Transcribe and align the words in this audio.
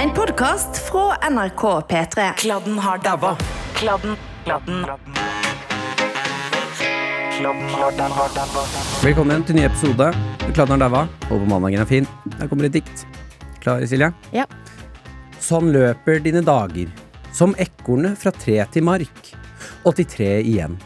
En 0.00 0.10
podkast 0.14 0.76
fra 0.76 1.30
NRK 1.30 1.62
P3. 1.88 2.36
Kladden 2.36 2.78
har 2.78 2.98
dabba. 2.98 3.36
Kladden, 3.74 4.16
kladden, 4.44 4.84
kladden. 4.84 5.14
Velkommen 9.02 9.42
til 9.42 9.58
ny 9.58 9.64
episode. 9.66 10.12
Kladden 10.54 10.76
har 10.76 10.84
daua. 10.84 11.02
Håper 11.26 11.50
mandagen 11.50 11.82
er 11.82 11.90
fin. 11.90 12.06
Her 12.38 12.46
kommer 12.46 12.70
et 12.70 12.78
dikt. 12.78 13.02
Klar, 13.58 13.82
Silje? 13.90 14.12
Ja. 14.30 14.46
Sånn 15.42 15.74
løper 15.74 16.22
dine 16.22 16.46
dager, 16.46 16.94
som 17.34 17.58
ekornet 17.58 18.22
fra 18.22 18.30
tre 18.38 18.62
til 18.70 18.86
mark, 18.86 19.34
og 19.82 19.98
til 19.98 20.06
tre 20.14 20.32
igjen. 20.44 20.78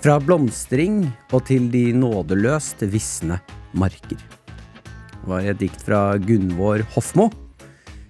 Fra 0.00 0.16
blomstring 0.16 1.02
og 1.28 1.44
til 1.52 1.68
de 1.68 1.90
nådeløst 1.92 2.88
visne 2.88 3.36
marker. 3.76 4.16
Det 4.16 5.26
var 5.28 5.44
et 5.44 5.60
dikt 5.60 5.84
fra 5.84 6.06
Gunvor 6.16 6.88
Hofmo. 6.96 7.34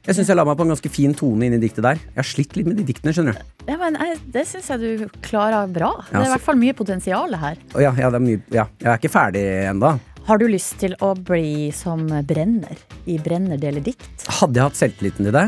Jeg 0.06 0.14
syns 0.14 0.28
jeg 0.30 0.38
la 0.38 0.44
meg 0.46 0.54
på 0.54 0.62
en 0.62 0.70
ganske 0.70 0.90
fin 0.94 1.14
tone 1.18 1.48
inn 1.48 1.56
i 1.56 1.58
diktet 1.58 1.82
der. 1.82 1.98
Jeg 1.98 2.20
har 2.20 2.26
slitt 2.28 2.52
litt 2.54 2.68
med 2.68 2.76
de 2.78 2.84
diktene, 2.86 3.10
skjønner 3.14 3.34
du. 3.34 3.54
Ja, 3.66 3.74
men 3.80 3.96
jeg, 3.98 4.20
Det 4.36 4.44
syns 4.46 4.68
jeg 4.70 4.78
du 4.78 5.16
klarer 5.24 5.66
bra. 5.66 5.88
Det 6.06 6.20
er 6.20 6.28
i 6.28 6.34
hvert 6.36 6.44
fall 6.44 6.60
mye 6.60 6.76
potensial 6.78 7.34
her. 7.40 7.58
Ja, 7.74 7.90
ja, 7.90 8.10
det 8.14 8.20
er 8.20 8.22
mye, 8.22 8.42
ja, 8.54 8.68
jeg 8.78 8.90
er 8.92 9.00
ikke 9.00 9.10
ferdig 9.10 9.42
ennå. 9.72 9.96
Har 10.28 10.38
du 10.38 10.46
lyst 10.50 10.76
til 10.78 10.94
å 11.02 11.10
bli 11.18 11.72
som 11.74 12.06
Brenner 12.26 12.78
i 13.10 13.18
Brenner 13.22 13.58
deler 13.58 13.82
dikt? 13.82 14.28
Hadde 14.38 14.58
jeg 14.60 14.68
hatt 14.70 14.78
selvtilliten 14.78 15.26
til 15.26 15.34
det, 15.34 15.44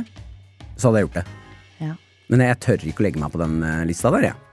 så 0.75 0.89
hadde 0.89 1.01
jeg 1.05 1.09
gjort 1.09 1.21
det. 1.21 1.25
Ja. 1.87 1.95
Men 2.35 2.45
jeg 2.49 2.61
tør 2.67 2.89
ikke 2.91 3.05
å 3.05 3.07
legge 3.07 3.23
meg 3.23 3.35
på 3.35 3.43
den 3.43 3.57
eh, 3.63 3.81
lista 3.87 4.11
der, 4.15 4.33
jeg. 4.33 4.48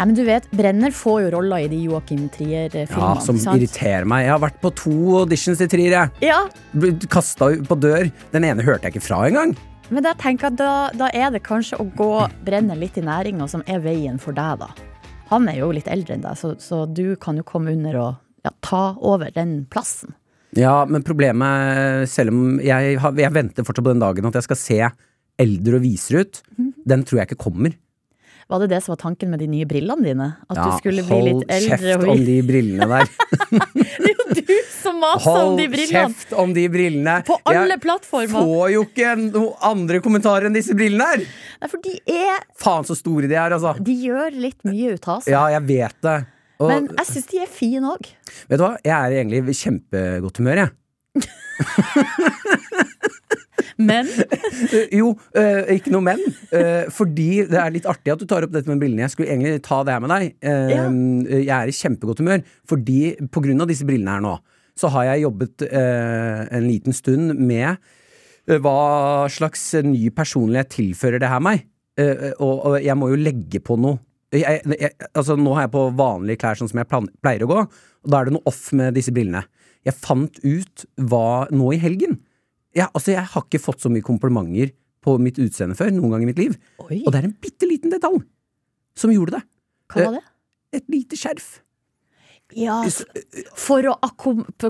Nei, 0.00 0.06
men 0.08 0.16
du 0.16 0.22
vet, 0.24 0.46
Brenner 0.56 0.94
får 0.96 1.18
jo 1.26 1.30
roller 1.34 1.66
i 1.66 1.68
de 1.68 1.76
Joachim 1.84 2.22
Ja, 2.24 2.30
Trier-filmene. 2.32 3.20
som 3.20 3.36
irriterer 3.52 4.06
meg. 4.08 4.22
Jeg 4.24 4.32
har 4.32 4.40
vært 4.40 4.60
på 4.62 4.70
to 4.78 4.92
auditions 5.18 5.58
til 5.60 5.68
Trier, 5.68 5.92
jeg. 5.92 6.10
Ja, 6.30 6.38
Blitt 6.72 7.04
kasta 7.12 7.50
på 7.68 7.76
dør. 7.76 8.08
Den 8.32 8.46
ene 8.48 8.64
hørte 8.64 8.88
jeg 8.88 8.94
ikke 8.96 9.02
fra 9.04 9.18
engang. 9.28 9.52
men 9.90 10.02
da 10.06 10.14
tenker 10.14 10.46
jeg 10.48 10.52
at 10.54 10.56
da, 10.56 10.72
da 10.96 11.08
er 11.12 11.30
det 11.34 11.42
kanskje 11.42 11.76
å 11.82 11.84
gå 11.98 12.08
Brenner 12.46 12.76
litt 12.78 12.96
i 12.96 13.02
næringa 13.04 13.48
som 13.50 13.62
er 13.66 13.80
veien 13.84 14.16
for 14.22 14.32
deg, 14.32 14.60
da. 14.62 14.68
Han 15.34 15.48
er 15.50 15.58
jo 15.60 15.68
litt 15.74 15.88
eldre 15.90 16.14
enn 16.16 16.22
deg, 16.24 16.38
så, 16.38 16.54
så 16.62 16.86
du 16.88 17.16
kan 17.20 17.36
jo 17.36 17.42
komme 17.44 17.72
under 17.76 17.98
og 18.00 18.14
ja, 18.46 18.50
ta 18.62 18.94
over 19.02 19.28
den 19.34 19.66
plassen. 19.70 20.14
Ja, 20.56 20.84
men 20.88 21.02
problemet, 21.04 22.08
selv 22.08 22.32
om 22.32 22.56
jeg, 22.64 22.96
har, 23.02 23.12
jeg 23.20 23.34
venter 23.36 23.62
fortsatt 23.68 23.84
på 23.84 23.92
den 23.92 24.00
dagen 24.02 24.26
at 24.30 24.34
jeg 24.40 24.48
skal 24.48 24.56
se 24.62 24.80
eldre 25.38 25.76
og 25.76 25.82
visere 25.84 26.24
ut, 26.24 26.40
Mhm. 26.56 26.72
den 26.86 27.04
tror 27.04 27.20
jeg 27.20 27.28
ikke 27.34 27.44
kommer. 27.50 27.76
Var 28.50 28.58
det 28.64 28.68
det 28.72 28.80
som 28.82 28.90
var 28.92 28.98
tanken 28.98 29.30
med 29.30 29.38
de 29.38 29.46
nye 29.46 29.62
brillene 29.70 30.02
dine? 30.02 30.26
At 30.50 30.58
Ja, 30.58 30.64
du 30.66 30.72
skulle 30.80 31.04
bli 31.06 31.14
hold 31.14 31.26
litt 31.28 31.44
eldre 31.54 31.76
kjeft 31.78 32.08
om 32.10 32.24
de 32.26 32.34
brillene 32.50 32.86
der. 32.90 33.06
Det 33.54 34.10
er 34.10 34.10
jo 34.10 34.24
du 34.40 34.56
som 34.74 34.98
maser 35.02 35.38
om 35.44 35.54
de 35.60 35.66
brillene! 35.70 36.02
Hold 36.02 36.16
kjeft 36.16 36.34
om 36.42 36.54
de 36.56 36.64
brillene. 36.72 37.14
På 37.28 37.36
alle 37.46 37.76
Jeg 37.76 37.82
plattformer. 37.84 38.34
får 38.34 38.66
jo 38.74 38.80
ikke 38.88 39.12
noen 39.22 39.54
andre 39.70 40.00
kommentarer 40.02 40.48
enn 40.50 40.56
disse 40.58 40.74
brillene 40.74 41.06
her! 41.12 41.22
Nei, 41.60 41.68
for 41.70 41.78
de 41.84 41.94
er 42.10 42.42
Faen 42.58 42.82
så 42.88 42.96
store 42.98 43.30
de 43.30 43.38
er, 43.38 43.54
altså. 43.54 43.76
De 43.78 43.94
gjør 44.02 44.34
litt 44.34 44.58
mye 44.66 44.96
ut 44.98 45.06
av 45.14 45.22
seg. 45.22 45.30
Ja, 45.36 45.44
jeg 45.54 45.62
vet 45.70 45.94
det. 46.08 46.18
Og, 46.60 46.68
Men 46.68 46.90
jeg 46.98 47.06
syns 47.08 47.30
de 47.30 47.38
er 47.46 47.50
fine 47.54 47.86
òg. 47.94 48.10
Vet 48.50 48.58
du 48.60 48.66
hva, 48.66 48.74
jeg 48.84 48.92
er 48.96 49.14
egentlig 49.22 49.46
i 49.54 49.58
kjempegodt 49.62 50.42
humør, 50.42 50.64
jeg. 50.66 50.74
Men 53.78 54.08
Jo, 55.00 55.12
eh, 55.36 55.74
ikke 55.76 55.92
noe 55.94 56.04
men. 56.06 56.22
Eh, 56.54 56.88
fordi 56.94 57.44
det 57.50 57.58
er 57.60 57.74
litt 57.74 57.88
artig 57.90 58.12
at 58.14 58.22
du 58.22 58.26
tar 58.30 58.46
opp 58.46 58.52
dette 58.54 58.70
med 58.70 58.80
brillene. 58.82 59.04
Jeg 59.06 59.14
skulle 59.14 59.30
egentlig 59.32 59.62
ta 59.66 59.82
det 59.86 59.94
her 59.94 60.02
med 60.04 60.14
deg. 60.14 60.34
Eh, 60.40 60.74
Ja. 60.74 60.86
Jeg 61.30 61.48
er 61.56 61.70
i 61.70 61.76
kjempegodt 61.76 62.20
humør, 62.22 62.42
fordi 62.68 63.00
på 63.32 63.42
grunn 63.44 63.60
av 63.62 63.68
disse 63.70 63.86
brillene 63.88 64.16
her 64.16 64.22
nå, 64.24 64.34
så 64.78 64.88
har 64.94 65.08
jeg 65.10 65.24
jobbet 65.26 65.64
eh, 65.66 66.42
en 66.56 66.66
liten 66.68 66.94
stund 66.96 67.34
med 67.38 67.68
eh, 67.72 68.58
hva 68.62 69.26
slags 69.32 69.64
ny 69.84 70.08
personlighet 70.14 70.70
tilfører 70.76 71.20
det 71.22 71.30
her 71.30 71.42
meg. 71.44 71.66
Eh, 72.00 72.30
og, 72.38 72.54
og 72.70 72.76
jeg 72.80 72.96
må 72.96 73.10
jo 73.12 73.18
legge 73.20 73.60
på 73.64 73.76
noe. 73.80 73.98
Jeg, 74.32 74.60
jeg, 74.78 74.92
altså 75.10 75.34
nå 75.34 75.56
har 75.56 75.66
jeg 75.66 75.72
på 75.74 75.88
vanlige 75.98 76.38
klær 76.44 76.58
sånn 76.60 76.70
som 76.70 76.78
jeg 76.78 76.86
plan, 76.90 77.08
pleier 77.18 77.42
å 77.42 77.50
gå, 77.50 77.62
og 77.66 78.12
da 78.14 78.20
er 78.20 78.28
det 78.28 78.36
noe 78.36 78.46
off 78.46 78.68
med 78.78 78.94
disse 78.94 79.10
brillene. 79.12 79.42
Jeg 79.84 79.96
fant 79.98 80.38
ut 80.44 80.84
hva 81.10 81.48
nå 81.50 81.72
i 81.74 81.80
helgen. 81.82 82.20
Jeg, 82.76 82.86
altså, 82.92 83.14
jeg 83.14 83.24
har 83.32 83.46
ikke 83.46 83.62
fått 83.62 83.82
så 83.82 83.90
mye 83.92 84.04
komplimenter 84.06 84.74
på 85.00 85.16
mitt 85.22 85.40
utseende 85.40 85.74
før, 85.78 85.90
noen 85.96 86.12
gang 86.14 86.26
i 86.26 86.28
mitt 86.28 86.38
liv. 86.38 86.54
Oi, 86.84 87.00
Og 87.06 87.10
det 87.12 87.22
er 87.22 87.30
en 87.30 87.38
bitte 87.40 87.66
liten 87.68 87.92
detalj 87.92 88.20
som 88.98 89.12
gjorde 89.14 89.38
det. 89.38 89.42
hva 89.90 90.06
var 90.06 90.18
det? 90.18 90.24
Et 90.76 90.92
lite 90.92 91.18
skjerf. 91.18 91.58
Ja, 92.58 92.80
for 93.58 93.86
å 93.86 93.94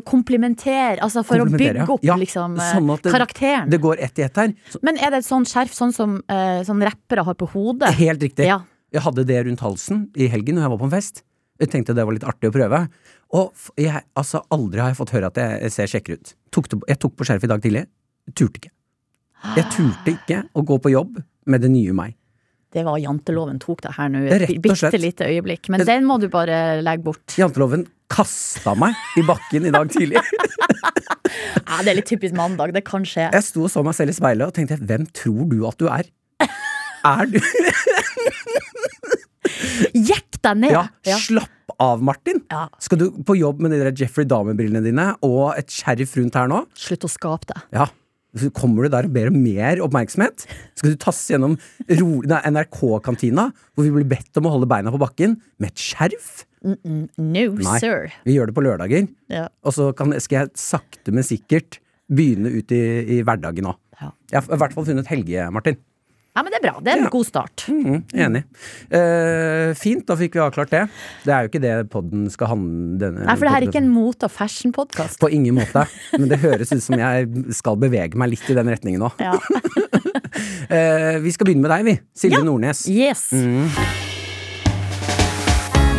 komplimentere, 0.04 0.98
altså 1.00 1.22
for 1.24 1.40
å 1.40 1.46
bygge 1.48 1.86
opp 1.88 2.04
ja. 2.04 2.16
liksom 2.20 2.58
eh, 2.60 2.74
Sånn 2.76 2.90
det- 3.00 3.12
karakteren. 3.12 3.70
Det 3.72 3.80
går 3.80 4.02
ett 4.04 4.20
i 4.20 4.22
ett 4.26 4.36
her. 4.36 4.52
Så, 4.68 4.80
Men 4.84 4.98
er 5.00 5.10
det 5.14 5.22
et 5.22 5.28
sånt 5.28 5.48
skjerf 5.48 5.72
sånn 5.72 5.94
som 5.96 6.18
uh, 6.20 6.60
sånn 6.66 6.84
rappere 6.84 7.24
har 7.24 7.34
på 7.34 7.48
hodet? 7.54 7.94
helt 7.96 8.22
riktig. 8.22 8.44
Ja. 8.48 8.60
Jeg 8.92 9.04
hadde 9.06 9.24
det 9.24 9.44
rundt 9.46 9.60
halsen 9.64 10.08
i 10.16 10.28
helgen 10.28 10.56
når 10.58 10.66
jeg 10.66 10.72
var 10.74 10.80
på 10.82 10.88
en 10.88 10.94
fest. 10.96 11.22
Jeg 11.60 11.70
tenkte 11.72 11.94
det 11.96 12.04
var 12.04 12.16
litt 12.16 12.24
artig 12.26 12.50
å 12.50 12.54
prøve. 12.54 12.88
Og 13.36 13.52
jeg, 13.78 14.02
altså, 14.18 14.42
aldri 14.50 14.82
har 14.82 14.90
jeg 14.90 14.98
fått 14.98 15.12
høre 15.14 15.30
at 15.30 15.38
jeg, 15.38 15.72
ser 15.74 15.90
kjekkere 15.92 16.18
ut. 16.18 16.32
Tok 16.50 16.70
det, 16.72 16.78
jeg 16.90 17.00
tok 17.04 17.16
på 17.18 17.26
skjerfet 17.28 17.46
i 17.46 17.50
dag 17.52 17.62
tidlig. 17.62 17.84
Turte 18.34 18.58
ikke. 18.62 18.72
Jeg 19.56 19.68
turte 19.72 20.14
ikke 20.16 20.40
å 20.58 20.64
gå 20.66 20.78
på 20.82 20.92
jobb 20.92 21.20
med 21.50 21.62
det 21.64 21.70
nye 21.72 21.94
meg. 21.96 22.16
Det 22.70 22.84
var 22.86 23.00
janteloven 23.02 23.58
tok 23.62 23.80
det 23.82 23.94
her 23.96 24.10
nå 24.12 24.20
et 24.30 24.50
bitte 24.62 24.98
lite 25.00 25.26
øyeblikk. 25.26 25.70
Men 25.74 25.82
den 25.86 26.04
må 26.06 26.20
du 26.22 26.28
bare 26.30 26.78
legge 26.82 27.02
bort. 27.06 27.34
Janteloven 27.38 27.86
kasta 28.10 28.76
meg 28.78 28.98
i 29.18 29.24
bakken 29.26 29.66
i 29.70 29.74
dag 29.74 29.90
tidlig. 29.94 30.22
Ja, 31.70 31.76
det 31.86 31.92
er 31.92 31.96
litt 32.00 32.08
typisk 32.10 32.34
mandag. 32.34 32.72
Det 32.74 32.82
kan 32.84 33.04
skje. 33.06 33.28
Jeg 33.30 33.44
sto 33.46 33.62
og 33.62 33.70
så 33.70 33.82
meg 33.86 33.94
selv 33.94 34.10
i 34.10 34.16
speilet 34.16 34.50
og 34.50 34.54
tenkte 34.56 34.76
hvem 34.82 35.04
tror 35.14 35.44
du 35.48 35.60
at 35.68 35.78
du 35.78 35.86
er? 35.86 36.08
Er 37.06 37.30
du 37.30 37.38
Jekk 39.94 40.40
deg 40.42 40.58
ned! 40.64 40.74
Ja, 40.74 40.82
Ja. 41.06 41.16
slapp 41.22 41.54
av, 41.80 42.02
Martin! 42.04 42.42
Ja. 42.52 42.66
Skal 42.82 43.00
du 43.00 43.06
på 43.26 43.36
jobb 43.38 43.62
med 43.64 43.72
de 43.74 43.80
der 43.82 43.96
Jeffrey 43.96 44.26
Dahmer-brillene 44.28 44.82
dine 44.84 45.06
og 45.26 45.54
et 45.58 45.72
skjerf 45.72 46.12
rundt 46.20 46.36
her 46.38 46.50
nå? 46.50 46.62
Slutt 46.78 47.06
å 47.08 47.10
skape 47.10 47.48
det. 47.50 47.62
Ja. 47.76 47.88
Så 48.38 48.46
kommer 48.54 48.86
du 48.86 48.92
der 48.92 49.08
og 49.08 49.14
ber 49.16 49.26
om 49.32 49.38
mer 49.42 49.80
oppmerksomhet? 49.82 50.44
Skal 50.78 50.92
du 50.92 50.98
tasse 51.02 51.32
gjennom 51.32 51.56
NRK-kantina, 51.90 53.48
hvor 53.74 53.86
vi 53.86 53.92
blir 53.94 54.06
bedt 54.12 54.38
om 54.38 54.46
å 54.46 54.52
holde 54.54 54.68
beina 54.70 54.92
på 54.94 55.00
bakken, 55.02 55.38
med 55.58 55.72
et 55.72 55.82
skjerf? 55.82 56.44
No, 56.62 57.08
Nei. 57.18 57.78
sir. 57.82 58.10
Vi 58.28 58.36
gjør 58.36 58.50
det 58.50 58.56
på 58.58 58.64
lørdager, 58.64 59.08
Ja. 59.32 59.48
og 59.64 59.72
så 59.74 59.90
kan, 59.96 60.12
skal 60.20 60.44
jeg 60.44 60.50
sakte, 60.54 61.10
men 61.12 61.24
sikkert 61.26 61.80
begynne 62.10 62.52
ut 62.54 62.70
i, 62.74 63.18
i 63.18 63.22
hverdagen 63.26 63.66
òg. 63.70 63.78
Ja. 64.00 64.12
Jeg 64.32 64.42
har 64.42 64.54
i 64.54 64.60
hvert 64.62 64.74
fall 64.76 64.86
funnet 64.86 65.06
Helge, 65.10 65.50
Martin. 65.52 65.76
Ja, 66.36 66.42
men 66.44 66.52
det 66.52 66.58
er 66.60 66.64
bra. 66.68 66.80
Det 66.80 66.92
er 66.92 66.96
en 67.00 67.04
Ja. 67.04 67.10
god 67.10 67.26
start. 67.26 67.64
Mm, 67.68 68.04
enig. 68.14 68.42
Uh, 68.92 69.74
fint, 69.74 70.04
da 70.06 70.14
fikk 70.16 70.34
vi 70.38 70.40
avklart 70.44 70.70
det. 70.70 70.84
Det 71.24 71.32
er 71.34 71.42
jo 71.42 71.48
ikke 71.50 71.60
det 71.64 71.90
podden 71.90 72.28
skal 72.30 72.46
handle 72.52 73.10
Nei, 73.18 73.34
for 73.36 73.44
det 73.48 73.52
her 73.54 73.62
er 73.62 73.66
ikke 73.68 73.82
en 73.82 73.90
mot- 73.90 74.22
og 74.22 74.30
fashion-podkast. 74.30 75.18
På 75.20 75.28
ingen 75.30 75.54
måte. 75.58 75.86
Men 76.16 76.28
det 76.30 76.38
høres 76.40 76.70
ut 76.72 76.82
som 76.82 76.96
jeg 76.98 77.28
skal 77.58 77.76
bevege 77.76 78.14
meg 78.16 78.30
litt 78.36 78.48
i 78.50 78.54
den 78.54 78.66
retningen 78.70 79.00
nå. 79.00 79.10
Ja. 79.18 79.34
Eh, 80.70 81.18
vi 81.18 81.32
skal 81.34 81.48
begynne 81.48 81.64
med 81.66 81.70
deg, 81.72 81.84
vi. 81.84 81.94
Silje 82.14 82.38
Ja. 82.38 82.44
Nordnes. 82.46 82.84
Yes. 82.88 83.32
Mm. 83.34 83.66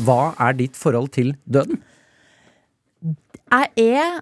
Hva 0.08 0.34
er 0.40 0.56
ditt 0.58 0.78
forhold 0.80 1.12
til 1.14 1.34
døden? 1.46 1.82
Jeg 3.52 3.68
er 3.84 4.22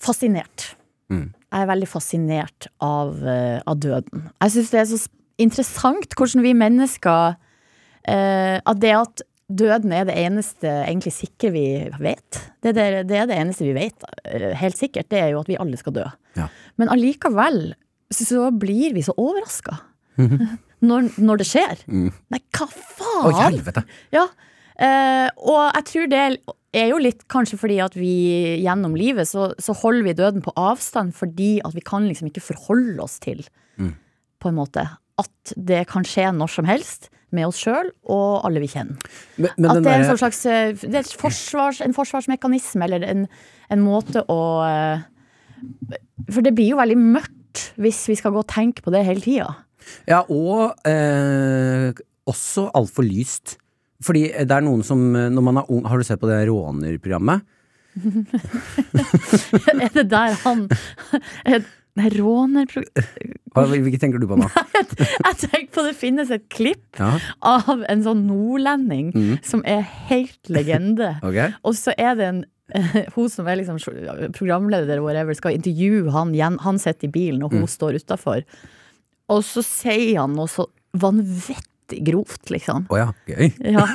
fascinert. 0.00 0.70
Mm. 1.10 1.32
Jeg 1.50 1.64
er 1.64 1.68
veldig 1.72 1.88
fascinert 1.90 2.68
av, 2.80 3.16
eh, 3.26 3.58
av 3.66 3.80
døden. 3.82 4.30
Jeg 4.40 4.50
syns 4.54 4.70
det 4.70 4.80
er 4.80 4.88
så 4.92 4.98
s- 5.02 5.08
interessant 5.42 6.14
hvordan 6.18 6.44
vi 6.44 6.54
mennesker 6.56 7.34
eh, 8.08 8.56
At 8.60 8.80
det 8.82 8.94
at 8.96 9.22
døden 9.50 9.92
er 9.94 10.06
det 10.06 10.14
eneste 10.20 10.70
egentlig 10.84 11.12
sikre 11.16 11.50
vi 11.54 11.64
vet. 11.98 12.38
Det 12.62 12.74
det, 12.76 12.86
det 13.10 13.18
er 13.18 13.28
det 13.30 13.38
eneste 13.40 13.66
vi 13.66 13.74
vet 13.74 14.06
eh, 14.24 14.52
helt 14.60 14.78
sikkert. 14.78 15.10
Det 15.10 15.18
er 15.18 15.32
jo 15.34 15.42
at 15.42 15.50
vi 15.50 15.58
alle 15.58 15.78
skal 15.80 15.96
dø. 15.96 16.06
Ja. 16.38 16.46
Men 16.78 16.92
allikevel 16.92 17.72
så 18.14 18.50
blir 18.54 18.94
vi 18.94 19.02
så 19.06 19.14
overraska. 19.18 19.78
når, 20.90 21.10
når 21.20 21.42
det 21.42 21.48
skjer. 21.48 21.82
Nei, 21.88 22.40
hva 22.56 22.66
faen? 22.70 23.26
Å, 23.26 23.34
helvete! 23.40 23.84
Ja, 24.14 24.26
eh, 24.76 25.28
og 25.40 25.62
jeg 25.66 25.86
tror 25.90 26.10
det 26.12 26.22
er 26.70 26.92
jo 26.92 27.00
litt 27.02 27.24
kanskje 27.32 27.58
fordi 27.60 27.80
at 27.82 27.96
vi 27.98 28.12
gjennom 28.62 28.94
livet 28.98 29.28
så, 29.28 29.50
så 29.58 29.74
holder 29.76 30.06
vi 30.06 30.16
døden 30.18 30.44
på 30.44 30.54
avstand 30.58 31.16
fordi 31.18 31.56
at 31.66 31.74
vi 31.74 31.82
kan 31.84 32.06
liksom 32.06 32.30
ikke 32.30 32.44
forholde 32.52 33.00
oss 33.02 33.18
til 33.22 33.42
på 34.40 34.50
en 34.50 34.56
måte 34.56 34.84
at 35.20 35.54
det 35.56 35.84
kan 35.90 36.06
skje 36.06 36.28
når 36.36 36.52
som 36.58 36.68
helst 36.68 37.10
med 37.34 37.46
oss 37.46 37.60
sjøl 37.62 37.92
og 38.10 38.42
alle 38.46 38.62
vi 38.62 38.70
kjenner. 38.72 38.98
Men, 39.36 39.52
men 39.56 39.70
at 39.70 39.84
det 39.84 39.92
er 39.92 40.02
en 40.02 40.08
sånn 40.10 40.22
slags 40.24 40.42
eh, 40.50 40.72
det 40.82 41.02
er 41.02 41.10
forsvars, 41.20 41.80
en 41.84 41.94
forsvarsmekanisme 41.96 42.86
eller 42.88 43.06
en, 43.06 43.26
en 43.70 43.84
måte 43.84 44.24
å 44.26 44.40
eh, 44.66 45.06
For 46.30 46.42
det 46.46 46.54
blir 46.56 46.72
jo 46.72 46.80
veldig 46.80 46.98
mørkt 47.00 47.70
hvis 47.80 48.02
vi 48.10 48.18
skal 48.18 48.34
gå 48.34 48.42
og 48.42 48.50
tenke 48.50 48.82
på 48.84 48.92
det 48.94 49.04
hele 49.06 49.22
tida. 49.22 49.50
Ja, 50.10 50.22
og 50.28 50.76
eh, 50.88 51.90
også 52.30 52.68
altfor 52.76 53.06
lyst. 53.06 53.56
Fordi 54.04 54.26
det 54.32 54.54
er 54.54 54.64
noen 54.64 54.84
som 54.86 55.10
eh, 55.16 55.30
når 55.32 55.44
man 55.44 55.60
er 55.60 55.72
ung 55.72 55.84
Har 55.88 56.00
du 56.00 56.06
sett 56.06 56.20
på 56.20 56.30
det 56.30 56.46
rånerprogrammet? 56.48 57.46
er 59.82 59.90
det 59.92 60.04
der 60.12 60.36
han 60.44 60.68
Nei, 62.00 62.10
rånerprogram 62.16 63.08
Hva, 63.54 63.64
hvilke 63.66 63.98
tenker 64.00 64.22
du 64.22 64.28
på 64.30 64.38
nå? 64.38 64.46
Jeg 65.26 65.36
tenker 65.42 65.70
på 65.74 65.84
det 65.86 65.96
finnes 65.98 66.30
et 66.32 66.46
klipp 66.52 67.00
Ja, 67.00 67.16
av 67.42 67.82
en 67.90 68.04
sånn 68.04 68.24
nordlending 68.28 69.10
mm. 69.14 69.32
som 69.46 69.64
er 69.68 69.82
helt 70.08 70.52
legende. 70.52 71.16
okay. 71.26 71.56
Og 71.66 71.74
så 71.78 71.94
er 71.98 72.16
det 72.18 72.30
en 72.30 72.42
hun 73.16 73.26
som 73.26 73.48
er 73.50 73.56
liksom 73.58 73.80
programleder 74.30 75.00
whatever, 75.02 75.34
skal 75.34 75.56
intervjue 75.56 76.12
han. 76.14 76.30
Han 76.62 76.76
sitter 76.78 77.08
i 77.08 77.10
bilen, 77.10 77.42
og 77.42 77.50
hun 77.50 77.66
står 77.66 77.98
utafor. 77.98 78.44
Og 79.26 79.42
så 79.42 79.64
sier 79.66 80.20
han 80.20 80.36
noe 80.38 80.46
så 80.46 80.68
vanvittig 80.94 81.98
grovt, 82.06 82.44
liksom. 82.54 82.86
Å 82.94 83.00
ja, 83.00 83.08
gøy. 83.26 83.50
Ja. 83.74 83.88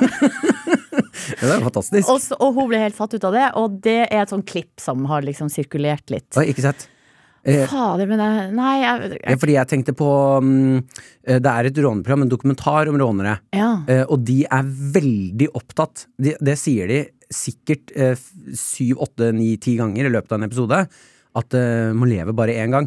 Ja, 1.40 1.40
det 1.40 1.54
er 1.54 1.64
fantastisk. 1.64 2.10
Og, 2.12 2.20
så, 2.22 2.36
og 2.36 2.52
hun 2.56 2.68
ble 2.70 2.82
helt 2.84 2.98
satt 2.98 3.16
ut 3.16 3.24
av 3.26 3.34
det, 3.36 3.46
og 3.58 3.80
det 3.84 3.98
er 4.04 4.20
et 4.22 4.32
sånt 4.32 4.46
klipp 4.48 4.82
som 4.82 5.08
har 5.10 5.24
liksom 5.26 5.48
sirkulert 5.52 6.12
litt. 6.12 6.28
Oi, 6.36 6.50
ikke 6.52 6.68
sett. 6.68 6.88
Eh, 7.46 7.64
Fader, 7.70 8.08
men 8.10 8.22
jeg 8.22 8.46
Nei, 8.56 8.72
jeg, 8.82 9.10
ja, 9.20 9.36
fordi 9.38 9.54
jeg 9.54 9.70
tenkte 9.70 9.94
på 9.94 10.08
mm, 10.42 10.78
eh, 11.28 11.38
Det 11.38 11.52
er 11.52 11.68
et 11.68 11.78
råneprogram, 11.84 12.24
en 12.24 12.32
dokumentar 12.32 12.90
om 12.90 12.98
rånere. 13.00 13.36
Ja. 13.54 13.70
Eh, 13.86 14.02
og 14.02 14.24
de 14.26 14.40
er 14.44 14.72
veldig 14.96 15.52
opptatt, 15.54 16.08
de, 16.18 16.34
det 16.42 16.56
sier 16.60 16.90
de 16.90 17.04
sikkert 17.26 17.90
syv, 18.54 19.00
åtte, 19.02 19.32
ni, 19.34 19.56
ti 19.58 19.74
ganger 19.74 20.06
i 20.06 20.10
løpet 20.14 20.30
av 20.30 20.38
en 20.38 20.46
episode, 20.46 20.76
at 21.36 21.56
uh, 21.58 21.90
må 21.90 22.06
leve 22.06 22.30
bare 22.38 22.54
én 22.62 22.70
gang. 22.70 22.86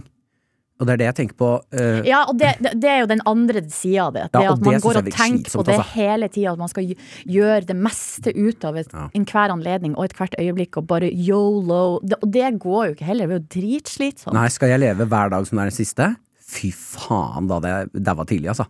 Og 0.80 0.88
det 0.88 0.94
er 0.94 1.02
det 1.02 1.08
jeg 1.10 1.18
tenker 1.18 1.38
på. 1.40 1.50
Uh, 1.76 2.00
Ja, 2.08 2.22
og 2.32 2.38
det, 2.40 2.54
det, 2.64 2.88
er 2.88 3.02
jo 3.02 3.10
den 3.12 3.22
andre 3.28 3.64
sida 3.68 4.06
av 4.08 4.16
det. 4.16 4.26
Det 4.32 4.44
Ja, 4.46 4.54
at 4.54 4.64
man 4.64 4.78
det 4.78 4.82
går 4.86 5.02
og 5.02 5.10
tenker 5.12 5.52
på 5.52 5.66
det 5.68 5.76
altså. 5.76 5.88
hele 5.98 6.30
tida. 6.32 6.54
At 6.54 6.62
man 6.62 6.72
skal 6.72 6.94
gjøre 7.28 7.68
det 7.68 7.76
meste 7.76 8.34
ut 8.36 8.66
av 8.66 8.80
et, 8.80 8.94
Ja. 8.94 9.10
enhver 9.20 9.56
anledning 9.56 9.98
og 9.98 10.08
ethvert 10.08 10.40
øyeblikk, 10.40 10.80
og 10.80 10.88
bare 10.88 11.12
yolo. 11.12 12.00
Det, 12.02 12.18
og 12.24 12.32
det 12.32 12.50
går 12.64 12.82
jo 12.88 12.96
ikke 12.96 13.10
heller. 13.12 13.28
Det 13.28 13.36
er 13.36 13.40
jo 13.44 13.48
dritslitsomt. 13.60 14.34
Nei, 14.34 14.48
skal 14.56 14.72
jeg 14.72 14.80
leve 14.80 15.06
hver 15.06 15.30
dag 15.36 15.48
som 15.48 15.60
det 15.60 15.68
er 15.68 15.74
den 15.74 15.80
siste? 15.80 16.12
Fy 16.50 16.72
faen, 16.72 17.50
da 17.50 17.60
hadde 17.60 17.74
jeg 17.76 18.06
daua 18.08 18.26
tidlig, 18.26 18.54
altså. 18.56 18.70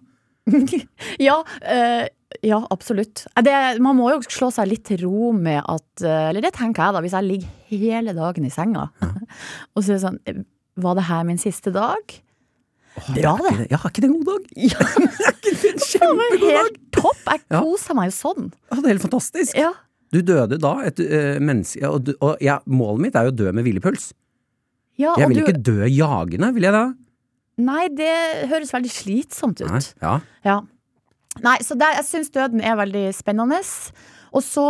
Ja, 1.21 1.39
uh, 1.45 2.05
ja, 2.45 2.59
absolutt. 2.69 3.25
Det, 3.43 3.53
man 3.81 3.97
må 3.97 4.09
jo 4.13 4.21
slå 4.25 4.49
seg 4.53 4.69
litt 4.69 4.85
til 4.89 5.03
ro 5.05 5.31
med 5.33 5.63
at 5.65 6.03
eh, 6.05 6.27
Eller 6.29 6.45
det 6.45 6.51
tenker 6.53 6.83
jeg, 6.85 6.93
da, 6.93 7.01
hvis 7.01 7.15
jeg 7.17 7.25
ligger 7.25 7.49
hele 7.71 8.13
dagen 8.13 8.45
i 8.45 8.51
senga, 8.53 8.83
og 9.73 9.81
så 9.81 9.89
er 9.89 9.95
det 9.95 10.03
sånn 10.03 10.19
Var 10.79 10.95
det 10.99 11.03
her 11.09 11.23
min 11.27 11.37
siste 11.41 11.71
dag? 11.75 12.15
Åh, 12.99 13.09
Bra, 13.15 13.33
det. 13.37 13.51
ikke 13.53 13.67
Ja, 13.71 13.77
er 13.83 13.89
ikke 13.91 14.01
det 14.03 14.09
en 14.09 14.15
god 14.17 14.29
dag? 14.31 14.47
Ja, 14.69 14.79
Er 14.79 15.35
ikke 15.35 15.53
det 15.61 15.73
en 15.73 15.83
kjempegod 15.91 16.39
dag? 16.41 16.55
helt 16.57 16.79
topp! 16.95 17.21
Jeg 17.29 17.43
koser 17.51 17.97
meg 17.99 18.09
jo 18.09 18.15
sånn. 18.17 18.49
Ja, 18.71 18.79
det 18.79 18.85
er 18.85 18.93
helt 18.95 19.05
fantastisk. 19.05 19.53
Ja. 19.59 19.71
Du 20.09 20.21
døde 20.25 20.57
da, 20.57 20.71
et 20.89 20.97
uh, 21.05 21.37
menneske 21.43 21.85
Og, 21.85 21.99
du, 22.07 22.15
og 22.25 22.39
ja, 22.41 22.55
målet 22.65 23.03
mitt 23.05 23.15
er 23.19 23.27
jo 23.27 23.33
å 23.35 23.37
dø 23.43 23.51
med 23.53 23.67
hvilepuls. 23.67 24.09
Ja, 24.99 25.13
Jeg 25.21 25.29
vil 25.29 25.37
du- 25.37 25.43
ikke 25.45 25.61
dø 25.63 25.85
jagende, 25.85 26.49
vil 26.55 26.65
jeg 26.65 26.73
da? 26.75 26.85
Nei, 27.59 27.85
det 27.91 28.11
høres 28.49 28.71
veldig 28.73 28.89
slitsomt 28.91 29.61
ut. 29.61 29.67
Nei. 29.69 29.81
Ja. 30.01 30.13
Ja. 30.47 30.57
Nei, 31.43 31.57
så 31.63 31.75
det, 31.79 31.87
jeg 31.99 32.05
syns 32.07 32.31
døden 32.35 32.61
er 32.63 32.75
veldig 32.79 33.05
spennende. 33.15 33.59
Og 34.35 34.43
så, 34.43 34.63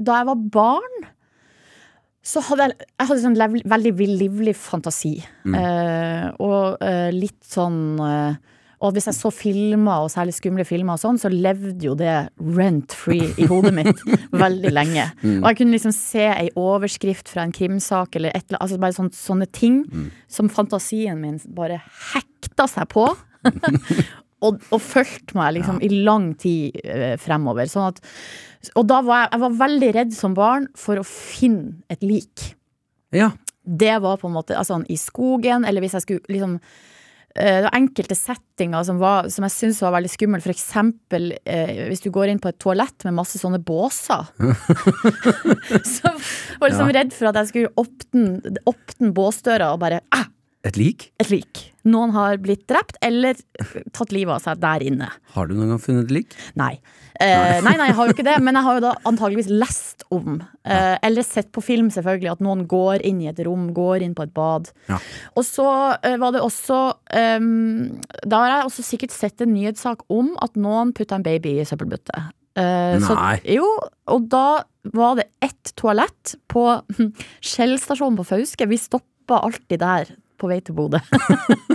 da 0.00 0.18
jeg 0.20 0.28
var 0.30 0.38
barn, 0.54 0.96
så 2.22 2.42
hadde 2.44 2.66
jeg, 2.68 2.74
jeg 3.00 3.08
hadde 3.08 3.22
sånn 3.22 3.36
lev, 3.40 3.54
veldig 3.72 3.92
livlig 4.20 4.52
fantasi. 4.60 5.14
Eh, 5.48 6.26
og 6.44 6.82
eh, 6.84 7.08
litt 7.16 7.38
sånn 7.48 7.78
eh, 8.04 8.34
Og 8.84 8.92
hvis 8.96 9.08
jeg 9.10 9.16
så 9.16 9.30
filmer, 9.32 10.04
og 10.04 10.12
særlig 10.12 10.32
skumle 10.36 10.64
filmer, 10.68 10.96
og 10.96 11.02
sånn, 11.02 11.18
så 11.20 11.28
levde 11.32 11.84
jo 11.84 11.94
det 11.96 12.14
rent 12.56 12.92
free 12.96 13.26
i 13.40 13.48
hodet 13.48 13.72
mitt 13.76 14.04
veldig 14.44 14.72
lenge. 14.72 15.04
Og 15.24 15.48
jeg 15.50 15.58
kunne 15.62 15.74
liksom 15.76 15.92
se 15.96 16.24
ei 16.32 16.46
overskrift 16.56 17.28
fra 17.32 17.44
en 17.44 17.52
krimsak, 17.56 18.16
eller 18.16 18.32
et, 18.36 18.44
eller- 18.48 18.56
annet. 18.60 18.64
altså 18.68 18.80
bare 18.84 18.96
sånt, 18.96 19.16
sånne 19.16 19.48
ting 19.52 19.82
som 20.32 20.48
fantasien 20.48 21.20
min 21.20 21.36
bare 21.56 21.80
hekta 22.14 22.68
seg 22.72 22.88
på. 22.92 23.04
og, 24.44 24.60
og 24.72 24.80
fulgte 24.80 25.36
meg 25.36 25.58
liksom 25.58 25.80
i 25.84 25.90
lang 26.04 26.30
tid 26.40 26.80
eh, 26.84 27.16
fremover. 27.20 27.68
Sånn 27.68 27.90
at, 27.92 28.00
og 28.76 28.86
da 28.90 29.00
var 29.06 29.22
jeg, 29.24 29.30
jeg 29.34 29.40
var 29.46 29.58
veldig 29.64 29.90
redd 29.96 30.10
som 30.16 30.34
barn 30.36 30.66
for 30.76 31.00
å 31.00 31.04
finne 31.06 31.78
et 31.92 32.02
lik. 32.06 32.50
ja. 33.16 33.30
Det 33.70 33.92
var 34.02 34.16
på 34.16 34.26
en 34.26 34.32
måte 34.34 34.56
altså, 34.56 34.78
i 34.90 34.96
skogen, 34.98 35.66
eller 35.68 35.84
hvis 35.84 35.92
jeg 35.94 36.02
skulle 36.02 36.32
liksom 36.32 36.54
eh, 37.36 37.58
det 37.60 37.66
var 37.66 37.74
enkelte 37.76 38.16
settinger 38.16 38.82
som, 38.88 38.96
var, 38.98 39.28
som 39.30 39.44
jeg 39.46 39.52
syntes 39.52 39.82
var 39.84 39.92
veldig 39.94 40.10
skumle. 40.10 40.40
For 40.42 40.50
eksempel 40.54 41.28
eh, 41.44 41.82
hvis 41.90 42.00
du 42.02 42.08
går 42.10 42.32
inn 42.32 42.40
på 42.42 42.48
et 42.50 42.58
toalett 42.58 43.04
med 43.06 43.14
masse 43.20 43.38
sånne 43.38 43.60
båser. 43.62 44.32
så 45.92 46.08
var 46.08 46.66
jeg 46.66 46.72
liksom 46.72 46.88
Ja. 46.90 46.96
redd 46.96 47.12
for 47.14 47.30
at 47.30 47.38
jeg 47.42 47.50
skulle 47.52 47.74
åpne, 47.84 48.56
åpne 48.72 49.12
båsdøra 49.20 49.70
og 49.76 49.80
bare 49.84 50.00
ah, 50.16 50.26
Et 50.68 50.76
lik? 50.76 51.06
et 51.22 51.30
lik. 51.32 51.60
Noen 51.88 52.10
har 52.12 52.36
blitt 52.36 52.66
drept 52.68 52.98
eller 53.00 53.38
tatt 53.96 54.10
livet 54.12 54.34
av 54.34 54.42
seg 54.44 54.58
der 54.60 54.82
inne. 54.84 55.06
Har 55.32 55.48
du 55.48 55.54
noen 55.56 55.70
gang 55.72 55.80
funnet 55.80 56.10
et 56.10 56.12
lik? 56.12 56.34
Nei. 56.60 56.74
Eh, 57.20 57.60
nei, 57.64 57.72
nei, 57.80 57.86
jeg 57.88 57.96
har 57.96 58.08
jo 58.08 58.14
ikke 58.14 58.26
det, 58.26 58.34
men 58.44 58.56
jeg 58.58 58.64
har 58.66 58.76
jo 58.76 58.82
da 58.84 58.90
antageligvis 59.08 59.48
lest 59.52 60.04
om, 60.12 60.42
eh, 60.68 60.98
eller 61.04 61.24
sett 61.24 61.50
på 61.52 61.64
film 61.64 61.88
selvfølgelig, 61.92 62.30
at 62.32 62.44
noen 62.44 62.66
går 62.68 63.00
inn 63.08 63.20
i 63.24 63.28
et 63.32 63.40
rom, 63.48 63.70
går 63.76 64.04
inn 64.04 64.14
på 64.16 64.24
et 64.28 64.34
bad. 64.36 64.68
Ja. 64.88 65.00
Og 65.36 65.44
så 65.48 65.66
eh, 66.04 66.16
var 66.20 66.36
det 66.36 66.44
også 66.44 66.78
ehm, 67.16 68.00
Da 68.28 68.42
har 68.44 68.52
jeg 68.54 68.68
også 68.70 68.84
sikkert 68.84 69.16
sett 69.16 69.40
en 69.44 69.54
nyhetssak 69.56 70.04
om 70.12 70.32
at 70.44 70.56
noen 70.60 70.92
putta 70.96 71.16
en 71.16 71.24
baby 71.24 71.58
i 71.60 71.64
søppelbøtte. 71.68 72.24
Eh, 72.60 72.96
så- 73.00 73.16
Nei. 73.16 73.36
jo, 73.56 73.66
og 74.12 74.28
da 74.28 74.62
var 74.92 75.16
det 75.20 75.30
ett 75.40 75.72
toalett 75.76 76.36
på 76.48 76.82
Skjell 77.40 77.78
stasjon 77.80 78.16
på 78.20 78.28
Fauske. 78.28 78.68
Vi 78.68 78.76
stoppa 78.80 79.40
alltid 79.44 79.80
der 79.80 80.16
på 80.40 80.50
vei 80.50 80.58
til 80.64 80.76
Bodø. 80.78 81.00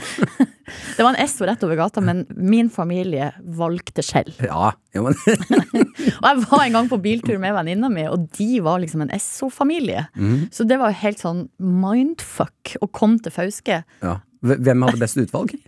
det 0.98 1.04
var 1.04 1.12
en 1.12 1.22
Esso 1.22 1.46
rett 1.48 1.64
over 1.66 1.80
gata, 1.80 2.04
men 2.04 2.24
min 2.36 2.72
familie 2.74 3.32
valgte 3.58 4.04
Shell. 4.06 4.34
Ja, 4.44 4.74
Og 4.96 6.28
jeg 6.30 6.44
var 6.46 6.62
en 6.64 6.78
gang 6.78 6.92
på 6.92 7.00
biltur 7.04 7.40
med 7.42 7.56
venninna 7.58 7.90
mi, 7.92 8.06
og 8.10 8.30
de 8.38 8.62
var 8.66 8.82
liksom 8.84 9.06
en 9.06 9.14
Esso-familie. 9.16 10.08
Mm. 10.16 10.48
Så 10.56 10.68
det 10.68 10.80
var 10.82 10.94
jo 10.94 11.02
helt 11.04 11.22
sånn 11.22 11.48
mindfuck 11.60 12.78
å 12.82 12.90
komme 12.92 13.22
til 13.24 13.36
Fauske. 13.36 13.84
ja. 14.06 14.20
Hvem 14.46 14.84
hadde 14.86 15.02
best 15.02 15.18
utvalg? 15.18 15.56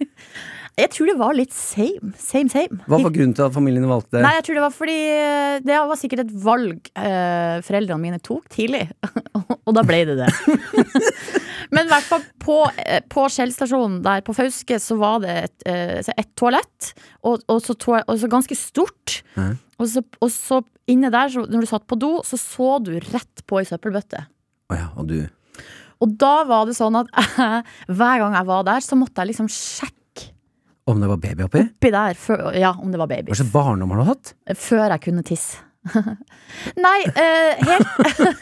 Jeg 0.77 0.91
tror 0.93 1.07
det 1.09 1.15
var 1.17 1.33
litt 1.33 1.53
same, 1.57 2.11
same, 2.21 2.51
same. 2.53 2.75
Hva 2.85 2.99
var 3.01 3.09
grunnen 3.15 3.31
til 3.33 3.47
at 3.47 3.53
familien 3.55 3.87
valgte 3.89 4.19
Nei, 4.21 4.35
jeg 4.35 4.43
tror 4.45 4.57
det 4.59 4.61
var 4.61 4.73
fordi 4.75 4.97
eh, 5.09 5.55
det 5.65 5.79
var 5.89 5.97
sikkert 5.97 6.21
et 6.21 6.35
valg 6.43 6.91
eh, 6.93 7.55
foreldrene 7.65 7.97
mine 8.03 8.19
tok 8.21 8.45
tidlig. 8.53 8.83
og 9.65 9.73
da 9.73 9.81
ble 9.87 10.03
det 10.05 10.19
det. 10.19 10.29
Men 11.73 11.87
i 11.87 11.91
hvert 11.91 12.07
fall 12.07 12.23
på, 12.43 12.57
eh, 12.83 13.01
på 13.09 13.25
Shell-stasjonen 13.33 13.99
der 14.05 14.23
på 14.25 14.35
Fauske 14.37 14.79
så 14.81 14.97
var 14.99 15.21
det 15.23 15.35
et, 15.43 15.67
eh, 15.67 16.11
et 16.15 16.31
toalett, 16.39 16.93
og, 17.23 17.43
og, 17.47 17.61
så 17.63 17.75
toa- 17.75 18.05
og 18.07 18.19
så 18.21 18.29
ganske 18.31 18.55
stort. 18.57 19.21
Mm. 19.35 19.57
Og, 19.77 19.89
så, 19.91 20.03
og 20.23 20.31
så 20.33 20.61
inne 20.89 21.11
der, 21.13 21.29
så, 21.33 21.43
når 21.45 21.65
du 21.65 21.69
satt 21.69 21.87
på 21.89 21.99
do, 21.99 22.17
så 22.25 22.39
så 22.39 22.69
du 22.83 22.95
rett 23.11 23.43
på 23.47 23.59
ei 23.59 23.67
søppelbøtte. 23.67 24.23
Oh 24.71 24.77
ja, 24.79 24.89
og 24.99 25.07
du 25.07 25.19
Og 26.03 26.11
da 26.19 26.43
var 26.45 26.65
det 26.69 26.75
sånn 26.77 26.97
at 26.99 27.07
hver 27.97 28.19
gang 28.21 28.35
jeg 28.35 28.47
var 28.49 28.65
der, 28.67 28.83
så 28.85 28.97
måtte 28.99 29.23
jeg 29.23 29.31
liksom 29.31 29.47
sjekke 29.49 30.27
Om 30.87 30.99
det 31.01 31.07
var 31.09 31.21
baby 31.23 31.45
oppi? 31.47 31.63
oppi 31.67 31.91
der, 31.91 32.13
før, 32.19 32.43
ja, 32.55 32.73
om 32.79 32.91
det 32.93 32.99
var 33.01 33.09
baby. 33.11 33.31
Hva 33.31 33.39
slags 33.41 33.51
barndom 33.55 33.91
har 33.95 34.03
du 34.03 34.09
hatt? 34.11 34.33
Før 34.55 34.85
jeg 34.93 35.03
kunne 35.07 35.23
tisse. 35.27 35.63
Nei, 36.85 36.97
eh, 37.15 37.61
helt 37.67 37.87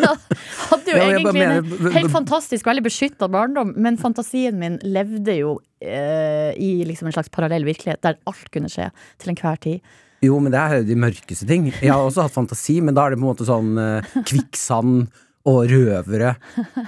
Hadde 0.70 0.94
jo 0.94 1.02
egentlig 1.02 1.44
en 1.46 1.94
helt 1.94 2.14
fantastisk, 2.14 2.66
veldig 2.68 2.86
beskytta 2.88 3.30
barndom, 3.32 3.74
men 3.78 4.00
fantasien 4.02 4.58
min 4.60 4.80
levde 4.84 5.38
jo 5.38 5.58
eh, 5.84 6.56
i 6.58 6.72
liksom 6.88 7.10
en 7.10 7.16
slags 7.18 7.30
parallell 7.34 7.68
virkelighet 7.68 8.02
der 8.06 8.18
alt 8.30 8.50
kunne 8.54 8.72
skje 8.72 8.90
til 9.22 9.34
enhver 9.34 9.62
tid. 9.62 9.96
Jo, 10.26 10.40
men 10.42 10.54
det 10.54 10.62
er 10.62 10.86
de 10.88 10.96
mørkeste 10.98 11.46
ting. 11.50 11.68
Jeg 11.70 11.92
har 11.92 12.02
også 12.02 12.26
hatt 12.26 12.34
fantasi, 12.34 12.80
men 12.82 12.96
da 12.98 13.06
er 13.06 13.14
det 13.14 13.20
på 13.20 13.26
en 13.28 13.32
måte 13.34 13.48
sånn 13.48 13.76
eh, 13.82 14.16
kvikksand 14.26 15.06
og 15.46 15.60
røvere. 15.70 16.34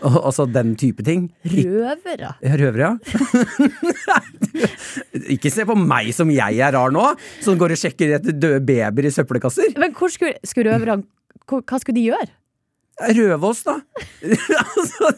Og, 0.02 0.16
altså 0.30 0.48
den 0.50 0.74
type 0.80 1.06
ting. 1.06 1.28
Røvere? 1.46 2.34
ja, 2.42 2.56
røvere, 2.58 2.88
ja. 2.88 2.96
Ikke 5.36 5.52
se 5.54 5.66
på 5.68 5.76
meg 5.78 6.10
som 6.16 6.32
jeg 6.34 6.60
er 6.64 6.74
rar 6.74 6.94
nå, 6.94 7.06
som 7.46 7.60
går 7.60 7.76
og 7.76 7.82
sjekker 7.84 8.18
etter 8.18 8.34
døde 8.36 8.64
babyer 8.66 9.10
i 9.10 9.14
søppelkasser. 9.14 9.78
Men 9.82 9.94
hvor 9.98 10.12
skulle, 10.14 10.38
skulle 10.48 10.74
røverne 10.74 11.06
Hva 11.48 11.80
skulle 11.80 12.00
de 12.00 12.10
gjøre? 12.10 12.34
Røve 12.98 13.52
oss, 13.52 13.62
da. 13.68 13.78
altså, 14.74 15.12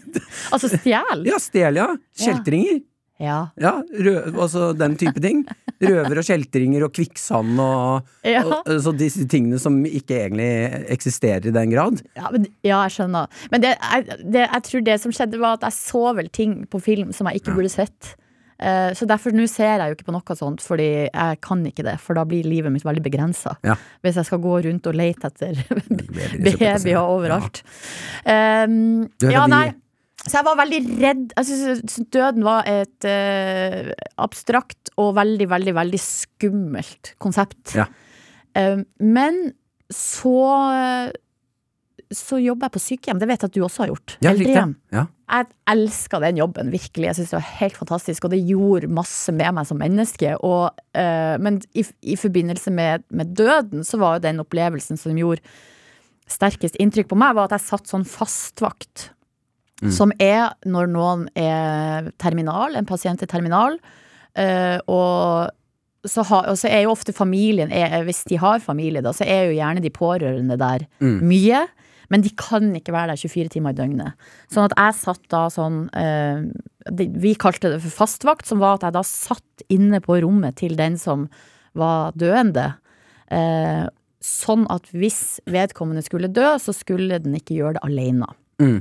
Altså 0.51 0.67
stjel? 0.74 1.24
ja, 1.29 1.39
stjel, 1.39 1.79
ja. 1.79 1.88
Kjeltringer. 2.19 2.81
Ja. 3.19 3.39
Ja, 3.59 3.73
rø 3.83 4.13
altså 4.31 4.69
den 4.79 4.95
type 4.99 5.19
ting. 5.23 5.41
Røver 5.83 6.21
og 6.21 6.27
kjeltringer 6.27 6.85
og 6.88 6.93
kvikksand 6.95 7.59
og, 7.59 8.07
Ja. 8.27 8.45
og 8.47 8.67
Så 8.83 8.93
disse 8.95 9.27
tingene 9.27 9.59
som 9.59 9.77
ikke 9.85 10.21
egentlig 10.25 10.49
eksisterer 10.95 11.47
i 11.51 11.55
den 11.55 11.71
grad. 11.73 12.01
Ja, 12.15 12.31
men, 12.31 12.47
ja, 12.63 12.81
jeg 12.88 12.95
skjønner. 12.95 13.27
Men 13.51 13.61
det, 13.65 13.75
jeg, 13.79 14.19
det, 14.23 14.45
jeg 14.47 14.63
tror 14.69 14.88
det 14.88 14.97
som 15.03 15.11
skjedde, 15.15 15.39
var 15.43 15.59
at 15.59 15.67
jeg 15.67 15.77
så 15.81 16.15
vel 16.15 16.31
ting 16.31 16.61
på 16.71 16.81
film 16.83 17.11
som 17.15 17.27
jeg 17.27 17.41
ikke 17.43 17.55
burde 17.59 17.71
sett. 17.73 18.15
Eh, 18.59 18.91
så 18.95 19.07
derfor 19.07 19.31
nå 19.35 19.45
ser 19.47 19.79
jeg 19.79 19.91
jo 19.93 19.95
ikke 19.95 20.07
på 20.09 20.15
noe 20.15 20.35
sånt, 20.35 20.63
fordi 20.63 20.89
jeg 21.07 21.39
kan 21.43 21.61
ikke 21.67 21.85
det. 21.88 21.97
For 22.03 22.15
da 22.19 22.25
blir 22.27 22.43
livet 22.47 22.73
mitt 22.75 22.83
veldig 22.88 23.03
begrensa. 23.05 23.55
Ja. 23.63 23.75
Hvis 24.03 24.19
jeg 24.19 24.27
skal 24.27 24.41
gå 24.43 24.57
rundt 24.65 24.88
og 24.91 24.97
lete 24.99 25.31
etter 25.31 25.59
Babyer 26.43 26.99
overalt. 27.03 27.61
ja. 28.25 28.65
Um, 28.67 29.07
ja, 29.23 29.45
nei. 29.47 29.69
Så 30.25 30.33
jeg 30.35 30.45
var 30.45 30.59
veldig 30.59 30.79
redd. 30.99 31.23
Jeg 31.38 31.47
synes 31.47 32.09
døden 32.11 32.43
var 32.45 32.67
et 32.69 33.07
uh, 33.07 33.91
abstrakt 34.19 34.91
og 34.99 35.13
veldig, 35.17 35.47
veldig, 35.49 35.73
veldig 35.77 36.01
skummelt 36.03 37.13
konsept. 37.23 37.75
Ja. 37.77 37.88
Eh, 38.57 38.83
men 38.99 39.41
så 39.93 40.38
så 42.09 42.39
jobber 42.41 42.67
jeg 42.67 42.73
på 42.73 42.81
sykehjem. 42.81 43.19
Det 43.21 43.27
vet 43.29 43.43
jeg 43.43 43.51
at 43.51 43.55
du 43.55 43.63
også 43.65 43.83
har 43.83 43.91
gjort. 43.91 44.15
Ja. 44.17 44.31
Eldrehjem. 44.31 44.73
Ja. 44.95 45.05
Jeg 45.29 45.49
elska 45.69 46.19
den 46.23 46.39
jobben, 46.41 46.71
virkelig. 46.73 47.05
Jeg 47.05 47.17
synes 47.19 47.33
det 47.33 47.38
var 47.38 47.51
helt 47.59 47.77
fantastisk, 47.77 48.25
og 48.25 48.33
det 48.33 48.39
gjorde 48.47 48.89
masse 48.89 49.33
med 49.35 49.53
meg 49.57 49.67
som 49.69 49.77
menneske. 49.81 50.33
Og, 50.45 50.79
uh, 50.97 51.35
men 51.41 51.59
i, 51.77 51.85
i 52.01 52.17
forbindelse 52.17 52.73
med, 52.73 53.05
med 53.13 53.35
døden, 53.38 53.85
så 53.85 54.01
var 54.01 54.17
jo 54.17 54.25
den 54.25 54.41
opplevelsen 54.41 54.97
som 54.97 55.17
gjorde 55.21 55.45
sterkest 56.29 56.77
inntrykk 56.81 57.11
på 57.11 57.17
meg, 57.17 57.38
var 57.38 57.49
at 57.49 57.59
jeg 57.59 57.67
satt 57.67 57.89
sånn 57.89 58.07
fastvakt. 58.09 59.11
Som 59.95 60.12
er 60.19 60.51
når 60.67 60.89
noen 60.91 61.27
er 61.39 62.12
terminal, 62.19 62.75
en 62.75 62.89
pasient 62.89 63.21
er 63.24 63.29
terminal, 63.31 63.77
eh, 64.36 64.77
og 64.91 65.53
så, 66.07 66.24
ha, 66.29 66.41
og 66.51 66.57
så 66.59 66.69
er 66.71 66.86
jo 66.86 66.93
ofte 66.93 67.15
familien, 67.15 67.71
er, 67.71 68.01
hvis 68.07 68.24
de 68.29 68.39
har 68.39 68.62
familie, 68.63 69.03
da, 69.03 69.12
så 69.15 69.27
er 69.27 69.50
jo 69.50 69.57
gjerne 69.57 69.83
de 69.83 69.91
pårørende 69.91 70.57
der 70.59 70.86
mye. 71.00 71.65
Men 72.09 72.24
de 72.25 72.31
kan 72.33 72.71
ikke 72.74 72.93
være 72.95 73.13
der 73.13 73.21
24 73.21 73.53
timer 73.53 73.75
i 73.75 73.77
døgnet. 73.77 74.29
Sånn 74.50 74.65
at 74.65 74.75
jeg 74.79 74.98
satt 74.98 75.27
da 75.29 75.43
sånn 75.53 75.83
eh, 75.93 76.41
Vi 77.21 77.36
kalte 77.38 77.69
det 77.75 77.83
for 77.83 78.00
fastvakt, 78.01 78.50
som 78.50 78.63
var 78.63 78.79
at 78.79 78.88
jeg 78.88 78.98
da 78.98 79.03
satt 79.05 79.65
inne 79.69 80.01
på 80.01 80.17
rommet 80.24 80.57
til 80.57 80.74
den 80.79 80.98
som 80.98 81.27
var 81.77 82.15
døende. 82.17 82.71
Eh, 83.29 83.86
sånn 84.25 84.65
at 84.74 84.89
hvis 84.91 85.39
vedkommende 85.50 86.01
skulle 86.05 86.31
dø, 86.33 86.55
så 86.59 86.74
skulle 86.75 87.21
den 87.21 87.38
ikke 87.38 87.59
gjøre 87.59 87.77
det 87.77 87.86
alene. 87.86 88.31
Mm. 88.59 88.79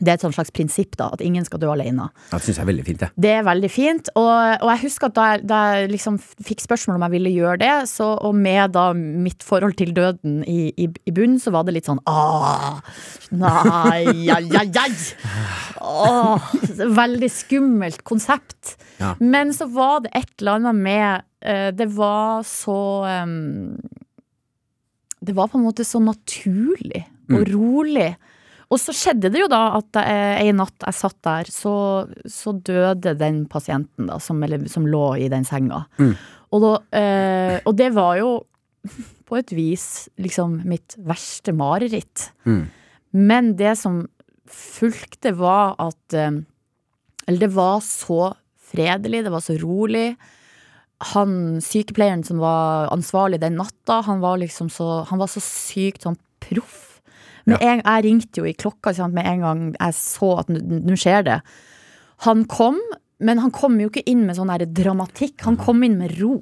Det 0.00 0.10
er 0.10 0.16
et 0.16 0.24
sånn 0.24 0.34
slags 0.34 0.52
prinsipp, 0.54 0.96
da, 0.98 1.10
at 1.14 1.22
ingen 1.24 1.44
skal 1.46 1.60
dø 1.62 1.70
alene. 1.72 2.08
Det 2.30 2.40
syns 2.42 2.58
jeg 2.58 2.64
er 2.64 2.70
veldig 2.70 2.84
fint, 2.86 3.04
jeg. 3.04 3.14
Det 3.26 3.32
er 3.34 3.44
veldig 3.46 3.70
fint. 3.72 4.10
Og, 4.18 4.32
og 4.64 4.72
jeg 4.72 4.82
husker 4.84 5.10
at 5.10 5.16
da 5.18 5.26
jeg, 5.32 5.44
da 5.50 5.60
jeg 5.74 5.92
liksom 5.92 6.18
fikk 6.18 6.64
spørsmål 6.64 6.98
om 6.98 7.06
jeg 7.06 7.14
ville 7.16 7.34
gjøre 7.34 7.60
det, 7.62 7.72
så, 7.90 8.10
og 8.26 8.34
med 8.38 8.74
da 8.74 8.88
mitt 8.96 9.46
forhold 9.46 9.76
til 9.78 9.94
døden 9.96 10.40
i, 10.50 10.72
i, 10.74 10.88
i 10.88 11.14
bunnen, 11.14 11.38
så 11.42 11.54
var 11.54 11.66
det 11.66 11.76
litt 11.76 11.90
sånn 11.90 12.02
ah, 12.10 12.80
Nei, 13.34 14.28
ai, 14.30 14.44
ai, 14.60 14.68
ai. 14.68 14.90
Åh, 15.84 16.50
veldig 16.96 17.30
skummelt 17.32 18.04
konsept. 18.06 18.76
Ja. 18.98 19.14
Men 19.20 19.52
så 19.54 19.68
var 19.70 20.04
det 20.04 20.14
et 20.14 20.30
eller 20.40 20.60
annet 20.60 20.78
med 20.78 21.24
eh, 21.42 21.70
Det 21.74 21.88
var 21.96 22.44
så 22.46 22.76
um, 23.26 23.74
Det 25.18 25.34
var 25.34 25.50
på 25.50 25.58
en 25.58 25.66
måte 25.66 25.86
så 25.86 25.98
naturlig 26.02 27.02
og 27.32 27.48
rolig. 27.48 28.12
Og 28.74 28.80
så 28.82 28.94
skjedde 28.96 29.30
det 29.30 29.38
jo 29.38 29.50
da 29.50 29.62
at 29.78 30.00
eh, 30.00 30.48
en 30.48 30.58
natt 30.58 30.86
jeg 30.88 30.98
satt 30.98 31.18
der, 31.26 31.50
så, 31.52 31.74
så 32.26 32.54
døde 32.58 33.14
den 33.20 33.44
pasienten 33.50 34.08
da, 34.10 34.18
som, 34.22 34.40
eller, 34.42 34.66
som 34.70 34.88
lå 34.90 35.04
i 35.22 35.28
den 35.30 35.46
senga. 35.46 35.84
Og, 36.50 36.58
da, 36.62 36.72
eh, 36.98 37.58
og 37.62 37.76
det 37.78 37.92
var 37.94 38.18
jo 38.18 38.32
på 39.28 39.38
et 39.38 39.54
vis 39.54 40.08
liksom 40.20 40.60
mitt 40.68 40.96
verste 41.06 41.54
mareritt. 41.56 42.30
Mm. 42.48 42.64
Men 43.14 43.54
det 43.58 43.76
som 43.80 44.02
fulgte, 44.50 45.34
var 45.38 45.76
at 45.82 46.16
eh, 46.18 46.42
Eller 47.26 47.46
det 47.46 47.54
var 47.54 47.78
så 47.80 48.34
fredelig, 48.60 49.22
det 49.24 49.32
var 49.32 49.40
så 49.40 49.54
rolig. 49.56 50.16
Han 51.14 51.60
sykepleieren 51.64 52.24
som 52.26 52.42
var 52.42 52.90
ansvarlig 52.92 53.40
den 53.40 53.56
natta, 53.56 54.02
han 54.04 54.20
var 54.20 54.38
liksom 54.42 54.68
så 54.70 55.04
Han 55.08 55.18
var 55.22 55.30
så 55.30 55.40
sykt 55.40 56.04
sånn 56.04 56.18
proff. 56.44 56.93
Med 57.44 57.60
ja. 57.60 57.76
jeg 57.76 58.04
ringte 58.06 58.40
jo 58.40 58.48
i 58.48 58.54
klokka 58.56 58.94
sant, 58.96 59.14
med 59.16 59.26
en 59.28 59.42
gang 59.44 59.64
jeg 59.74 59.96
så 59.98 60.30
at 60.42 60.52
nå 60.52 60.96
skjer 61.00 61.26
det. 61.26 61.40
Han 62.24 62.44
kom, 62.48 62.78
men 63.24 63.42
han 63.42 63.52
kom 63.54 63.76
jo 63.82 63.90
ikke 63.90 64.04
inn 64.10 64.24
med 64.28 64.38
sånn 64.38 64.52
dramatikk. 64.72 65.42
Han 65.48 65.58
kom 65.60 65.82
inn 65.84 65.98
med 66.00 66.16
ro. 66.20 66.38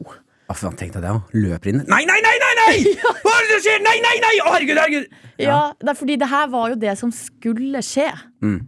Han 0.50 0.58
faen, 0.58 0.76
tenk 0.76 0.92
deg 0.94 1.04
det, 1.06 1.14
òg? 1.14 1.32
Løper 1.38 1.70
inn 1.70 1.80
Nei, 1.88 2.02
nei, 2.08 2.18
nei, 2.20 2.34
nei! 2.42 2.52
nei! 2.60 2.94
Hva 3.24 3.32
er 3.38 3.46
det 3.46 3.54
som 3.54 3.64
skjer? 3.64 3.82
Nei, 3.86 3.96
nei, 4.04 4.14
nei! 4.20 4.34
Å, 4.42 4.52
herregud, 4.52 4.78
herregud! 4.82 5.18
Ja, 5.42 5.60
det 5.80 5.92
er 5.94 5.98
fordi 5.98 6.18
det 6.20 6.28
her 6.30 6.50
var 6.52 6.72
jo 6.74 6.78
det 6.82 6.94
som 7.00 7.12
skulle 7.14 7.82
skje. 7.86 8.10
Mm. 8.44 8.58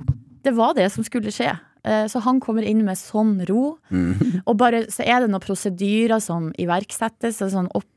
Det 0.45 0.55
var 0.57 0.75
det 0.79 0.89
som 0.95 1.07
skulle 1.07 1.33
skje. 1.35 1.53
Eh, 1.85 2.07
Så 2.11 2.23
han 2.25 2.41
kommer 2.43 2.65
inn 2.67 2.83
med 2.87 2.99
sånn 2.99 3.37
ro. 3.51 3.77
Mm. 3.93 4.41
Og 4.47 4.57
bare, 4.61 4.87
så 4.93 5.05
er 5.05 5.23
det 5.23 5.31
noen 5.33 5.45
prosedyrer 5.45 6.23
som 6.25 6.51
iverksettes. 6.61 7.43
Sånn 7.53 7.69
opp, 7.77 7.91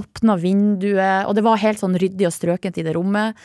åpna 0.00 0.36
vinduet, 0.40 1.26
og 1.26 1.34
det 1.36 1.44
var 1.46 1.60
helt 1.62 1.80
sånn 1.82 1.98
ryddig 2.00 2.28
og 2.28 2.34
strøkent 2.36 2.80
i 2.80 2.86
det 2.86 2.94
rommet. 2.96 3.38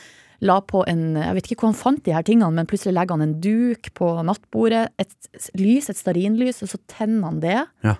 La 0.44 0.58
på 0.60 0.82
en 0.88 1.16
Jeg 1.16 1.36
vet 1.36 1.46
ikke 1.48 1.62
hvor 1.62 1.72
han 1.72 1.78
fant 1.78 2.02
de 2.04 2.12
her 2.12 2.24
tingene, 2.26 2.52
men 2.52 2.68
plutselig 2.68 2.94
legger 2.96 3.16
han 3.16 3.24
en 3.24 3.38
duk 3.40 3.88
på 3.96 4.10
nattbordet. 4.28 4.90
Et 5.00 5.52
lys, 5.56 5.88
et 5.88 5.96
stearinlys, 5.96 6.60
og 6.64 6.72
så 6.74 6.80
tenner 6.92 7.30
han 7.30 7.40
det. 7.40 7.62
Ja. 7.86 7.96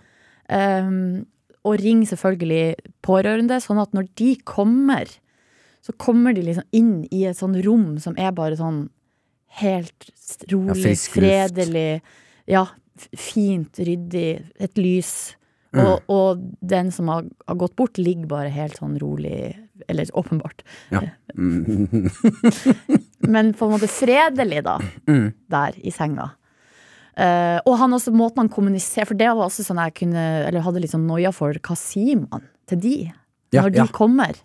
Um, 0.52 1.24
og 1.66 1.80
ringer 1.82 2.12
selvfølgelig 2.12 2.92
pårørende, 3.02 3.58
sånn 3.62 3.80
at 3.82 3.96
når 3.96 4.10
de 4.20 4.34
kommer, 4.46 5.08
så 5.82 5.94
kommer 5.98 6.36
de 6.36 6.44
liksom 6.46 6.66
inn 6.76 6.92
i 7.14 7.24
et 7.26 7.38
sånn 7.38 7.56
rom 7.64 7.96
som 8.02 8.14
er 8.20 8.34
bare 8.36 8.58
sånn 8.58 8.84
helt 9.62 10.10
rolig, 10.50 10.92
ja, 10.92 11.00
fredelig. 11.14 11.90
Ja, 12.50 12.64
fint, 13.16 13.80
ryddig. 13.80 14.30
Et 14.62 14.78
lys. 14.78 15.36
Og, 15.82 16.10
og 16.12 16.42
den 16.60 16.90
som 16.94 17.10
har, 17.12 17.26
har 17.46 17.58
gått 17.60 17.76
bort, 17.78 18.00
ligger 18.00 18.28
bare 18.30 18.52
helt 18.54 18.78
sånn 18.80 18.96
rolig. 19.02 19.54
Eller 19.90 20.08
åpenbart. 20.16 20.64
Ja. 20.94 21.02
Mm. 21.36 22.08
Men 23.34 23.52
på 23.56 23.68
en 23.68 23.74
måte 23.76 23.90
fredelig, 23.90 24.62
da. 24.66 24.78
Mm. 25.10 25.30
Der 25.52 25.78
i 25.82 25.92
senga. 25.94 26.30
Uh, 27.16 27.58
og 27.64 27.78
han 27.80 27.96
også, 27.96 28.12
måten 28.12 28.42
han 28.42 28.50
kommuniserer 28.52 29.08
For 29.08 29.16
det 29.16 29.30
var 29.30 29.46
også 29.46 29.64
sånn 29.64 29.78
jeg 29.80 29.94
kunne 30.02 30.24
Eller 30.44 30.60
hadde 30.60 30.82
litt 30.82 30.92
sånn 30.92 31.06
noia 31.08 31.30
for 31.32 31.56
hva 31.64 31.76
sier 31.80 32.18
man 32.20 32.42
til 32.68 32.82
de 32.82 32.90
Ja, 33.08 33.62
når 33.62 33.70
de 33.72 33.80
ja. 33.80 33.86
kommer. 33.88 34.36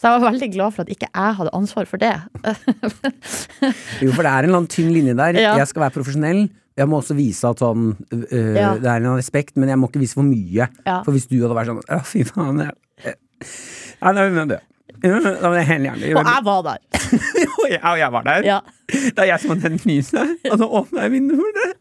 Så 0.00 0.08
jeg 0.08 0.14
var 0.14 0.30
veldig 0.30 0.48
glad 0.54 0.72
for 0.72 0.86
at 0.86 0.92
ikke 0.94 1.10
jeg 1.10 1.36
hadde 1.40 1.52
ansvar 1.56 1.88
for 1.90 2.00
det. 2.00 2.14
Jo, 4.04 4.14
for 4.14 4.22
det 4.22 4.30
er 4.30 4.46
en 4.46 4.48
eller 4.48 4.58
annen 4.62 4.70
tynn 4.70 4.88
linje 4.94 5.16
der. 5.18 5.38
Jeg 5.44 5.68
skal 5.68 5.84
være 5.86 5.94
profesjonell. 5.96 6.42
Jeg 6.76 6.90
må 6.90 7.00
også 7.00 7.16
vise 7.16 7.48
at 7.48 7.62
sånn 7.62 7.90
øh, 8.12 8.54
Ja. 8.56 8.74
Det 8.80 8.90
er 8.90 9.00
en 9.00 9.16
respekt, 9.16 9.56
men 9.56 9.72
jeg 9.72 9.80
må 9.80 9.88
ikke 9.90 10.02
vise 10.02 10.18
for 10.18 10.26
mye. 10.26 10.68
Ja. 10.84 11.00
For 11.06 11.12
hvis 11.16 11.28
du 11.30 11.38
hadde 11.40 11.56
vært 11.56 11.72
sånn 11.72 11.82
Å, 11.82 12.00
fy 12.04 12.24
faen. 12.28 12.64
Jeg, 12.66 13.16
ja, 14.00 14.12
da 14.12 14.26
vil 14.26 14.40
jeg 14.42 14.50
dø. 14.52 14.60
Da 15.02 15.50
vil 15.50 15.58
jeg 15.60 15.68
helt 15.70 15.88
gjerne 15.88 16.12
Og 16.20 16.30
jeg 16.30 16.44
var 16.46 16.62
der. 16.66 16.84
Og 17.60 17.66
jeg, 17.70 17.80
og 17.82 17.98
jeg 17.98 18.12
var 18.12 18.26
der. 18.26 18.46
Ja. 18.46 18.60
Det 18.86 19.24
er 19.24 19.28
jeg 19.32 19.42
som 19.42 19.52
har 19.54 19.58
tent 19.64 19.84
lyset, 19.88 20.32
og 20.50 20.60
så 20.60 20.66
åpna 20.80 21.06
jeg 21.06 21.12
vinduet 21.16 21.40
for 21.40 21.58
det. 21.58 21.72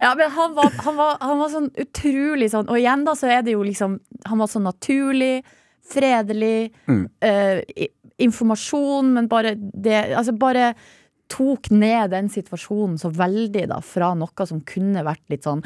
Ja, 0.00 0.14
men 0.18 0.30
han 0.32 0.54
var, 0.56 0.72
han, 0.84 0.96
var, 0.96 1.16
han 1.20 1.38
var 1.38 1.50
sånn 1.52 1.68
utrolig 1.76 2.48
sånn 2.54 2.70
Og 2.72 2.78
igjen 2.80 3.02
da 3.04 3.12
så 3.18 3.28
er 3.28 3.42
det 3.44 3.52
jo 3.52 3.60
liksom 3.66 3.98
Han 4.30 4.40
var 4.40 4.48
sånn 4.48 4.64
naturlig, 4.64 5.44
fredelig 5.84 6.70
mm. 6.88 7.02
øh, 7.28 7.84
Informasjon, 8.24 9.10
men 9.12 9.28
bare 9.28 9.52
det 9.58 9.98
Altså 10.16 10.32
bare 10.40 10.70
tok 11.32 11.70
ned 11.74 12.12
den 12.14 12.30
situasjonen 12.32 12.96
så 13.00 13.10
veldig 13.14 13.66
da 13.72 13.80
Fra 13.84 14.12
noe 14.18 14.46
som 14.48 14.62
kunne 14.66 15.04
vært 15.06 15.24
litt 15.32 15.46
sånn 15.46 15.64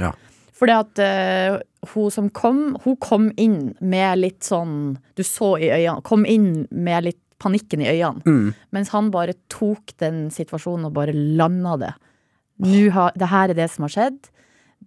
Ja. 0.00 0.12
Fordi 0.54 0.74
at 0.76 1.00
uh, 1.02 1.58
hun 1.94 2.14
som 2.14 2.30
kom 2.30 2.76
Hun 2.84 2.98
kom 3.02 3.30
inn 3.40 3.74
med 3.80 4.20
litt 4.22 4.46
sånn 4.46 4.94
Du 5.16 5.24
så 5.26 5.54
i 5.58 5.72
øynene 5.72 6.04
Kom 6.06 6.26
inn 6.28 6.66
med 6.70 7.08
litt 7.08 7.20
panikken 7.42 7.82
i 7.82 7.90
øynene 7.90 8.54
Mens 8.74 8.92
han 8.94 9.10
bare 9.14 9.36
tok 9.52 9.96
den 10.02 10.28
situasjonen 10.34 10.88
og 10.88 10.96
bare 10.96 11.14
landa 11.14 11.78
det 11.80 11.94
nå 12.62 12.90
har, 12.94 13.14
det 13.18 13.28
her 13.30 13.50
er 13.50 13.58
det 13.58 13.68
som 13.72 13.86
har 13.86 13.92
skjedd. 13.94 14.18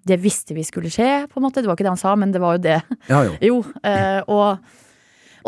Det 0.08 0.18
visste 0.24 0.56
vi 0.56 0.64
skulle 0.64 0.92
skje, 0.94 1.28
på 1.28 1.40
en 1.40 1.48
måte. 1.48 1.62
Det 1.62 1.68
var 1.68 1.78
ikke 1.78 1.88
det 1.88 1.96
han 1.96 2.00
sa, 2.00 2.16
men 2.20 2.32
det 2.32 2.42
var 2.44 2.58
jo 2.58 2.64
det. 2.64 2.78
Ja, 3.10 3.24
jo. 3.28 3.34
Jo, 3.50 3.58
uh, 3.84 4.22
og, 4.32 4.78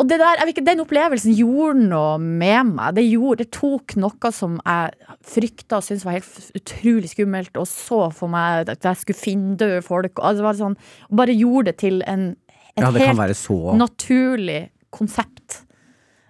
og 0.00 0.08
det 0.08 0.16
der, 0.22 0.40
ikke, 0.48 0.64
den 0.64 0.80
opplevelsen 0.80 1.34
gjorde 1.36 1.86
noe 1.90 2.14
med 2.20 2.70
meg. 2.72 2.94
Det, 2.96 3.04
gjorde, 3.04 3.44
det 3.44 3.52
tok 3.52 3.96
noe 4.00 4.30
som 4.32 4.56
jeg 4.64 5.16
frykta 5.28 5.80
og 5.80 5.84
syntes 5.84 6.06
var 6.08 6.16
helt 6.16 6.56
utrolig 6.56 7.10
skummelt, 7.12 7.52
og 7.60 7.68
så 7.68 7.98
for 8.16 8.32
meg 8.32 8.70
at 8.72 8.88
jeg 8.88 9.00
skulle 9.02 9.20
finne 9.20 9.58
døde 9.60 9.82
folk. 9.84 10.16
Altså, 10.24 10.46
var 10.46 10.56
sånn, 10.56 10.78
bare 11.12 11.36
gjorde 11.36 11.70
det 11.70 11.76
til 11.84 12.00
en, 12.08 12.30
et 12.72 12.80
Ja, 12.80 12.92
det 12.96 13.10
helt 13.10 13.36
så 13.36 13.76
naturlig 13.76 14.62
konsept. 14.94 15.60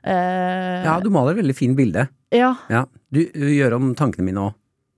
Uh, 0.02 0.82
Ja, 0.86 0.98
du 1.04 1.10
maler 1.12 1.36
et 1.36 1.44
veldig 1.44 1.56
fint 1.56 1.78
bilde. 1.78 2.08
ja. 2.34 2.56
Ja. 2.72 2.86
Du, 3.10 3.24
du 3.34 3.48
gjør 3.50 3.74
om 3.78 3.94
tankene 3.98 4.26
mine 4.26 4.42
òg. 4.48 4.52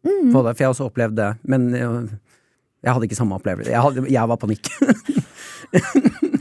Mm. 0.05 0.33
For 0.35 0.49
jeg 0.51 0.67
har 0.67 0.73
også 0.75 0.89
opplevd 0.91 1.17
det. 1.17 1.31
Men 1.49 1.71
jeg, 1.73 2.19
jeg 2.85 2.93
hadde 2.93 3.09
ikke 3.09 3.17
samme 3.17 3.39
opplevelse. 3.39 3.71
Jeg, 3.73 3.81
hadde, 3.81 4.05
jeg 4.11 4.29
var 4.29 4.41
panikk. 4.43 4.69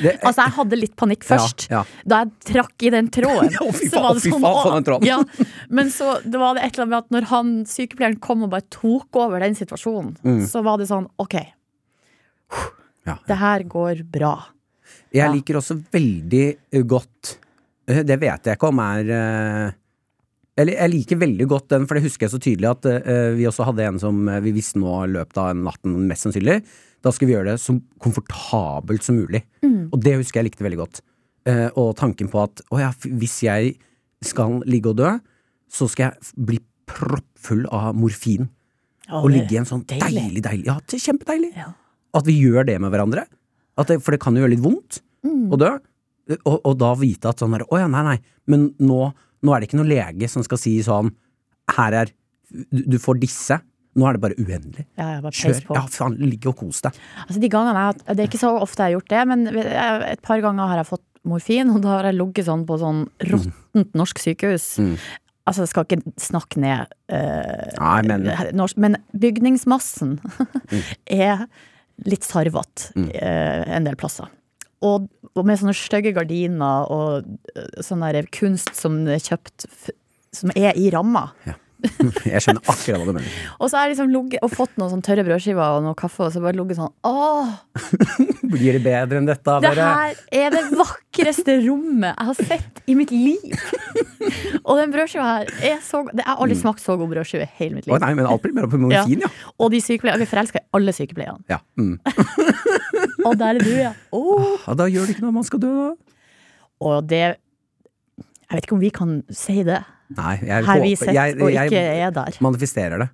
det, 0.00 0.12
Altså, 0.22 0.44
jeg 0.44 0.54
hadde 0.58 0.78
litt 0.80 0.94
panikk 1.00 1.24
først. 1.28 1.66
Ja, 1.72 1.82
Da 2.06 2.22
jeg 2.24 2.32
trakk 2.52 2.86
i 2.86 2.92
den 2.94 3.08
tråden. 3.14 3.52
Å, 3.64 3.68
fy 3.74 3.88
faen, 3.92 4.20
sånn, 4.22 4.40
for 4.44 4.70
den 4.76 4.86
tråden. 4.88 5.08
Ja, 5.08 5.18
men 5.74 5.90
så 5.94 6.16
det 6.24 6.40
var 6.40 6.56
det 6.58 6.64
et 6.66 6.74
eller 6.78 6.86
annet 6.86 6.94
med 6.94 7.00
at 7.04 7.14
når 7.18 7.28
han 7.32 7.52
sykepleieren 7.70 8.20
kom 8.24 8.44
og 8.46 8.52
bare 8.54 8.66
tok 8.74 9.20
over 9.24 9.42
den 9.44 9.56
situasjonen, 9.58 10.14
Mm. 10.24 10.42
så 10.48 10.62
var 10.64 10.78
det 10.80 10.86
sånn 10.90 11.06
OK, 11.20 11.34
det 13.28 13.36
her 13.40 13.64
går 13.68 14.02
bra. 14.08 14.34
Jeg 15.14 15.30
liker 15.34 15.58
også 15.60 15.76
veldig 15.94 16.44
eh, 16.74 16.82
godt 16.88 17.34
eh, 17.88 18.00
Det 18.06 18.16
vet 18.20 18.48
jeg 18.48 18.56
ikke 18.58 18.68
om 18.72 18.80
er 18.82 19.10
eh, 19.14 19.74
Eller 20.60 20.76
jeg 20.80 20.92
liker 20.92 21.20
veldig 21.22 21.46
godt 21.50 21.68
den, 21.72 21.86
for 21.88 21.96
det 21.98 22.04
husker 22.08 22.26
jeg 22.26 22.32
så 22.34 22.40
tydelig 22.42 22.68
at 22.70 22.88
vi 23.38 23.46
også 23.48 23.66
hadde 23.68 23.86
en 23.88 23.98
som 24.02 24.20
vi 24.44 24.52
visste 24.54 24.78
nå 24.82 24.92
løpet 25.10 25.40
av 25.42 25.54
natten, 25.58 25.96
mest 26.06 26.26
sannsynlig. 26.28 26.60
Da 27.04 27.12
skal 27.12 27.28
vi 27.28 27.34
gjøre 27.36 27.52
det 27.52 27.60
så 27.60 27.74
komfortabelt 28.02 29.04
som 29.04 29.18
mulig. 29.20 29.42
Og 29.92 30.00
det 30.02 30.16
husker 30.18 30.40
jeg 30.40 30.50
likte 30.50 30.64
veldig 30.64 30.80
godt. 30.80 31.02
Eh, 31.44 31.68
og 31.76 31.92
tanken 32.00 32.30
på 32.32 32.40
at 32.40 32.62
å 32.72 32.80
ja, 32.80 32.90
hvis 33.04 33.42
jeg 33.44 33.74
skal 34.24 34.62
ligge 34.64 34.94
og 34.94 34.98
dø, 35.02 35.10
så 35.68 35.88
skal 35.90 36.08
jeg 36.08 36.44
bli 36.48 36.60
proppfull 36.88 37.66
av 37.74 37.94
morfin. 37.96 38.48
og 39.12 39.28
ligge 39.28 39.52
i 39.52 39.58
en 39.60 39.66
sånn 39.68 39.82
deilig, 39.84 40.40
deilig 40.40 40.64
Ja, 40.64 40.78
det 40.80 40.96
er 40.96 41.02
kjempedeilig. 41.12 41.50
Ja. 41.56 41.72
At 42.16 42.24
vi 42.24 42.38
gjør 42.40 42.64
det 42.64 42.78
med 42.80 42.92
hverandre. 42.94 43.26
At 43.76 43.90
det, 43.90 43.98
for 44.00 44.14
det 44.14 44.20
kan 44.22 44.36
jo 44.36 44.44
gjøre 44.44 44.54
litt 44.54 44.64
vondt 44.64 45.02
å 45.24 45.58
dø. 45.60 45.74
Og, 46.48 46.56
og 46.64 46.74
da 46.80 46.94
vite 46.96 47.28
at 47.28 47.42
sånn 47.42 47.52
der, 47.52 47.66
Å 47.68 47.82
ja, 47.82 47.88
nei, 47.90 48.00
nei, 48.06 48.16
men 48.48 48.70
nå, 48.80 49.00
nå 49.44 49.52
er 49.52 49.60
det 49.60 49.68
ikke 49.68 49.76
noen 49.76 49.90
lege 49.90 50.28
som 50.32 50.44
skal 50.46 50.56
si 50.56 50.78
sånn 50.80 51.10
Her 51.76 51.96
er 51.98 52.12
du 52.70 52.96
får 53.02 53.18
disse. 53.20 53.58
Nå 53.94 54.06
er 54.08 54.16
det 54.16 54.22
bare 54.24 54.36
uendelig. 54.42 54.84
Ja, 54.98 55.08
ja, 55.14 55.20
bare 55.22 55.32
Kjør. 55.38 55.60
på. 55.68 55.74
Ja, 55.78 55.82
faen, 55.94 56.16
ligg 56.18 56.46
og 56.50 56.56
kos 56.58 56.80
deg. 56.82 56.96
Altså, 57.28 57.40
de 57.40 57.48
gangene 57.52 57.78
jeg, 57.78 57.90
har- 58.06 58.14
det 58.16 58.24
er 58.24 58.30
ikke 58.30 58.40
så 58.42 58.52
ofte 58.60 58.82
jeg 58.82 58.90
har 58.92 58.96
gjort 59.00 59.12
det, 59.14 59.24
men 59.30 59.46
et 59.54 60.22
par 60.22 60.40
ganger 60.42 60.66
har 60.72 60.80
jeg 60.82 60.88
fått 60.90 61.04
morfin, 61.24 61.70
og 61.70 61.80
da 61.84 61.88
har 61.98 62.08
jeg 62.10 62.18
ligget 62.18 62.48
sånn 62.48 62.64
på 62.68 62.76
sånn 62.82 63.04
råttent 63.30 63.94
norsk 63.96 64.18
sykehus. 64.18 64.66
Mm. 64.82 64.96
Altså, 65.46 65.62
jeg 65.64 65.68
skal 65.74 65.84
ikke 65.84 66.12
snakke 66.20 66.60
ned 66.60 66.86
uh, 67.12 67.70
Nei, 67.78 68.02
men 68.08 68.26
norsk, 68.56 68.76
men 68.80 68.96
bygningsmassen 69.12 70.18
Mm. 70.24 70.82
er 71.06 71.46
litt 72.08 72.24
sarvete 72.26 72.90
eh, 73.14 73.62
en 73.76 73.84
del 73.86 73.94
plasser. 74.00 74.26
Og, 74.84 75.04
og 75.36 75.46
med 75.46 75.60
sånne 75.60 75.72
stygge 75.78 76.10
gardiner 76.16 76.88
og 76.90 77.28
eh, 77.54 77.68
sånn 77.84 78.02
der 78.02 78.26
kunst 78.34 78.72
som 78.76 78.96
er 79.06 79.20
kjøpt 79.22 79.68
som 80.34 80.50
er 80.58 80.74
i 80.80 80.88
ramma. 80.90 81.28
Jeg 82.34 82.40
skjønner 82.44 82.62
akkurat 82.64 83.00
hva 83.00 83.06
du 83.08 83.16
mener. 83.18 83.30
Og 83.58 83.68
så 83.70 83.76
har 83.78 83.86
jeg 83.88 83.94
liksom 83.94 84.10
lugget, 84.14 84.40
og 84.44 84.52
fått 84.54 84.74
noen 84.80 84.92
sånn 84.94 85.02
tørre 85.04 85.24
brødskiver 85.26 85.76
og 85.78 85.84
noe 85.84 85.96
kaffe, 85.98 86.24
og 86.26 86.32
så 86.34 86.40
bare 86.44 86.56
ligget 86.56 86.78
sånn 86.80 86.92
Åh! 87.04 87.50
Blir 88.54 88.76
det 88.78 88.82
bedre 88.84 89.20
enn 89.20 89.28
dette? 89.28 89.56
Det 89.64 89.70
Dere? 89.74 89.88
her 89.98 90.18
er 90.44 90.54
det 90.54 90.62
vakreste 90.78 91.56
rommet 91.66 92.12
jeg 92.14 92.28
har 92.30 92.38
sett 92.52 92.82
i 92.90 92.96
mitt 92.98 93.12
liv. 93.14 93.54
Og 94.68 94.78
den 94.80 94.92
brødskiva 94.94 95.24
her 95.28 95.50
er 95.74 95.80
så 95.84 96.00
god. 96.06 96.14
Jeg 96.20 96.26
har 96.28 96.40
aldri 96.40 96.56
smakt 96.60 96.80
så 96.84 96.96
god 97.00 97.10
brødskive 97.12 97.44
i 97.44 97.50
hele 97.58 97.76
mitt 97.78 97.88
Å 97.88 97.92
liv. 97.92 98.04
nei, 98.04 98.12
men 98.16 98.28
alt 98.30 98.44
blir 98.44 98.54
bare 98.56 98.70
på 98.72 98.80
morfin, 98.80 99.24
ja. 99.26 99.30
Og 99.60 99.72
de 99.74 99.80
sykepleierne. 99.84 100.24
Jeg 100.24 100.30
forelsker 100.32 100.64
alle 100.76 100.94
sykepleierne. 100.96 101.44
ja. 101.52 101.60
Mm. 101.76 101.98
Og 103.24 103.36
der 103.40 103.58
er 103.58 103.60
du, 103.64 103.70
ja. 103.74 103.92
Oh. 104.14 104.54
ja. 104.66 104.74
Da 104.78 104.86
gjør 104.90 105.08
det 105.08 105.16
ikke 105.16 105.24
noe 105.26 105.32
om 105.34 105.38
man 105.42 105.46
skal 105.48 105.60
dø, 105.62 105.72
da. 105.80 105.92
Og 106.84 107.06
det 107.08 107.22
Jeg 108.54 108.60
vet 108.60 108.68
ikke 108.68 108.76
om 108.76 108.82
vi 108.84 108.92
kan 108.94 109.14
si 109.34 109.62
det 109.66 109.80
Nei, 110.14 110.36
jeg 110.46 110.66
her 110.68 110.82
vi 110.84 110.92
sitter 111.00 111.16
jeg, 111.16 111.34
og 111.42 111.50
jeg 111.50 111.72
ikke 111.72 111.82
er 112.04 112.12
der. 112.14 112.36
manifesterer 112.44 113.02
det. 113.02 113.08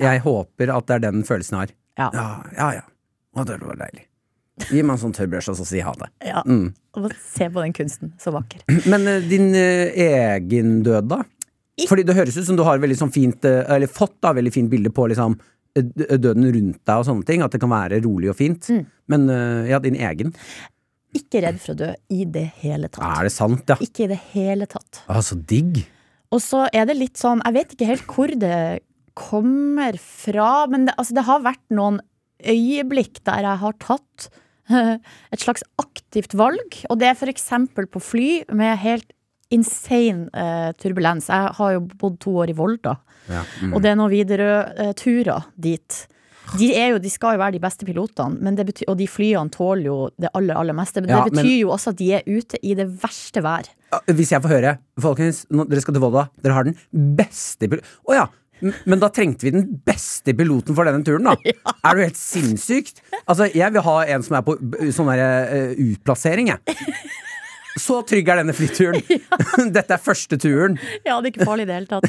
Jeg 0.00 0.22
håper 0.24 0.72
at 0.74 0.86
det 0.88 0.94
er 0.96 1.02
den 1.10 1.26
følelsen 1.26 1.58
jeg 1.58 1.66
har. 1.66 1.74
Ja. 1.98 2.08
Ja, 2.14 2.28
ja, 2.56 2.68
ja. 2.78 2.84
Å, 3.36 3.44
det 3.48 3.58
var 3.60 3.78
deilig. 3.80 4.06
Gi 4.68 4.82
meg 4.84 4.94
en 4.94 5.00
sånn 5.02 5.14
tørrbrush, 5.16 5.50
og 5.52 5.58
så 5.58 5.66
si 5.66 5.82
ha 5.84 5.92
det. 5.98 6.08
ja. 6.28 6.42
Mm. 6.46 6.70
Og 6.92 7.08
se 7.16 7.48
på 7.48 7.62
den 7.62 7.72
kunsten. 7.76 8.12
Så 8.20 8.32
vakker. 8.34 8.64
Men 8.92 9.06
uh, 9.08 9.18
din 9.24 9.50
uh, 9.56 9.92
egen 10.06 10.82
død, 10.86 11.08
da? 11.12 11.22
I... 11.80 11.86
Fordi 11.88 12.04
det 12.04 12.16
høres 12.18 12.36
ut 12.36 12.46
som 12.46 12.58
du 12.58 12.64
har 12.66 12.80
veldig 12.82 12.98
sånn 13.00 13.12
fint 13.14 13.46
uh, 13.48 13.62
Eller 13.72 13.88
fått 13.88 14.18
da 14.20 14.34
veldig 14.36 14.50
fint 14.52 14.68
bilde 14.68 14.90
på 14.92 15.06
liksom 15.08 15.38
døden 15.72 16.44
rundt 16.52 16.82
deg 16.84 16.98
og 17.00 17.06
sånne 17.08 17.24
ting. 17.24 17.40
At 17.40 17.54
det 17.54 17.62
kan 17.62 17.72
være 17.72 18.02
rolig 18.04 18.28
og 18.28 18.36
fint. 18.36 18.68
Mm. 18.68 18.82
Men 19.08 19.22
ja, 19.64 19.78
din 19.80 19.96
egen. 19.96 20.34
Ikke 21.16 21.42
redd 21.44 21.58
for 21.60 21.74
å 21.74 21.78
dø 21.82 21.90
i 22.14 22.24
det 22.24 22.46
hele 22.62 22.88
tatt. 22.88 23.04
Er 23.04 23.28
det 23.28 23.32
sant, 23.34 23.68
ja? 23.68 23.76
Ikke 23.84 24.06
i 24.06 24.10
det 24.14 24.20
hele 24.32 24.66
tatt. 24.70 25.02
Ah, 25.12 25.20
så 25.24 25.36
digg. 25.36 25.82
Og 26.32 26.40
så 26.40 26.64
er 26.72 26.86
det 26.88 26.96
litt 26.96 27.20
sånn 27.20 27.42
Jeg 27.44 27.52
vet 27.58 27.74
ikke 27.74 27.88
helt 27.90 28.06
hvor 28.08 28.32
det 28.40 28.80
kommer 29.18 29.98
fra, 30.00 30.66
men 30.72 30.86
det, 30.88 30.94
altså, 30.96 31.12
det 31.18 31.26
har 31.28 31.42
vært 31.44 31.64
noen 31.76 31.98
øyeblikk 32.48 33.20
der 33.28 33.44
jeg 33.44 33.60
har 33.60 33.74
tatt 33.82 34.28
eh, 34.72 34.96
et 35.34 35.42
slags 35.44 35.64
aktivt 35.82 36.32
valg. 36.38 36.78
Og 36.88 36.96
det 37.02 37.10
er 37.10 37.18
for 37.20 37.28
eksempel 37.32 37.86
på 37.92 38.00
fly 38.00 38.30
med 38.56 38.80
helt 38.80 39.12
insane 39.52 40.30
eh, 40.32 40.70
turbulens. 40.80 41.28
Jeg 41.28 41.52
har 41.58 41.74
jo 41.76 41.82
bodd 42.00 42.16
to 42.24 42.38
år 42.40 42.54
i 42.54 42.56
Volda, 42.56 42.96
Ja. 43.28 43.44
Mm. 43.62 43.74
og 43.76 43.82
det 43.84 43.90
er 43.92 43.98
noen 44.00 44.10
Widerøe-turer 44.10 45.44
dit. 45.60 45.98
De, 46.58 46.68
er 46.76 46.92
jo, 46.92 46.98
de 47.02 47.10
skal 47.12 47.36
jo 47.36 47.40
være 47.42 47.54
de 47.56 47.60
beste 47.62 47.86
pilotene, 47.88 48.38
men 48.44 48.56
det 48.58 48.66
betyr, 48.68 48.88
og 48.92 48.98
de 49.00 49.06
flyene 49.08 49.52
tåler 49.54 49.86
jo 49.88 49.96
det 50.20 50.30
aller, 50.36 50.54
aller 50.58 50.76
meste. 50.76 51.00
Men 51.00 51.10
Ja, 51.14 51.22
det 51.24 51.32
betyr 51.32 51.48
men- 51.48 51.60
jo 51.62 51.72
også 51.74 51.94
at 51.94 51.98
de 52.02 52.10
er 52.18 52.22
ute 52.28 52.60
i 52.62 52.74
det 52.78 52.88
verste 53.02 53.42
vær. 53.44 53.70
Hvis 54.08 54.30
jeg 54.32 54.40
får 54.40 54.48
høre 54.48 54.78
Folkens, 55.00 55.42
nå, 55.52 55.66
dere 55.68 55.80
skal 55.84 55.92
til 55.94 56.00
Volda. 56.00 56.28
Dere 56.42 56.54
har 56.56 56.64
den 56.64 56.76
beste 57.16 57.68
piloten 57.68 57.84
Å 58.08 58.14
ja! 58.16 58.26
Men 58.86 59.00
da 59.02 59.08
trengte 59.10 59.42
vi 59.42 59.50
den 59.50 59.64
beste 59.84 60.32
piloten 60.38 60.76
for 60.76 60.86
denne 60.86 61.02
turen, 61.02 61.24
da. 61.26 61.34
Er 61.88 61.96
du 61.98 62.02
helt 62.04 62.16
sinnssykt? 62.16 63.00
Altså, 63.26 63.48
jeg 63.52 63.72
vil 63.74 63.82
ha 63.82 63.96
en 64.14 64.22
som 64.22 64.36
er 64.38 64.44
på 64.46 64.54
sånn 64.94 65.10
der, 65.10 65.72
uh, 65.74 65.82
utplassering, 65.82 66.52
jeg. 66.52 66.76
Så 67.80 68.02
trygg 68.04 68.28
er 68.28 68.40
denne 68.42 68.52
flyturen. 68.56 69.00
Dette 69.76 69.94
er 69.96 70.02
første 70.02 70.36
turen. 70.42 70.78
Ja, 71.06 71.16
det 71.22 71.30
er 71.30 71.32
ikke 71.32 71.46
farlig 71.48 71.64
i 71.64 71.70
det 71.70 71.78
hele 71.80 71.90
tatt. 71.90 72.06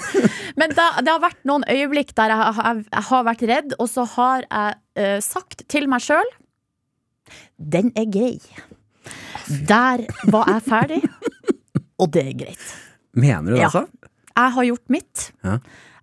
Men 0.60 0.74
da, 0.76 0.90
det 1.00 1.14
har 1.14 1.22
vært 1.24 1.40
noen 1.48 1.64
øyeblikk 1.72 2.12
der 2.18 2.34
jeg, 2.34 2.54
har- 2.60 2.82
jeg 2.84 3.04
har 3.10 3.24
vært 3.30 3.44
redd, 3.54 3.76
og 3.80 3.88
så 3.92 4.06
har 4.18 4.44
jeg 4.50 4.76
uh, 5.00 5.20
sagt 5.24 5.64
til 5.72 5.88
meg 5.92 6.04
sjøl 6.04 6.28
Den 7.58 7.92
er 7.96 8.10
grei. 8.12 8.36
Der 9.68 10.04
var 10.32 10.48
jeg 10.52 10.64
ferdig, 10.68 11.02
og 12.00 12.12
det 12.16 12.24
er 12.30 12.38
greit. 12.44 12.66
Mener 13.14 13.52
du 13.52 13.56
det, 13.56 13.62
Ja. 13.64 13.70
altså? 13.72 13.86
Jeg 14.34 14.52
har 14.56 14.64
gjort 14.66 14.90
mitt. 14.90 15.24
Ja. 15.46 15.58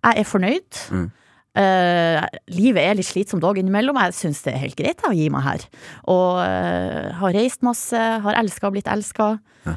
Jeg 0.05 0.21
er 0.21 0.27
fornøyd. 0.29 0.77
Mm. 0.95 1.07
Eh, 1.51 2.23
livet 2.55 2.79
er 2.85 2.95
litt 2.95 3.09
slitsomt 3.09 3.43
òg 3.43 3.59
innimellom. 3.59 3.97
Jeg 4.05 4.15
syns 4.15 4.39
det 4.45 4.53
er 4.53 4.61
helt 4.63 4.77
greit 4.79 5.01
å 5.07 5.11
gi 5.15 5.27
meg 5.33 5.43
her. 5.43 5.65
Og 6.07 6.39
uh, 6.39 7.09
har 7.19 7.35
reist 7.35 7.65
masse, 7.67 7.97
har 8.23 8.37
elska 8.39 8.69
og 8.69 8.77
blitt 8.77 8.87
elska. 8.91 9.33
Ja. 9.67 9.75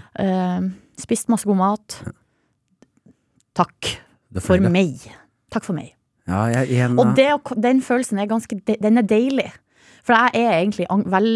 spist 0.97 1.29
masse 1.29 1.45
god 1.45 1.59
mat. 1.59 1.99
Takk 3.59 3.91
er 4.35 4.41
for 4.43 4.63
meg. 4.71 5.03
Takk 5.53 5.67
for 5.67 5.77
meg. 5.77 5.91
Ja, 6.31 6.47
jeg 6.49 6.71
igjen, 6.73 6.95
Og 6.99 7.11
det, 7.19 7.27
den 7.61 7.83
følelsen 7.85 8.17
er 8.23 8.31
ganske 8.31 8.57
Den 8.65 8.97
er 8.97 9.05
deilig. 9.05 9.51
For 10.07 10.17
jeg 10.17 10.41
er 10.47 10.55
egentlig 10.63 10.87
vel, 11.13 11.29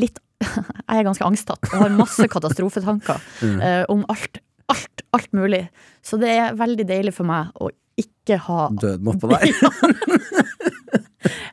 litt 0.00 0.16
Jeg 0.88 1.02
er 1.02 1.04
ganske 1.04 1.26
angstatt 1.26 1.66
og 1.74 1.82
har 1.82 1.92
masse 1.98 2.24
katastrofetanker 2.34 3.20
Mm. 3.44 3.60
om 3.92 4.06
alt, 4.08 4.40
alt, 4.72 5.02
alt 5.12 5.30
mulig. 5.36 5.66
Så 6.04 6.16
det 6.20 6.30
er 6.32 6.56
veldig 6.56 6.86
deilig 6.88 7.12
for 7.16 7.28
meg 7.28 7.52
å 7.60 7.68
ikke 8.00 8.40
ha 8.48 8.68
døden 8.80 9.12
oppå 9.14 9.30
der. 9.34 9.50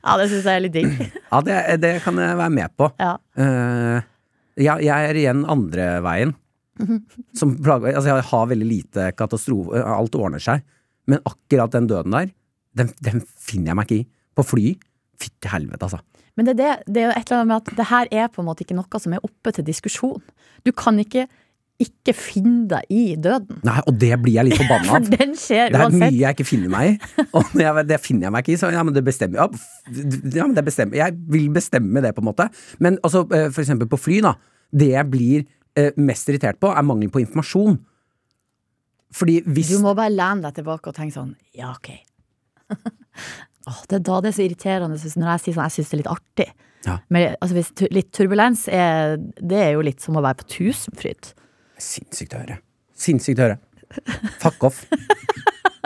Ja, 0.07 0.13
det 0.15 0.29
syns 0.31 0.45
jeg 0.47 0.55
er 0.55 0.63
litt 0.63 0.75
digg. 0.75 0.91
Ja, 1.33 1.39
det, 1.43 1.55
det 1.83 1.89
kan 2.05 2.19
jeg 2.21 2.37
være 2.39 2.53
med 2.55 2.73
på. 2.79 2.87
Ja. 3.01 3.17
Uh, 3.35 3.97
jeg, 4.55 4.85
jeg 4.87 5.09
er 5.09 5.19
igjen 5.19 5.43
andre 5.51 5.87
veien. 6.05 6.31
Som 7.35 7.55
plager, 7.59 7.97
altså 7.97 8.13
jeg 8.13 8.25
har 8.29 8.49
veldig 8.51 8.67
lite 8.69 9.09
katastrofe, 9.17 9.81
alt 9.81 10.15
ordner 10.15 10.43
seg. 10.43 10.63
Men 11.09 11.23
akkurat 11.27 11.73
den 11.73 11.89
døden 11.89 12.15
der, 12.15 12.29
den, 12.77 12.93
den 13.03 13.25
finner 13.25 13.73
jeg 13.73 13.79
meg 13.79 13.89
ikke 13.89 13.99
i. 13.99 14.07
På 14.37 14.45
fly, 14.45 14.71
fytti 15.19 15.51
helvete, 15.51 15.89
altså. 15.89 15.99
Men 16.37 16.47
det 16.47 16.53
er, 16.53 16.57
det, 16.85 16.93
det 16.93 17.01
er 17.01 17.07
jo 17.07 17.13
et 17.15 17.31
eller 17.31 17.39
annet 17.41 17.49
med 17.49 17.57
at 17.57 17.77
det 17.79 17.89
her 17.89 18.09
er 18.21 18.31
på 18.31 18.43
en 18.43 18.47
måte 18.47 18.63
ikke 18.63 18.77
noe 18.77 19.01
som 19.01 19.15
er 19.17 19.25
oppe 19.25 19.53
til 19.57 19.65
diskusjon. 19.65 20.23
Du 20.63 20.71
kan 20.77 20.99
ikke 21.01 21.25
ikke 21.83 22.13
finne 22.17 22.65
deg 22.71 22.87
i 22.89 23.01
døden. 23.21 23.59
Nei, 23.67 23.77
og 23.85 23.97
det 24.01 24.15
blir 24.23 24.39
jeg 24.39 24.47
litt 24.47 24.57
forbanna 24.57 24.87
For 24.95 25.03
av. 25.03 25.09
den 25.13 25.35
skjer 25.37 25.73
Det 25.73 25.81
er 25.83 25.91
mye 25.93 26.13
jeg 26.15 26.37
ikke 26.37 26.47
finner 26.49 26.71
meg 26.73 26.87
i, 26.89 26.95
og 27.37 27.51
jeg, 27.61 27.83
det 27.91 27.99
finner 28.01 28.27
jeg 28.27 28.33
meg 28.33 28.45
ikke 28.45 28.55
i. 28.55 28.61
Så 28.63 28.71
ja, 28.73 28.85
men 28.87 28.95
det 28.95 29.03
bestemmer 29.05 29.43
ja, 29.43 29.47
ja, 30.39 30.47
men 30.47 30.55
det 30.57 30.63
bestemmer 30.65 30.97
Jeg 30.97 31.17
vil 31.35 31.51
bestemme 31.53 32.01
det, 32.05 32.15
på 32.17 32.23
en 32.25 32.29
måte. 32.31 32.49
Men 32.83 32.97
altså, 33.05 33.21
eh, 33.29 33.51
for 33.51 33.61
eksempel 33.61 33.89
på 33.91 33.99
fly, 34.01 34.23
da. 34.25 34.33
Det 34.73 34.89
jeg 34.89 35.09
blir 35.13 35.45
eh, 35.77 35.93
mest 36.01 36.33
irritert 36.33 36.59
på, 36.63 36.73
er 36.73 36.87
mangel 36.87 37.13
på 37.13 37.21
informasjon. 37.23 37.77
Fordi 39.15 39.39
hvis 39.45 39.69
Du 39.77 39.83
må 39.85 39.93
bare 39.95 40.11
lene 40.11 40.43
deg 40.49 40.57
tilbake 40.57 40.89
og 40.91 40.97
tenke 40.97 41.15
sånn 41.15 41.35
Ja, 41.55 41.71
ok. 41.77 41.93
oh, 43.69 43.81
det 43.87 44.01
er 44.01 44.05
da 44.09 44.17
det 44.25 44.33
er 44.33 44.35
så 44.35 44.43
irriterende 44.43 44.89
når 44.89 44.97
jeg 44.99 45.43
sier 45.45 45.55
sånn 45.55 45.63
Jeg 45.63 45.75
syns 45.77 45.91
det 45.91 45.95
er 45.95 46.01
litt 46.01 46.15
artig. 46.17 46.47
Ja. 46.87 46.97
Men 47.13 47.35
altså, 47.37 47.55
hvis 47.57 47.71
litt 47.93 48.11
turbulens 48.15 48.65
er 48.67 49.15
Det 49.21 49.61
er 49.61 49.75
jo 49.77 49.85
litt 49.85 50.03
som 50.03 50.17
å 50.19 50.25
være 50.25 50.41
på 50.41 50.49
Tusenfryd. 50.57 51.31
Sinnssykt 51.81 52.33
å 52.35 52.41
høre. 52.43 52.59
Sinnssykt 52.97 53.39
å 53.39 53.47
høre. 53.47 53.57
Fuck 54.41 54.63
off. 54.67 54.83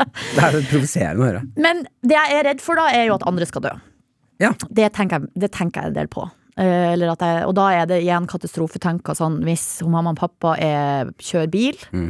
Det 0.01 0.41
er 0.41 0.55
provoserende 0.71 1.21
å 1.21 1.27
høre. 1.27 1.41
Men 1.61 1.83
det 2.01 2.15
jeg 2.15 2.37
er 2.39 2.45
redd 2.49 2.61
for, 2.63 2.79
da, 2.79 2.87
er 2.95 3.09
jo 3.09 3.17
at 3.19 3.25
andre 3.29 3.45
skal 3.49 3.61
dø. 3.67 3.73
Ja. 4.41 4.53
Det 4.73 4.87
tenker 4.95 5.19
jeg, 5.19 5.29
det 5.43 5.51
tenker 5.53 5.83
jeg 5.83 5.91
en 5.91 5.97
del 5.99 6.07
på. 6.11 6.23
Eh, 6.57 6.91
Eller 6.93 7.11
at 7.13 7.21
jeg, 7.23 7.43
og 7.47 7.53
da 7.59 7.67
er 7.77 7.85
det 7.91 7.99
igjen 8.03 8.25
katastrofetenker. 8.31 9.13
sånn 9.15 9.37
hvis 9.45 9.65
mamma 9.85 10.15
og 10.15 10.17
pappa 10.19 10.55
er, 10.57 11.11
kjører 11.21 11.51
bil. 11.53 11.77
Mm. 11.93 12.09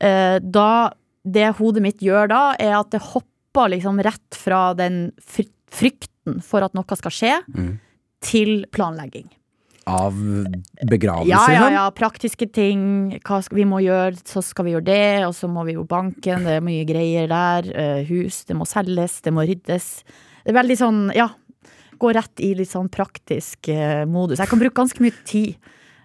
eh, 0.00 0.38
Da 0.42 0.90
Det 1.24 1.50
hodet 1.60 1.82
mitt 1.84 2.00
gjør 2.00 2.28
da, 2.32 2.42
er 2.58 2.74
at 2.80 2.90
det 2.90 3.00
hopper 3.12 3.68
liksom 3.76 4.00
rett 4.02 4.34
fra 4.34 4.72
den 4.74 5.12
frykten 5.20 6.40
for 6.42 6.64
at 6.64 6.72
noe 6.74 6.96
skal 6.96 7.10
skje, 7.12 7.34
Mm. 7.54 7.78
til 8.20 8.64
planlegging. 8.72 9.28
Av 9.90 10.16
begravelse? 10.86 11.30
Ja, 11.32 11.42
ja, 11.52 11.66
ja. 11.74 11.84
Praktiske 11.96 12.46
ting. 12.54 12.82
Hva 13.26 13.40
skal, 13.44 13.60
vi 13.60 13.66
må 13.68 13.80
gjøre, 13.84 14.16
så 14.26 14.42
skal 14.44 14.68
vi 14.68 14.74
gjøre 14.76 14.86
det. 14.88 15.26
Og 15.26 15.34
så 15.36 15.50
må 15.50 15.64
vi 15.68 15.74
jo 15.76 15.84
banken. 15.88 16.46
Det 16.46 16.56
er 16.58 16.64
mye 16.64 16.86
greier 16.88 17.28
der. 17.30 17.70
eh, 17.74 18.00
hus. 18.08 18.44
Det 18.48 18.56
må 18.56 18.66
selges. 18.68 19.20
Det 19.26 19.32
må 19.34 19.44
ryddes. 19.48 19.90
Det 20.44 20.54
er 20.54 20.58
veldig 20.60 20.78
sånn, 20.80 21.02
ja. 21.16 21.28
Gå 22.00 22.14
rett 22.16 22.40
i 22.40 22.54
litt 22.56 22.70
sånn 22.70 22.88
praktisk 22.88 23.68
eh, 23.68 24.06
modus. 24.08 24.40
Jeg 24.40 24.48
kan 24.48 24.60
bruke 24.62 24.78
ganske 24.80 25.02
mye 25.04 25.16
tid. 25.28 25.56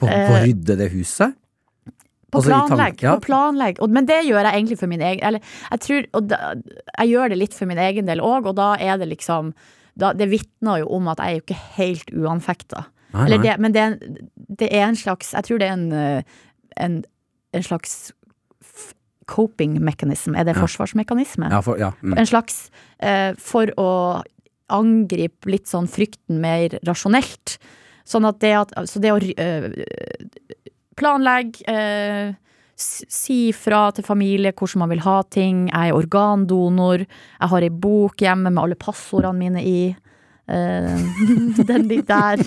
På, 0.01 0.09
å 0.11 0.39
rydde 0.43 0.75
det 0.81 0.89
huset? 0.91 1.37
På 2.33 2.41
Altså, 2.41 2.49
planlegg. 2.51 2.99
På 2.99 3.21
planlegg. 3.23 3.77
Og, 3.79 3.93
men 3.95 4.07
det 4.09 4.17
gjør 4.27 4.43
jeg 4.43 4.57
egentlig 4.57 4.77
for 4.81 4.91
min 4.91 4.99
egen 5.07 5.23
Eller 5.23 5.39
jeg 5.71 5.79
tror 5.85 6.07
og 6.19 6.25
da, 6.27 6.39
Jeg 6.97 7.13
gjør 7.13 7.31
det 7.31 7.37
litt 7.39 7.53
for 7.55 7.69
min 7.69 7.79
egen 7.79 8.09
del 8.09 8.19
òg, 8.19 8.49
og 8.49 8.57
da 8.57 8.73
er 8.81 8.97
det 8.99 9.07
liksom 9.13 9.53
da, 9.95 10.09
Det 10.17 10.27
vitner 10.33 10.81
jo 10.81 10.89
om 10.97 11.07
at 11.13 11.21
jeg 11.23 11.31
er 11.31 11.37
jo 11.37 11.43
ikke 11.45 11.59
helt 11.77 12.11
uanfekta. 12.11 12.81
Nei, 13.15 13.30
nei. 13.38 13.41
det, 13.45 13.56
men 13.63 13.75
det 13.75 13.82
en, 13.82 14.19
det 14.60 14.69
er 14.71 14.86
en 14.89 14.99
slags 14.99 15.34
Jeg 15.34 15.47
tror 15.47 15.60
det 15.62 15.67
er 15.67 15.73
en, 15.73 15.91
eh, 15.91 16.21
en, 16.78 17.01
en 17.56 17.63
slags 17.63 18.12
coping 19.25 19.80
mechanism. 19.82 20.36
Er 20.36 20.43
det 20.45 20.56
Ja. 20.56 20.62
forsvarsmekanisme? 20.62 21.49
Ja, 21.49 21.60
for, 21.62 21.78
ja. 21.78 21.91
Mm. 22.01 22.17
En 22.17 22.25
slags 22.30 22.69
eh, 22.99 23.34
For 23.38 23.71
å 23.78 24.21
angripe 24.69 25.49
litt 25.49 25.67
sånn 25.69 25.88
frykten 25.88 26.39
mer 26.41 26.80
rasjonelt. 26.86 27.58
Sånn 28.06 28.25
at 28.25 28.39
det 28.41 28.54
at 28.54 28.73
Så 28.89 29.01
det 29.01 29.12
å 29.13 29.19
øh, 29.21 29.69
planlegge 30.97 31.65
øh, 31.69 32.34
Si 32.75 33.54
fra 33.56 33.91
til 33.95 34.04
familie 34.04 34.51
hvordan 34.51 34.82
man 34.84 34.89
vil 34.91 34.99
ha 35.06 35.21
ting. 35.32 35.69
Jeg 35.69 35.93
er 35.93 35.95
organdonor. 35.95 37.06
Jeg 37.06 37.49
har 37.49 37.62
ei 37.63 37.69
bok 37.71 38.19
hjemme 38.19 38.51
med 38.51 38.62
alle 38.62 38.75
passordene 38.75 39.39
mine 39.39 39.63
i. 39.63 39.95
Uh, 40.45 40.99
den 41.71 41.88
litt 41.88 42.10
der. 42.10 42.43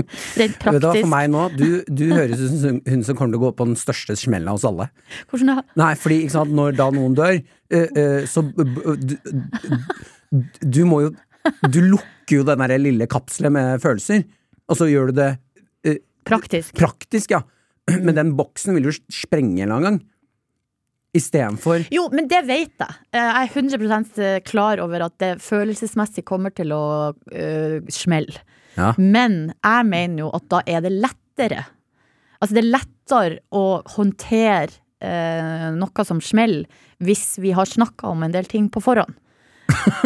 Rent 0.40 0.66
Vet 0.66 0.80
du 0.82 0.86
hva, 0.86 0.94
for 0.94 1.10
meg 1.12 1.30
nå, 1.32 1.46
du, 1.56 1.66
du 1.88 2.06
høres 2.12 2.42
ut 2.42 2.56
som 2.62 2.80
hun 2.86 3.04
som 3.06 3.18
kommer 3.18 3.34
til 3.34 3.40
å 3.40 3.44
gå 3.46 3.52
på 3.58 3.68
den 3.70 3.78
største 3.80 4.16
smella 4.18 4.54
hos 4.56 4.66
alle. 4.68 4.90
Hvordan 5.30 5.54
da? 5.54 5.66
Nei, 5.82 5.92
fordi 6.00 6.22
ikke 6.24 6.36
sant, 6.38 6.56
når 6.56 6.78
da 6.78 6.88
noen 6.94 7.18
dør, 7.18 7.38
eh, 7.72 8.00
eh, 8.04 8.24
så 8.30 8.44
du, 8.46 9.14
du, 10.62 10.82
må 10.86 11.04
jo 11.06 11.14
Du 11.72 11.80
lukker 11.82 12.40
jo 12.40 12.46
den 12.46 12.62
der 12.62 12.76
lille 12.80 13.08
kapselen 13.10 13.56
med 13.56 13.80
følelser, 13.82 14.26
og 14.70 14.78
så 14.78 14.90
gjør 14.90 15.10
du 15.10 15.22
det 15.22 15.30
Praktisk. 16.24 16.74
praktisk, 16.76 17.30
ja. 17.30 17.42
Men 17.90 18.14
den 18.14 18.32
boksen 18.38 18.76
vil 18.76 18.90
jo 18.90 18.96
sprenge 19.12 19.62
en 19.62 19.64
eller 19.64 19.76
annen 19.76 19.88
gang. 19.88 20.00
Istedenfor 21.16 21.88
Jo, 21.90 22.04
men 22.14 22.28
det 22.30 22.44
vet 22.46 22.70
jeg. 22.78 22.98
Jeg 23.16 23.48
er 23.48 23.48
100 23.50 24.44
klar 24.46 24.78
over 24.78 25.08
at 25.08 25.16
det 25.18 25.32
følelsesmessig 25.42 26.22
kommer 26.28 26.54
til 26.54 26.70
å 26.76 26.84
uh, 27.10 27.78
smelle. 27.90 28.44
Ja. 28.80 28.90
Men 28.98 29.52
jeg 29.60 29.86
mener 29.90 30.24
jo 30.26 30.30
at 30.36 30.48
da 30.52 30.62
er 30.66 30.82
det 30.86 30.92
lettere. 30.96 31.66
Altså 32.40 32.56
det 32.56 32.64
er 32.64 32.70
lettere 32.74 33.40
å 33.52 33.64
håndtere 33.96 34.72
eh, 35.04 35.66
noe 35.76 36.04
som 36.08 36.20
smeller, 36.24 36.64
hvis 37.04 37.34
vi 37.42 37.52
har 37.56 37.68
snakka 37.68 38.08
om 38.14 38.22
en 38.26 38.32
del 38.34 38.48
ting 38.48 38.70
på 38.72 38.80
forhånd. 38.84 39.12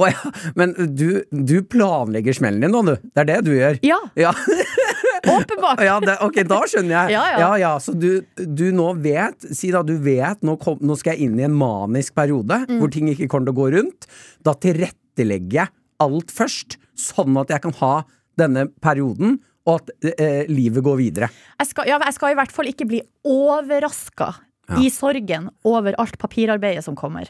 Å 0.00 0.08
ja, 0.10 0.30
men 0.58 0.72
du, 0.98 1.22
du 1.30 1.60
planlegger 1.70 2.34
smellen 2.36 2.64
din 2.64 2.72
nå, 2.74 2.80
du. 2.88 2.94
Det 3.14 3.22
er 3.22 3.28
det 3.30 3.38
du 3.46 3.52
gjør. 3.54 3.78
Ja, 3.86 3.98
Ja, 4.18 4.32
åpenbart! 5.36 5.82
ja 5.86 5.98
det, 6.02 6.16
ok, 6.24 6.40
da 6.50 6.58
skjønner 6.70 6.94
jeg. 6.96 7.14
Ja, 7.40 7.50
ja. 7.60 7.72
Så 7.82 7.94
du, 7.94 8.22
du 8.40 8.66
nå 8.74 8.90
vet 9.04 9.46
Si 9.56 9.70
da 9.74 9.82
du 9.86 9.94
vet 10.02 10.42
nå, 10.46 10.56
kom, 10.62 10.80
nå 10.82 10.96
skal 10.98 11.14
jeg 11.16 11.28
inn 11.28 11.38
i 11.40 11.46
en 11.48 11.56
manisk 11.56 12.16
periode 12.18 12.60
Mm. 12.70 12.78
hvor 12.80 12.90
ting 12.92 13.06
ikke 13.12 13.28
kommer 13.30 13.48
til 13.50 13.54
å 13.54 13.60
gå 13.60 13.66
rundt. 13.76 14.06
Da 14.46 14.52
tilrettelegger 14.58 15.60
jeg 15.62 15.72
alt 16.02 16.32
først, 16.34 16.76
sånn 17.00 17.36
at 17.40 17.50
jeg 17.54 17.64
kan 17.64 17.74
ha 17.80 17.92
denne 18.40 18.66
perioden, 18.84 19.38
og 19.68 19.80
at 19.82 19.90
eh, 20.16 20.46
livet 20.48 20.82
går 20.86 20.96
videre. 21.00 21.28
Jeg 21.60 21.68
skal, 21.72 21.88
ja, 21.90 21.98
jeg 22.06 22.16
skal 22.16 22.32
i 22.32 22.38
hvert 22.38 22.54
fall 22.54 22.70
ikke 22.70 22.86
bli 22.88 23.02
overraska 23.28 24.30
Ja. 24.70 24.78
i 24.80 24.88
sorgen 24.94 25.48
over 25.66 25.96
alt 25.98 26.16
papirarbeidet 26.22 26.84
som 26.86 26.94
kommer. 26.96 27.28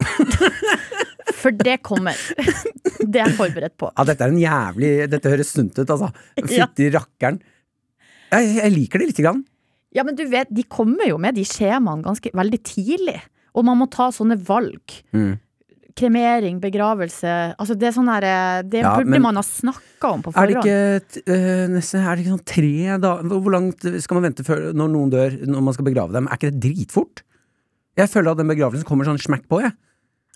For 1.40 1.52
det 1.56 1.78
kommer. 1.86 2.16
Det 3.00 3.20
er 3.20 3.30
jeg 3.30 3.36
forberedt 3.38 3.76
på. 3.80 3.90
Ja, 3.96 4.04
dette 4.08 4.26
er 4.26 4.32
en 4.32 4.40
jævlig 4.40 4.90
Dette 5.12 5.30
høres 5.32 5.52
sunt 5.54 5.76
ut, 5.78 5.88
altså. 5.90 6.10
Fytti 6.40 6.90
rakkeren. 6.94 7.38
Jeg, 8.30 8.50
jeg 8.60 8.72
liker 8.74 9.02
det 9.02 9.10
lite 9.10 9.24
grann. 9.24 9.40
Ja, 9.96 10.04
men 10.06 10.14
du 10.18 10.22
vet, 10.30 10.50
de 10.54 10.62
kommer 10.70 11.08
jo 11.10 11.16
med 11.18 11.34
de 11.38 11.42
skjemaene 11.48 12.04
ganske 12.06 12.30
veldig 12.36 12.60
tidlig. 12.66 13.16
Og 13.58 13.64
man 13.66 13.80
må 13.80 13.88
ta 13.90 14.10
sånne 14.14 14.36
valg. 14.46 14.94
Mm. 15.16 15.32
Kremering, 15.96 16.60
begravelse. 16.62 17.32
Altså 17.58 17.74
det 17.78 17.90
sånn 17.96 18.08
her 18.12 18.26
Det 18.68 18.82
Ja, 18.84 18.94
burde 18.96 19.20
man 19.22 19.36
ha 19.38 19.42
snakka 19.42 20.12
om 20.14 20.22
på 20.22 20.32
Er 20.36 20.46
det 20.50 20.56
ikke 20.60 21.24
øh, 21.34 21.66
nesten, 21.74 22.00
Er 22.04 22.16
det 22.16 22.24
ikke 22.24 22.34
sånn 22.36 22.46
tre 22.46 22.98
dager 23.02 23.28
Hvor 23.40 23.54
langt 23.54 23.86
skal 24.04 24.20
man 24.20 24.26
vente 24.30 24.44
før 24.46 24.70
når 24.76 24.92
noen 24.94 25.10
dør, 25.12 25.36
når 25.50 25.64
man 25.66 25.76
skal 25.76 25.88
begrave 25.90 26.12
dem? 26.16 26.28
Er 26.30 26.38
ikke 26.40 26.50
det 26.54 26.62
dritfort? 26.68 27.22
Jeg 27.98 28.08
føler 28.12 28.32
at 28.32 28.38
den 28.40 28.48
begravelsen 28.48 28.86
kommer 28.88 29.04
sånn 29.04 29.18
smack 29.20 29.42
på, 29.50 29.58
jeg. 29.60 29.74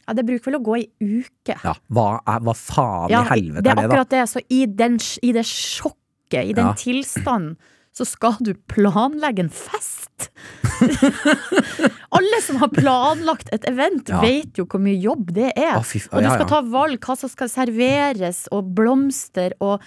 Ja, 0.04 0.12
det 0.18 0.24
bruker 0.28 0.50
vel 0.50 0.58
å 0.58 0.64
gå 0.66 0.74
ei 0.76 0.88
uke. 1.00 1.54
Ja, 1.64 1.72
hva, 1.96 2.08
er, 2.28 2.42
hva 2.44 2.52
faen 2.58 3.08
Ja, 3.14 3.22
i 3.24 3.30
helvete 3.30 3.62
det 3.64 3.70
er 3.70 3.72
er 3.72 3.76
det, 3.78 3.84
er 3.84 3.92
akkurat 3.94 4.10
det. 4.12 4.24
Så 4.28 4.42
i, 4.52 4.64
den, 4.68 4.98
i 5.24 5.30
det 5.32 5.46
sjokket, 5.48 6.42
i 6.50 6.52
den 6.52 6.66
Ja. 6.66 6.74
tilstanden, 6.76 7.54
så 7.94 8.04
skal 8.08 8.36
du 8.42 8.52
planlegge 8.70 9.44
en 9.46 9.52
fest! 9.54 10.30
Alle 12.14 12.40
som 12.42 12.58
har 12.62 12.70
planlagt 12.74 13.50
et 13.54 13.66
event, 13.70 14.08
Ja. 14.10 14.20
vet 14.22 14.58
jo 14.58 14.66
hvor 14.66 14.82
mye 14.82 14.98
jobb 15.00 15.32
det 15.34 15.52
er. 15.56 15.78
Fy 15.86 16.00
og 16.10 16.22
du 16.24 16.30
skal 16.30 16.48
ta 16.50 16.60
valg 16.70 16.98
hva 17.04 17.16
som 17.18 17.30
skal 17.32 17.50
serveres, 17.52 18.44
og 18.54 18.74
blomster 18.76 19.54
og 19.60 19.80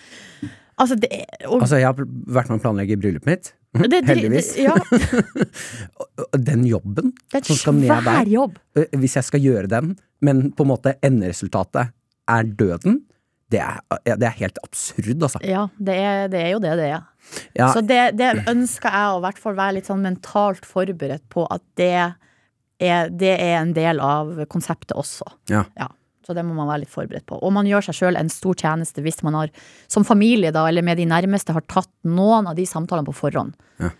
Altså, 0.78 0.94
det 0.94 1.10
og, 1.48 1.64
Altså, 1.64 1.80
jeg 1.82 1.88
har 1.90 1.96
vært 1.98 2.50
med 2.52 2.60
å 2.60 2.62
planlegge 2.62 2.98
bryllupet 3.02 3.26
mitt. 3.26 3.48
det, 3.90 4.04
heldigvis. 4.06 4.52
Det, 4.54 4.66
ja, 4.68 4.76
Den 6.52 6.68
jobben 6.70 7.16
det 7.34 7.40
er 7.42 7.48
som 7.50 7.58
skal 7.58 7.74
ned 7.80 8.06
der, 8.06 8.30
jobb. 8.30 8.60
øh, 8.78 8.86
hvis 9.02 9.16
jeg 9.18 9.26
skal 9.26 9.42
gjøre 9.42 9.68
den, 9.72 9.96
men 10.22 10.52
på 10.54 10.64
en 10.68 10.70
måte 10.70 10.94
enderesultatet 11.02 11.90
er 12.30 12.44
døden, 12.60 13.00
det 13.54 13.62
er, 13.64 13.78
det 14.20 14.28
er 14.28 14.36
helt 14.42 14.58
absurd, 14.64 15.22
altså. 15.24 15.40
Ja, 15.48 15.68
det 15.80 15.96
er, 16.04 16.26
det 16.32 16.40
er 16.44 16.50
jo 16.52 16.60
det 16.64 16.74
det 16.80 16.88
er. 16.92 17.06
Ja, 17.56 17.70
Så 17.74 17.82
det, 17.84 18.02
det 18.20 18.34
ønsker 18.48 18.92
jeg 18.92 19.14
å 19.14 19.22
hvert 19.24 19.40
fall 19.40 19.56
være 19.56 19.78
litt 19.78 19.88
sånn 19.88 20.04
mentalt 20.04 20.66
forberedt 20.68 21.24
på 21.32 21.46
at 21.52 21.64
det 21.80 21.92
er, 21.98 23.10
det 23.10 23.34
er 23.40 23.56
en 23.62 23.72
del 23.76 24.02
av 24.04 24.34
konseptet 24.52 24.96
også. 25.00 25.28
Ja. 25.52 25.64
Så 26.28 26.36
det 26.36 26.44
må 26.44 26.58
man 26.58 26.68
være 26.68 26.84
litt 26.84 26.92
forberedt 26.92 27.24
på. 27.30 27.38
Og 27.40 27.54
man 27.56 27.68
gjør 27.70 27.86
seg 27.88 27.96
sjøl 28.02 28.20
en 28.20 28.28
stor 28.32 28.58
tjeneste 28.60 29.00
hvis 29.06 29.22
man 29.24 29.38
har, 29.40 29.52
som 29.88 30.04
familie 30.08 30.52
da, 30.52 30.66
eller 30.68 30.84
med 30.84 31.00
de 31.00 31.06
nærmeste, 31.08 31.56
har 31.56 31.64
tatt 31.72 31.92
noen 32.04 32.50
av 32.52 32.58
de 32.60 32.66
samtalene 32.68 33.08
på 33.08 33.16
forhånd. 33.16 33.56
Ja. 33.80 33.94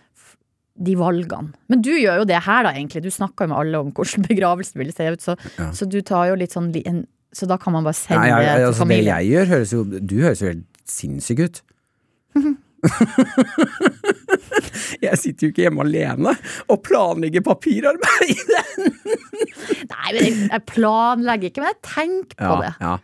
De 0.78 0.92
valgene. 1.00 1.54
Men 1.72 1.80
du 1.82 1.90
gjør 1.96 2.20
jo 2.20 2.26
det 2.28 2.42
her, 2.44 2.66
da, 2.68 2.74
egentlig. 2.76 3.00
Du 3.02 3.10
snakker 3.10 3.48
jo 3.48 3.54
med 3.54 3.58
alle 3.62 3.80
om 3.80 3.88
hvordan 3.96 4.26
begravelsen 4.30 4.78
vil 4.84 4.92
se 4.94 5.08
ut, 5.16 5.24
så, 5.24 5.38
Ja. 5.56 5.70
så 5.74 5.88
du 5.88 5.98
tar 6.06 6.28
jo 6.30 6.36
litt 6.38 6.52
sånn 6.54 6.68
en, 6.84 7.00
Så 7.38 7.46
da 7.46 7.54
kan 7.60 7.72
man 7.76 7.84
bare 7.86 7.94
sende 7.94 8.24
Nei, 8.24 8.30
jeg, 8.42 8.58
det 8.58 8.64
til 8.72 8.78
familien. 8.82 9.06
det 9.06 9.12
jeg 9.12 9.24
gjør, 9.32 9.46
høres 9.52 9.70
jo 9.74 9.80
Du 9.84 10.16
høres 10.24 10.40
jo 10.42 10.46
helt 10.50 10.66
sinnssyk 10.88 11.38
ut. 11.44 11.56
jeg 15.04 15.18
sitter 15.20 15.46
jo 15.46 15.50
ikke 15.52 15.64
hjemme 15.66 15.84
alene 15.84 16.32
og 16.70 16.80
planlegger 16.86 17.42
papirarbeid. 17.46 18.38
Nei, 19.92 20.08
men 20.14 20.24
jeg, 20.48 20.62
planlegger 20.70 21.50
ikke, 21.50 21.62
men 21.62 21.72
jeg 21.72 21.80
tenker 21.86 22.36
på 22.40 22.56
det. 22.64 22.72
ja. 22.82 22.96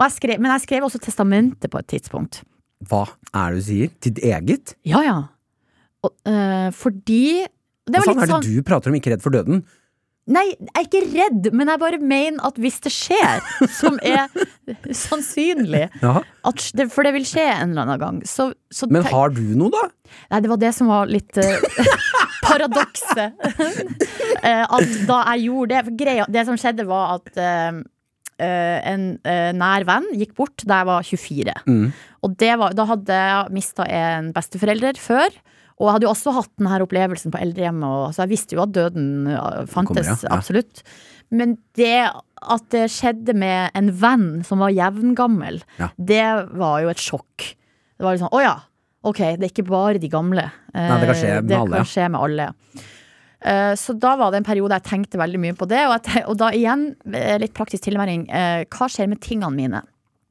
Jeg 0.00 0.14
skrev, 0.14 0.38
men 0.38 0.52
jeg 0.54 0.62
skrev 0.64 0.84
også 0.86 1.00
testamentet 1.02 1.70
på 1.72 1.80
et 1.80 1.88
tidspunkt. 1.90 2.42
Hva 2.88 3.02
er 3.34 3.52
det 3.52 3.60
du 3.60 3.64
sier? 3.66 3.90
Ditt 4.04 4.20
eget? 4.24 4.74
Ja, 4.88 5.00
ja. 5.04 5.16
Og, 6.06 6.14
øh, 6.30 6.68
fordi 6.72 7.24
det 7.90 7.98
Hva 7.98 8.06
faen 8.06 8.14
sånn, 8.14 8.22
er 8.22 8.30
det 8.30 8.36
sånn 8.36 8.46
du 8.46 8.62
prater 8.64 8.92
om, 8.92 8.96
ikke 8.96 9.12
redd 9.12 9.24
for 9.24 9.34
døden? 9.34 9.64
Nei, 10.30 10.44
jeg 10.52 10.70
er 10.76 10.84
ikke 10.84 11.00
redd, 11.10 11.46
men 11.56 11.70
jeg 11.72 11.80
bare 11.80 11.98
mener 11.98 12.44
at 12.46 12.58
hvis 12.60 12.76
det 12.84 12.92
skjer, 12.94 13.40
som 13.72 13.96
er 14.04 14.28
sannsynlig 14.94 15.86
Ja. 16.02 16.20
at 16.46 16.66
det, 16.76 16.86
For 16.92 17.06
det 17.06 17.14
vil 17.16 17.24
skje 17.26 17.46
en 17.48 17.72
eller 17.72 17.86
annen 17.86 18.02
gang. 18.02 18.20
Så, 18.28 18.50
så 18.70 18.86
Men 18.92 19.08
har 19.08 19.32
du 19.34 19.40
noe, 19.58 19.72
da? 19.74 19.88
Nei, 20.30 20.40
det 20.44 20.50
var 20.52 20.60
det 20.60 20.70
som 20.76 20.90
var 20.92 21.10
litt 21.10 21.40
uh, 21.40 21.86
paradokset. 22.46 23.34
Eh, 24.40 24.62
at 24.64 24.92
da 25.04 25.16
jeg 25.34 25.50
gjorde 25.50 25.74
det 25.74 25.80
for 25.84 25.96
greia, 26.00 26.24
Det 26.32 26.42
som 26.48 26.56
skjedde, 26.56 26.86
var 26.88 27.18
at 27.18 27.36
eh, 27.36 27.80
en 28.40 29.02
uh, 29.20 29.50
nær 29.52 29.84
venn 29.84 30.06
gikk 30.16 30.32
bort 30.38 30.62
da 30.64 30.78
jeg 30.80 30.88
var 30.88 31.04
24. 31.04 31.54
Mm. 31.68 31.90
Og 32.24 32.36
det 32.40 32.54
var, 32.62 32.72
da 32.78 32.86
hadde 32.88 33.18
jeg 33.18 33.52
mista 33.58 33.84
en 33.84 34.30
besteforelder 34.32 34.96
før. 35.02 35.28
Og 35.80 35.86
jeg 35.88 35.94
hadde 35.96 36.04
jo 36.06 36.10
også 36.12 36.32
hatt 36.36 36.50
denne 36.60 36.80
opplevelsen 36.84 37.32
på 37.32 37.40
eldrehjemmet, 37.40 38.12
så 38.12 38.26
jeg 38.26 38.30
visste 38.34 38.52
jo 38.58 38.60
at 38.66 38.72
døden 38.76 39.06
fantes. 39.72 40.04
Kommer, 40.04 40.26
ja. 40.28 40.34
Absolutt. 40.36 40.82
Men 41.32 41.54
det 41.78 41.94
at 42.40 42.66
det 42.74 42.86
skjedde 42.92 43.32
med 43.38 43.70
en 43.78 43.88
venn 44.00 44.26
som 44.44 44.60
var 44.60 44.70
jevngammel, 44.76 45.62
Ja. 45.80 45.88
det 45.96 46.24
var 46.58 46.82
jo 46.84 46.88
et 46.92 47.00
sjokk. 47.00 47.54
Det 47.96 48.04
var 48.04 48.12
litt 48.16 48.20
sånn, 48.24 48.32
å 48.36 48.42
ja, 48.44 48.54
ok, 49.04 49.20
det 49.40 49.44
er 49.46 49.52
ikke 49.54 49.66
bare 49.68 49.98
de 50.00 50.08
gamle. 50.12 50.46
Nei, 50.74 51.00
det 51.00 51.08
kan 51.10 51.16
skje 51.20 51.28
Eh, 51.30 51.40
med 51.40 51.48
det 51.48 51.56
alle, 51.60 51.76
Kan 51.80 51.90
skje 51.94 52.08
med 52.10 52.20
alle. 52.20 52.48
Eh, 53.42 53.72
Så 53.76 53.94
da 53.98 54.16
var 54.16 54.30
det 54.32 54.38
en 54.42 54.44
periode 54.44 54.72
jeg 54.76 54.84
tenkte 54.84 55.16
veldig 55.20 55.40
mye 55.40 55.56
på 55.56 55.68
det. 55.68 55.80
Og, 55.88 56.02
tenkte, 56.02 56.28
og 56.28 56.36
da 56.36 56.50
igjen, 56.52 56.94
eh, 57.14 57.38
litt 57.38 57.54
praktisk 57.54 57.84
tilnærming. 57.88 58.28
eh, 58.28 58.64
Hva 58.68 58.88
skjer 58.88 59.08
med 59.08 59.20
tingene 59.20 59.54
mine? 59.56 59.82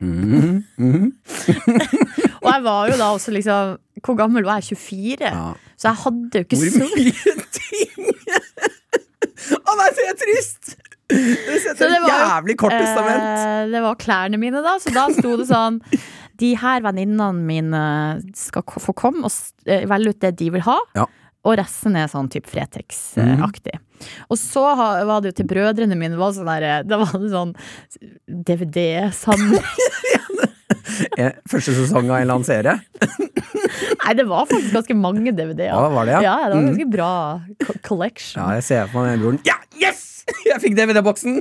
Mhm, 0.01 0.63
mhm. 0.77 1.11
Og 2.43 2.49
jeg 2.51 2.63
var 2.65 2.91
jo 2.91 2.97
da 2.99 3.07
også 3.15 3.33
liksom 3.35 3.77
Hvor 4.05 4.15
gammel 4.19 4.45
var 4.47 4.61
jeg? 4.61 4.77
24? 4.79 5.31
Ja. 5.31 5.47
Så 5.79 5.89
jeg 5.89 6.01
hadde 6.03 6.41
jo 6.41 6.45
ikke 6.47 6.59
så 6.59 6.69
Hvor 6.75 6.93
mye 6.99 7.33
ting! 7.57 8.13
Å 9.59 9.75
nei, 9.79 9.89
så 9.95 10.05
jeg 10.05 10.13
er 10.13 10.21
trist! 10.23 10.71
Det 11.09 11.55
Så 11.57 11.71
setter 11.71 11.89
et 11.89 12.03
var 12.03 12.11
jævlig 12.13 12.55
kort 12.61 12.75
testament. 12.75 13.23
Eh, 13.41 13.61
det 13.71 13.79
var 13.81 13.95
klærne 13.97 14.37
mine, 14.37 14.61
da. 14.61 14.75
Så 14.81 14.93
da 14.93 15.07
sto 15.09 15.31
det 15.39 15.47
sånn 15.49 15.79
De 16.39 16.51
her 16.61 16.83
venninnene 16.85 17.31
mine 17.47 17.81
skal 18.37 18.61
få 18.77 18.93
komme 18.97 19.25
og 19.25 19.65
eh, 19.65 19.87
velge 19.89 20.13
ut 20.13 20.21
det 20.21 20.35
de 20.39 20.51
vil 20.53 20.65
ha. 20.67 20.77
Ja. 20.99 21.07
Og 21.47 21.55
resten 21.57 21.95
er 21.95 22.09
sånn 22.11 22.27
type 22.31 22.51
Fretex-aktig. 22.51 23.77
Og 24.29 24.37
så 24.39 24.63
var 24.77 25.23
det 25.23 25.31
jo 25.31 25.37
til 25.39 25.47
brødrene 25.49 25.95
mine 25.97 26.19
var 26.19 26.33
sånn 26.35 26.49
der, 26.51 26.83
Da 26.87 26.99
var 27.01 27.15
det 27.15 27.31
sånn 27.31 27.55
DVD-samling. 28.27 29.63
Eh, 31.19 31.31
Første 31.49 31.73
sesong 31.75 32.09
av 32.09 32.17
en 32.17 32.23
eller 32.23 32.35
annen 32.37 32.47
serie. 32.47 32.73
Nei, 34.03 34.13
det 34.17 34.25
var 34.29 34.45
faktisk 34.49 34.73
ganske 34.75 34.95
mange 34.97 35.31
DVD-er. 35.35 35.71
Ja, 35.73 35.89
var 35.93 36.07
det, 36.07 36.13
ja? 36.17 36.21
Ja, 36.23 36.35
det 36.47 36.55
var 36.55 36.61
en 36.61 36.69
ganske 36.71 36.87
bra 36.93 37.11
collection. 37.85 38.39
Ja, 38.41 38.53
jeg 38.59 38.65
ser 38.67 38.91
på 38.91 39.01
meg 39.03 39.13
den 39.17 39.23
broren. 39.23 39.39
Ja, 39.47 39.57
yes! 39.79 40.05
Jeg 40.45 40.61
fikk 40.63 40.75
DVD-boksen! 40.77 41.39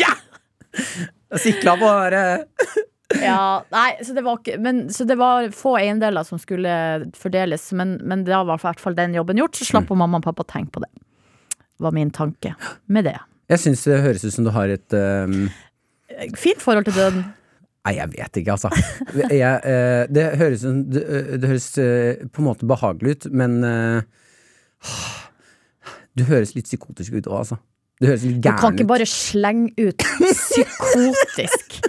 Ja! 0.00 0.12
Jeg 1.32 1.40
sikla 1.46 1.74
på 1.80 1.86
å 1.88 1.96
være 2.00 2.22
Ja, 3.20 3.60
nei, 3.72 3.90
så 4.04 4.14
det 4.16 4.22
var 4.24 4.40
men, 4.64 4.86
Så 4.92 5.04
det 5.08 5.18
var 5.20 5.44
få 5.52 5.74
eiendeler 5.80 6.24
som 6.24 6.40
skulle 6.40 6.72
fordeles, 7.18 7.66
men, 7.76 7.98
men 8.08 8.22
da 8.24 8.40
var 8.48 8.56
i 8.60 8.64
hvert 8.64 8.80
fall 8.80 8.96
den 8.96 9.12
jobben 9.18 9.40
gjort, 9.40 9.56
så 9.58 9.68
slapp 9.68 9.90
Mm. 9.92 9.98
mamma 10.04 10.20
og 10.22 10.24
pappa 10.30 10.46
å 10.46 10.48
tenke 10.48 10.72
på 10.78 10.80
det. 10.84 10.88
Var 11.82 11.92
min 11.92 12.10
tanke 12.14 12.54
med 12.88 13.04
det. 13.08 13.18
Jeg 13.52 13.60
syns 13.60 13.82
det 13.84 14.00
høres 14.04 14.24
ut 14.24 14.32
som 14.32 14.46
du 14.46 14.52
har 14.54 14.72
et 14.72 14.96
um, 14.96 15.50
Fint 16.40 16.60
forhold 16.62 16.86
til 16.88 16.94
døden. 16.96 17.22
Nei, 17.82 17.96
jeg 17.98 18.12
vet 18.12 18.38
ikke, 18.38 18.54
altså. 18.54 18.70
Jeg, 19.34 19.60
eh, 19.66 20.04
det 20.14 20.26
høres, 20.38 20.62
det, 20.62 21.02
det 21.42 21.50
høres 21.50 21.66
eh, 21.82 22.22
på 22.30 22.42
en 22.42 22.46
måte 22.46 22.68
behagelig 22.70 23.16
ut, 23.16 23.26
men 23.34 23.58
eh, 23.66 24.02
Du 26.18 26.26
høres 26.28 26.54
litt 26.54 26.68
psykotisk 26.68 27.16
ut 27.16 27.26
òg, 27.26 27.38
altså. 27.40 27.58
Du 27.98 28.06
høres 28.06 28.26
litt 28.26 28.38
Du 28.44 28.50
kan 28.58 28.76
ikke 28.76 28.86
bare 28.90 29.08
slenge 29.08 29.72
ut 29.80 30.06
psykotisk. 30.22 31.80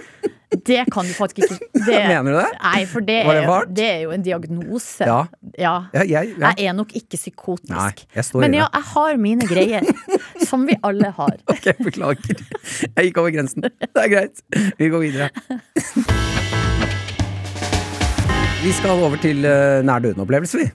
Det 0.62 0.84
kan 0.92 1.06
du 1.06 1.12
faktisk 1.16 1.50
ikke. 1.50 1.68
Det, 1.84 1.98
Mener 2.08 2.32
du 2.32 2.38
det? 2.38 2.50
Nei, 2.62 2.84
for 2.88 3.04
det 3.04 3.16
det 3.26 3.40
er, 3.42 3.64
det 3.76 3.84
er 3.84 3.98
jo 4.04 4.12
en 4.14 4.22
diagnose. 4.24 5.04
Ja. 5.04 5.18
Ja. 5.58 5.74
Ja, 5.92 6.04
jeg. 6.08 6.30
Jeg 6.40 6.68
er 6.68 6.76
nok 6.76 6.94
ikke 6.96 7.18
psykotisk. 7.18 7.72
Nei, 7.74 8.06
jeg 8.14 8.40
Men 8.40 8.56
ja, 8.56 8.68
jeg 8.72 8.86
har 8.94 9.18
mine 9.20 9.48
greier. 9.48 9.84
Som 10.48 10.64
vi 10.68 10.78
alle 10.82 11.10
har. 11.18 11.36
Ok, 11.54 11.68
beklager. 11.84 12.40
Jeg 12.86 13.10
gikk 13.10 13.20
over 13.20 13.34
grensen. 13.34 13.66
Det 13.66 14.00
er 14.00 14.10
greit. 14.12 14.40
Vi 14.78 14.88
går 14.92 15.04
videre. 15.04 15.28
Vi 18.64 18.72
skal 18.72 19.04
over 19.04 19.20
til 19.20 19.44
uh, 19.44 19.84
nær 19.84 20.00
døden-opplevelse, 20.04 20.62
vi. 20.62 20.70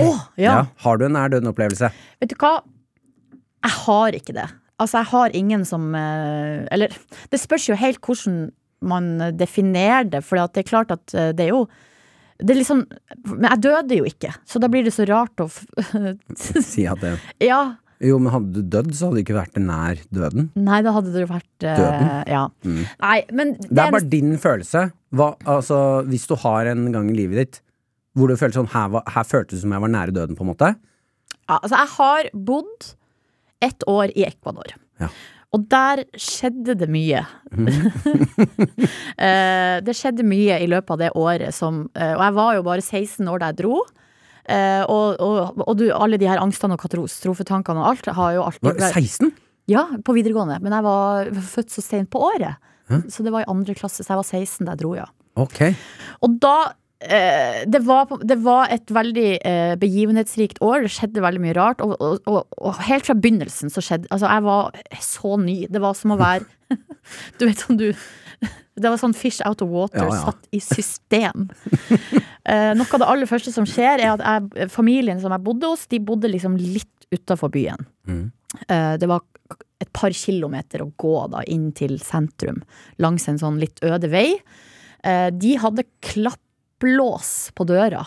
Oh, 0.00 0.20
ja. 0.40 0.66
Har 0.84 1.00
du 1.00 1.06
en 1.08 1.16
nær 1.16 1.32
døden-opplevelse? 1.32 1.88
Vet 2.20 2.32
du 2.32 2.36
hva? 2.40 2.58
Jeg 3.64 3.76
har 3.84 4.16
ikke 4.16 4.36
det. 4.36 4.48
Altså, 4.80 5.00
jeg 5.00 5.10
har 5.10 5.36
ingen 5.36 5.64
som 5.68 5.94
eh, 5.94 6.66
Eller 6.72 6.94
det 7.32 7.40
spørs 7.40 7.68
jo 7.68 7.76
helt 7.76 8.00
hvordan 8.00 8.48
man 8.80 9.12
definerer 9.36 10.08
det, 10.10 10.24
for 10.26 10.40
det 10.40 10.62
er 10.62 10.68
klart 10.68 10.92
at 10.94 11.14
eh, 11.14 11.32
det 11.36 11.48
er 11.48 11.54
jo 11.54 11.64
det 12.40 12.54
er 12.54 12.56
liksom 12.62 12.86
Men 13.36 13.50
jeg 13.50 13.62
døde 13.66 13.96
jo 13.98 14.06
ikke, 14.08 14.32
så 14.48 14.60
da 14.62 14.70
blir 14.72 14.86
det 14.86 14.94
så 14.96 15.04
rart 15.08 15.42
å 15.44 15.48
Si 16.72 16.86
at 16.88 17.02
det 17.04 17.14
Ja. 17.44 17.62
Jo, 18.00 18.16
men 18.16 18.32
hadde 18.32 18.54
du 18.54 18.68
dødd, 18.72 18.94
så 18.96 19.08
hadde 19.08 19.18
du 19.18 19.22
ikke 19.26 19.36
vært 19.36 19.58
nær 19.60 19.98
døden. 20.08 20.46
Nei, 20.56 20.78
da 20.86 20.94
hadde 20.96 21.10
du 21.12 21.18
vært 21.28 21.66
uh, 21.66 21.74
Døden? 21.76 22.06
Ja. 22.32 22.44
Mm. 22.64 22.78
Nei, 23.02 23.16
men 23.36 23.50
Det 23.60 23.82
er 23.82 23.92
bare 23.92 24.08
din 24.08 24.30
følelse. 24.40 24.86
Hva, 25.12 25.34
altså, 25.44 25.80
hvis 26.08 26.24
du 26.30 26.32
har 26.40 26.70
en 26.70 26.86
gang 26.94 27.10
i 27.12 27.16
livet 27.18 27.42
ditt 27.42 27.60
hvor 28.16 28.30
du 28.30 28.38
føler 28.40 28.56
sånn 28.56 28.70
Her, 28.72 28.96
her 29.04 29.26
føltes 29.28 29.58
det 29.58 29.60
som 29.62 29.74
jeg 29.76 29.84
var 29.84 29.92
nære 29.92 30.14
døden, 30.16 30.38
på 30.38 30.46
en 30.46 30.50
måte. 30.54 30.72
Ja, 31.44 31.58
altså, 31.58 31.76
jeg 31.76 31.92
har 31.98 32.30
bodd 32.48 32.88
ett 33.68 33.84
år 33.90 34.14
i 34.16 34.24
Ecuador. 34.30 34.72
Ja. 35.02 35.10
Og 35.50 35.64
der 35.70 36.04
skjedde 36.14 36.76
det 36.78 36.90
mye. 36.90 37.24
Eh, 39.20 39.76
det 39.84 39.92
skjedde 39.98 40.24
mye 40.24 40.54
i 40.64 40.68
løpet 40.70 40.94
av 40.94 41.00
det 41.02 41.08
året 41.18 41.52
som 41.52 41.82
eh, 41.92 42.14
Og 42.14 42.22
jeg 42.22 42.34
var 42.38 42.54
jo 42.56 42.62
bare 42.64 42.80
16 42.80 43.28
år 43.28 43.42
da 43.42 43.50
jeg 43.50 43.58
dro. 43.58 43.80
Eh, 44.48 44.80
og 44.88 45.20
og, 45.20 45.60
og 45.66 45.74
du, 45.76 45.90
alle 45.92 46.16
de 46.20 46.28
her 46.30 46.40
angstene 46.40 46.78
og 46.78 46.80
katastrofetankene 46.80 47.82
og 47.82 47.90
alt 47.90 48.08
har 48.16 48.38
jo 48.38 48.46
alltid 48.46 48.70
vært 48.70 48.96
16? 48.96 49.34
Ja, 49.68 49.84
på 50.06 50.14
videregående. 50.16 50.56
Men 50.64 50.72
jeg 50.72 50.86
var 50.86 51.28
født 51.52 51.74
så 51.74 51.84
sent 51.84 52.10
på 52.14 52.22
året. 52.30 52.56
Så 53.12 53.26
det 53.26 53.34
var 53.34 53.44
i 53.44 53.50
andre 53.50 53.76
klasse, 53.76 54.02
så 54.02 54.14
jeg 54.14 54.22
var 54.22 54.30
16 54.30 54.64
da 54.66 54.72
jeg 54.72 54.82
dro, 54.82 54.94
ja. 54.98 55.06
Ok. 55.38 55.60
Og 56.26 56.40
da 56.42 56.56
det, 57.00 57.80
var, 57.86 58.10
det 58.28 58.36
var 58.44 58.68
et 58.68 58.90
veldig 58.92 59.28
eh, 59.48 59.74
begivenhetsrikt 59.80 60.58
år. 60.64 60.84
Det 60.84 60.92
skjedde 60.92 61.22
veldig 61.24 61.42
mye 61.46 61.56
rart. 61.56 61.80
Og, 61.84 61.94
og, 61.96 62.18
og, 62.28 62.58
og 62.60 62.82
helt 62.84 63.08
fra 63.08 63.16
begynnelsen 63.16 63.72
så 63.72 63.82
skjedde 63.84 64.10
Altså, 64.12 64.28
jeg 64.28 64.44
var 64.44 64.82
så 65.00 65.36
ny. 65.40 65.56
Det 65.72 65.80
var 65.80 65.96
som 65.96 66.12
å 66.12 66.20
være 66.20 66.44
Du 67.40 67.46
vet 67.46 67.62
sånn 67.62 67.80
du 67.80 67.88
Det 67.90 68.88
var 68.88 69.00
sånn 69.00 69.16
fish 69.16 69.40
out 69.48 69.64
of 69.64 69.72
water 69.72 70.04
Ja, 70.04 70.12
ja. 70.12 70.20
satt 70.28 70.46
i 70.52 70.60
system. 70.64 71.48
Eh, 72.50 72.70
noe 72.76 72.88
av 72.88 73.02
det 73.02 73.08
aller 73.12 73.28
første 73.28 73.52
som 73.52 73.66
skjer, 73.68 74.00
er 74.00 74.14
at 74.14 74.22
jeg, 74.24 74.68
familien 74.72 75.20
som 75.22 75.32
jeg 75.34 75.44
bodde 75.44 75.68
hos, 75.68 75.82
de 75.92 76.00
bodde 76.02 76.30
liksom 76.32 76.54
litt 76.56 77.04
utafor 77.12 77.52
byen. 77.52 77.84
Mm. 78.08 78.22
Eh, 78.66 78.94
det 78.98 79.08
var 79.10 79.22
et 79.80 79.90
par 79.96 80.14
kilometer 80.16 80.82
å 80.82 80.90
gå 81.00 81.14
da 81.32 81.44
inn 81.50 81.68
til 81.76 81.98
sentrum, 82.02 82.62
langs 83.02 83.28
en 83.30 83.38
sånn 83.40 83.60
litt 83.60 83.82
øde 83.86 84.10
vei. 84.12 84.28
Eh, 85.04 85.28
de 85.36 85.54
hadde 85.60 85.86
klapplås 86.80 87.50
på 87.54 87.64
døra. 87.64 88.06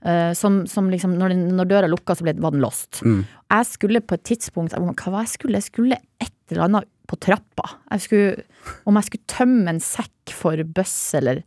Uh, 0.00 0.32
som, 0.32 0.66
som 0.66 0.88
liksom, 0.90 1.18
når, 1.18 1.28
den, 1.28 1.48
når 1.56 1.68
døra 1.68 1.88
lukka, 1.90 2.14
så 2.16 2.24
ble, 2.24 2.34
var 2.40 2.54
den 2.54 2.62
låst. 2.62 3.02
Mm. 3.04 3.24
Jeg 3.50 3.66
skulle 3.68 4.00
på 4.00 4.16
et 4.16 4.24
tidspunkt 4.24 4.72
Hva 4.72 5.12
var 5.12 5.26
jeg 5.26 5.34
skulle? 5.34 5.60
Jeg 5.60 5.68
skulle 5.68 5.98
et 6.20 6.32
eller 6.50 6.64
annet 6.64 6.88
på 7.06 7.18
trappa. 7.20 7.66
Jeg 7.90 8.04
skulle, 8.06 8.44
om 8.86 8.96
jeg 8.96 9.08
skulle 9.08 9.28
tømme 9.28 9.70
en 9.74 9.80
sekk 9.82 10.32
for 10.32 10.56
bøss 10.62 11.14
eller 11.18 11.42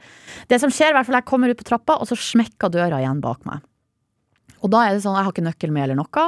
Det 0.50 0.60
som 0.60 0.72
skjer, 0.72 0.92
i 0.92 0.98
hvert 0.98 1.08
fall 1.08 1.18
jeg 1.18 1.28
kommer 1.30 1.50
ut 1.50 1.60
på 1.60 1.66
trappa, 1.66 1.98
og 1.98 2.10
så 2.10 2.20
smekker 2.20 2.72
døra 2.74 3.00
igjen 3.02 3.24
bak 3.24 3.46
meg. 3.48 3.64
Og 4.64 4.72
da 4.72 4.86
er 4.86 4.94
det 4.94 5.04
sånn, 5.04 5.16
jeg 5.18 5.26
har 5.26 5.34
ikke 5.34 5.48
nøkkel 5.48 5.74
med 5.76 5.88
eller 5.88 6.00
noe. 6.00 6.28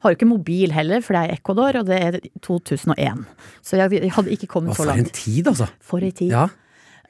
Har 0.00 0.12
jo 0.12 0.16
ikke 0.16 0.28
mobil 0.28 0.72
heller, 0.72 1.04
for 1.04 1.16
det 1.16 1.22
er 1.22 1.38
Ecuador, 1.38 1.76
og 1.80 1.88
det 1.88 2.00
er 2.00 2.18
2001. 2.44 3.22
Så 3.64 3.76
jeg, 3.76 4.10
hadde 4.16 4.32
ikke 4.32 4.48
kommet 4.48 4.72
Å, 4.72 4.80
så 4.80 4.88
for 4.88 4.96
en 4.96 5.12
tid, 5.12 5.48
altså. 5.52 5.68
For 5.84 6.04
en 6.04 6.16
tid. 6.16 6.32
Ja. 6.32 6.48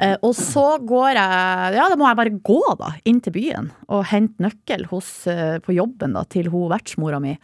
Eh, 0.01 0.17
og 0.25 0.33
så 0.37 0.79
går 0.89 1.11
jeg 1.13 1.77
Ja, 1.77 1.89
da 1.93 1.97
må 2.01 2.09
jeg 2.09 2.19
bare 2.19 2.39
gå, 2.47 2.61
da, 2.81 2.95
inn 3.09 3.21
til 3.21 3.35
byen 3.37 3.71
og 3.93 4.07
hente 4.09 4.41
nøkkel 4.41 4.87
hos, 4.89 5.11
eh, 5.29 5.59
på 5.61 5.77
jobben 5.77 6.17
da, 6.17 6.25
til 6.25 6.49
hun 6.53 6.71
vertsmora 6.73 7.21
mi. 7.23 7.35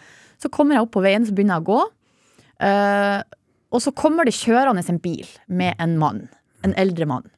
Så 0.41 0.51
kommer 0.53 0.77
jeg 0.77 0.87
opp 0.87 0.95
på 0.97 1.05
veien, 1.05 1.27
så 1.27 1.37
begynner 1.37 1.59
jeg 1.59 1.67
å 1.67 1.71
gå. 1.75 1.81
Eh, 2.67 3.21
og 3.77 3.83
så 3.85 3.93
kommer 3.97 4.25
det 4.25 4.37
kjørende 4.39 4.85
en 4.89 5.03
bil 5.03 5.29
med 5.49 5.77
en 5.83 5.97
mann. 6.01 6.27
En 6.65 6.75
eldre 6.81 7.09
mann. 7.09 7.29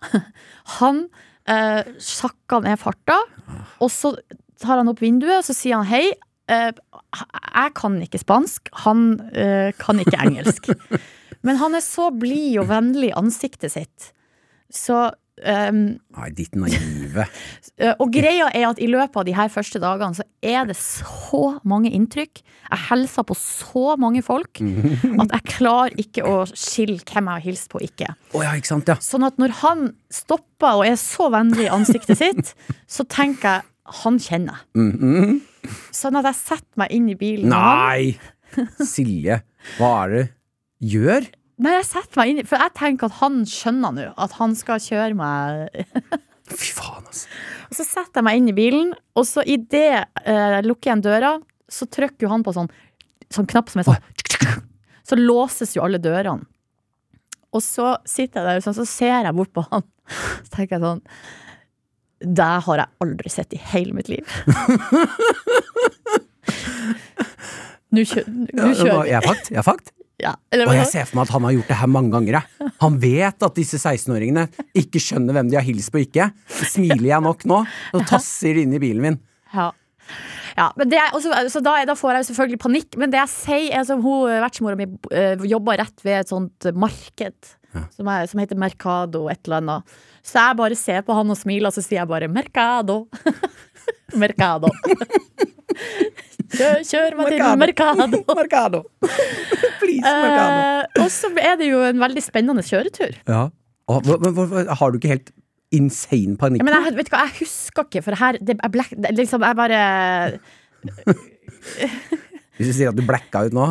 han 0.78 1.06
eh, 1.48 1.84
sakker 2.00 2.64
ned 2.64 2.80
farta, 2.80 3.18
og 3.82 3.92
så 3.92 4.14
tar 4.62 4.80
han 4.80 4.88
opp 4.92 5.02
vinduet, 5.04 5.42
og 5.42 5.44
så 5.44 5.56
sier 5.56 5.80
han 5.80 5.90
hei. 5.90 6.06
eh, 6.48 6.72
jeg 6.72 7.72
kan 7.76 8.00
ikke 8.04 8.22
spansk, 8.22 8.72
han 8.86 9.08
eh, 9.34 9.72
kan 9.80 10.00
ikke 10.00 10.20
engelsk. 10.24 10.72
Men 11.46 11.60
han 11.62 11.74
er 11.78 11.84
så 11.84 12.10
blid 12.14 12.58
og 12.62 12.68
vennlig 12.72 13.10
i 13.12 13.16
ansiktet 13.18 13.74
sitt. 13.76 14.12
Så 14.72 15.10
Um, 15.36 15.98
Nei, 16.16 16.30
ditt 16.32 16.54
naive. 16.56 17.26
Eh, 17.76 17.92
Og 18.00 18.08
greia 18.08 18.46
er 18.56 18.70
at 18.70 18.78
i 18.80 18.86
løpet 18.88 19.18
av 19.20 19.24
de 19.28 19.34
her 19.36 19.50
første 19.52 19.76
dagene 19.82 20.16
så 20.16 20.24
er 20.40 20.64
det 20.64 20.78
så 20.80 21.58
mange 21.68 21.90
inntrykk. 21.92 22.40
Jeg 22.70 22.80
hilser 22.86 23.26
på 23.28 23.34
så 23.36 23.98
mange 24.00 24.22
folk 24.24 24.62
at 25.20 25.34
jeg 25.34 25.44
klarer 25.50 25.92
ikke 26.00 26.24
å 26.24 26.38
skille 26.56 27.04
hvem 27.04 27.28
jeg 27.28 27.34
har 27.34 27.44
hilst 27.44 27.68
på 27.68 27.82
ikke. 27.84 28.08
Oh, 28.32 28.40
ja, 28.40 28.54
ikke 28.56 28.70
sant, 28.70 28.88
ja. 28.88 28.96
Sånn 29.04 29.28
at 29.28 29.36
når 29.36 29.52
han 29.60 29.84
stopper 30.08 30.80
og 30.80 30.86
er 30.88 30.96
så 30.96 31.28
vennlig 31.36 31.66
i 31.66 31.74
ansiktet 31.76 32.16
sitt, 32.22 32.54
så 32.96 33.04
tenker 33.04 33.58
jeg 33.58 34.00
han 34.00 34.16
kjenner 34.24 34.56
jeg. 34.56 34.86
Mhm. 34.88 35.36
Sånn 36.00 36.16
at 36.16 36.30
jeg 36.30 36.40
setter 36.40 36.80
meg 36.80 36.96
inn 36.96 37.12
i 37.12 37.18
bilen. 37.20 37.52
Nei! 37.52 38.16
Silje, 38.88 39.42
hva 39.76 39.92
er 40.06 40.16
det 40.16 40.24
gjør? 40.84 41.26
Nei, 41.62 41.72
jeg 41.78 41.86
setter 41.88 42.20
meg 42.20 42.30
inn 42.30 42.40
i 42.42 42.44
For 42.44 42.60
jeg 42.60 42.72
tenker 42.76 43.08
at 43.08 43.16
han 43.22 43.38
skjønner 43.48 43.94
nå 43.96 44.02
at 44.20 44.34
han 44.36 44.52
skal 44.58 44.82
kjøre 44.82 45.16
meg 45.16 45.86
Fy 46.52 46.68
faen, 46.76 47.06
altså. 47.08 47.30
Og 47.66 47.78
så 47.78 47.86
setter 47.86 48.20
jeg 48.20 48.26
meg 48.28 48.36
inn 48.38 48.50
i 48.52 48.54
bilen, 48.54 48.92
og 49.18 49.24
så 49.26 49.42
idet 49.42 49.80
jeg 49.88 50.66
lukker 50.66 50.92
igjen 50.92 51.02
døra, 51.02 51.32
så 51.66 51.88
trykker 51.90 52.22
jo 52.22 52.30
han 52.30 52.44
på 52.46 52.52
sånn, 52.54 52.68
sånn 53.34 53.48
knapp 53.50 53.72
som 53.72 53.82
er 53.82 53.88
sånn 53.88 54.60
Så 55.10 55.18
låses 55.18 55.74
jo 55.74 55.82
alle 55.82 55.98
dørene. 55.98 56.46
Og 57.50 57.62
så 57.64 57.96
sitter 58.06 58.44
jeg 58.44 58.46
der, 58.46 58.62
sånn, 58.62 58.76
så 58.78 58.86
ser 58.86 59.26
jeg 59.26 59.34
bort 59.34 59.50
på 59.56 59.64
han. 59.72 59.82
Så 60.44 60.54
tenker 60.54 60.76
jeg 60.76 60.84
sånn 60.84 61.02
Det 62.38 62.52
har 62.68 62.82
jeg 62.84 62.94
aldri 63.02 63.32
sett 63.32 63.56
i 63.56 63.60
hele 63.72 63.96
mitt 63.96 64.10
liv. 64.12 64.22
Nå 67.96 68.02
kjører 68.06 68.30
vi. 68.30 69.10
jeg 69.10 69.18
er 69.18 69.26
fakt. 69.26 69.50
Jeg 69.50 69.62
er 69.62 69.66
fakt. 69.66 69.90
Ja. 70.22 70.32
Eller, 70.52 70.70
Og 70.70 70.78
jeg 70.78 70.88
ser 70.88 71.08
for 71.08 71.18
meg 71.18 71.26
at 71.26 71.34
han 71.34 71.44
har 71.44 71.56
gjort 71.58 71.72
det 71.72 71.78
her 71.80 71.90
mange 71.92 72.12
ganger. 72.14 72.38
Han 72.80 72.94
vet 73.02 73.44
at 73.44 73.58
disse 73.58 73.80
16-åringene 73.80 74.46
ikke 74.80 75.02
skjønner 75.02 75.36
hvem 75.36 75.50
de 75.52 75.58
har 75.58 75.66
hilst 75.66 75.92
på 75.92 76.00
ikke. 76.06 76.30
Smiler 76.48 77.10
jeg 77.10 77.24
nok 77.24 77.44
nå, 77.48 77.58
og 77.92 78.06
tasser 78.08 78.62
inn 78.62 78.72
i 78.76 78.80
bilen 78.82 79.04
min. 79.04 79.20
Ja. 79.52 79.72
Ja, 80.56 80.70
men 80.78 80.88
det 80.88 80.96
er 80.96 81.12
også, 81.12 81.34
så 81.52 81.60
da, 81.60 81.74
da 81.84 81.92
får 81.98 82.16
jeg 82.16 82.28
selvfølgelig 82.30 82.60
panikk. 82.62 82.96
Men 82.96 83.12
det 83.12 83.20
jeg 83.20 83.32
sier, 83.34 83.68
er 83.76 83.84
som 83.84 84.00
hun 84.00 84.30
vertsmora 84.40 84.78
mi 84.78 84.86
uh, 84.88 85.44
jobber 85.44 85.82
rett 85.82 86.04
ved 86.06 86.22
et 86.22 86.32
sånt 86.32 86.68
marked. 86.72 87.52
Som, 87.92 88.08
er, 88.08 88.24
som 88.24 88.40
heter 88.40 88.56
Mercado 88.56 89.26
et 89.28 89.42
eller 89.44 89.60
annet. 89.60 89.96
Så 90.24 90.40
jeg 90.40 90.56
bare 90.56 90.78
ser 90.80 91.02
på 91.04 91.12
han 91.12 91.28
og 91.28 91.36
smiler, 91.36 91.68
og 91.68 91.76
så 91.76 91.84
sier 91.84 92.00
jeg 92.00 92.08
bare 92.08 92.30
Mercado. 92.32 93.02
Mercado. 94.22 94.70
Kjør, 96.52 96.82
kjør 96.86 97.16
meg 97.18 97.32
til 97.32 97.42
Mercado. 97.60 98.20
Mercado. 98.40 98.82
Please, 99.02 100.04
Mercado. 100.04 100.58
Eh, 100.60 101.02
og 101.02 101.08
så 101.12 101.30
er 101.42 101.56
det 101.60 101.70
jo 101.70 101.80
en 101.86 102.02
veldig 102.02 102.22
spennende 102.24 102.64
kjøretur. 102.66 103.16
Ja. 103.26 103.48
Men 103.86 104.68
har 104.78 104.92
du 104.92 104.98
ikke 104.98 105.12
helt 105.14 105.32
insane 105.74 106.36
panikk? 106.40 106.62
Ja, 106.62 106.68
men 106.68 106.76
jeg, 106.76 106.94
vet 106.98 107.08
du 107.08 107.14
hva, 107.14 107.24
jeg 107.26 107.40
husker 107.42 107.86
ikke, 107.88 108.04
for 108.06 108.18
her 108.18 108.38
det, 108.38 108.56
jeg, 108.58 108.72
black, 108.74 108.94
det, 108.94 109.12
liksom, 109.18 109.42
jeg 109.46 109.58
bare 109.58 109.80
Hvis 112.56 112.70
du 112.70 112.72
sier 112.72 112.92
at 112.92 112.98
du 112.98 113.04
blacka 113.06 113.46
ut 113.46 113.56
nå? 113.56 113.66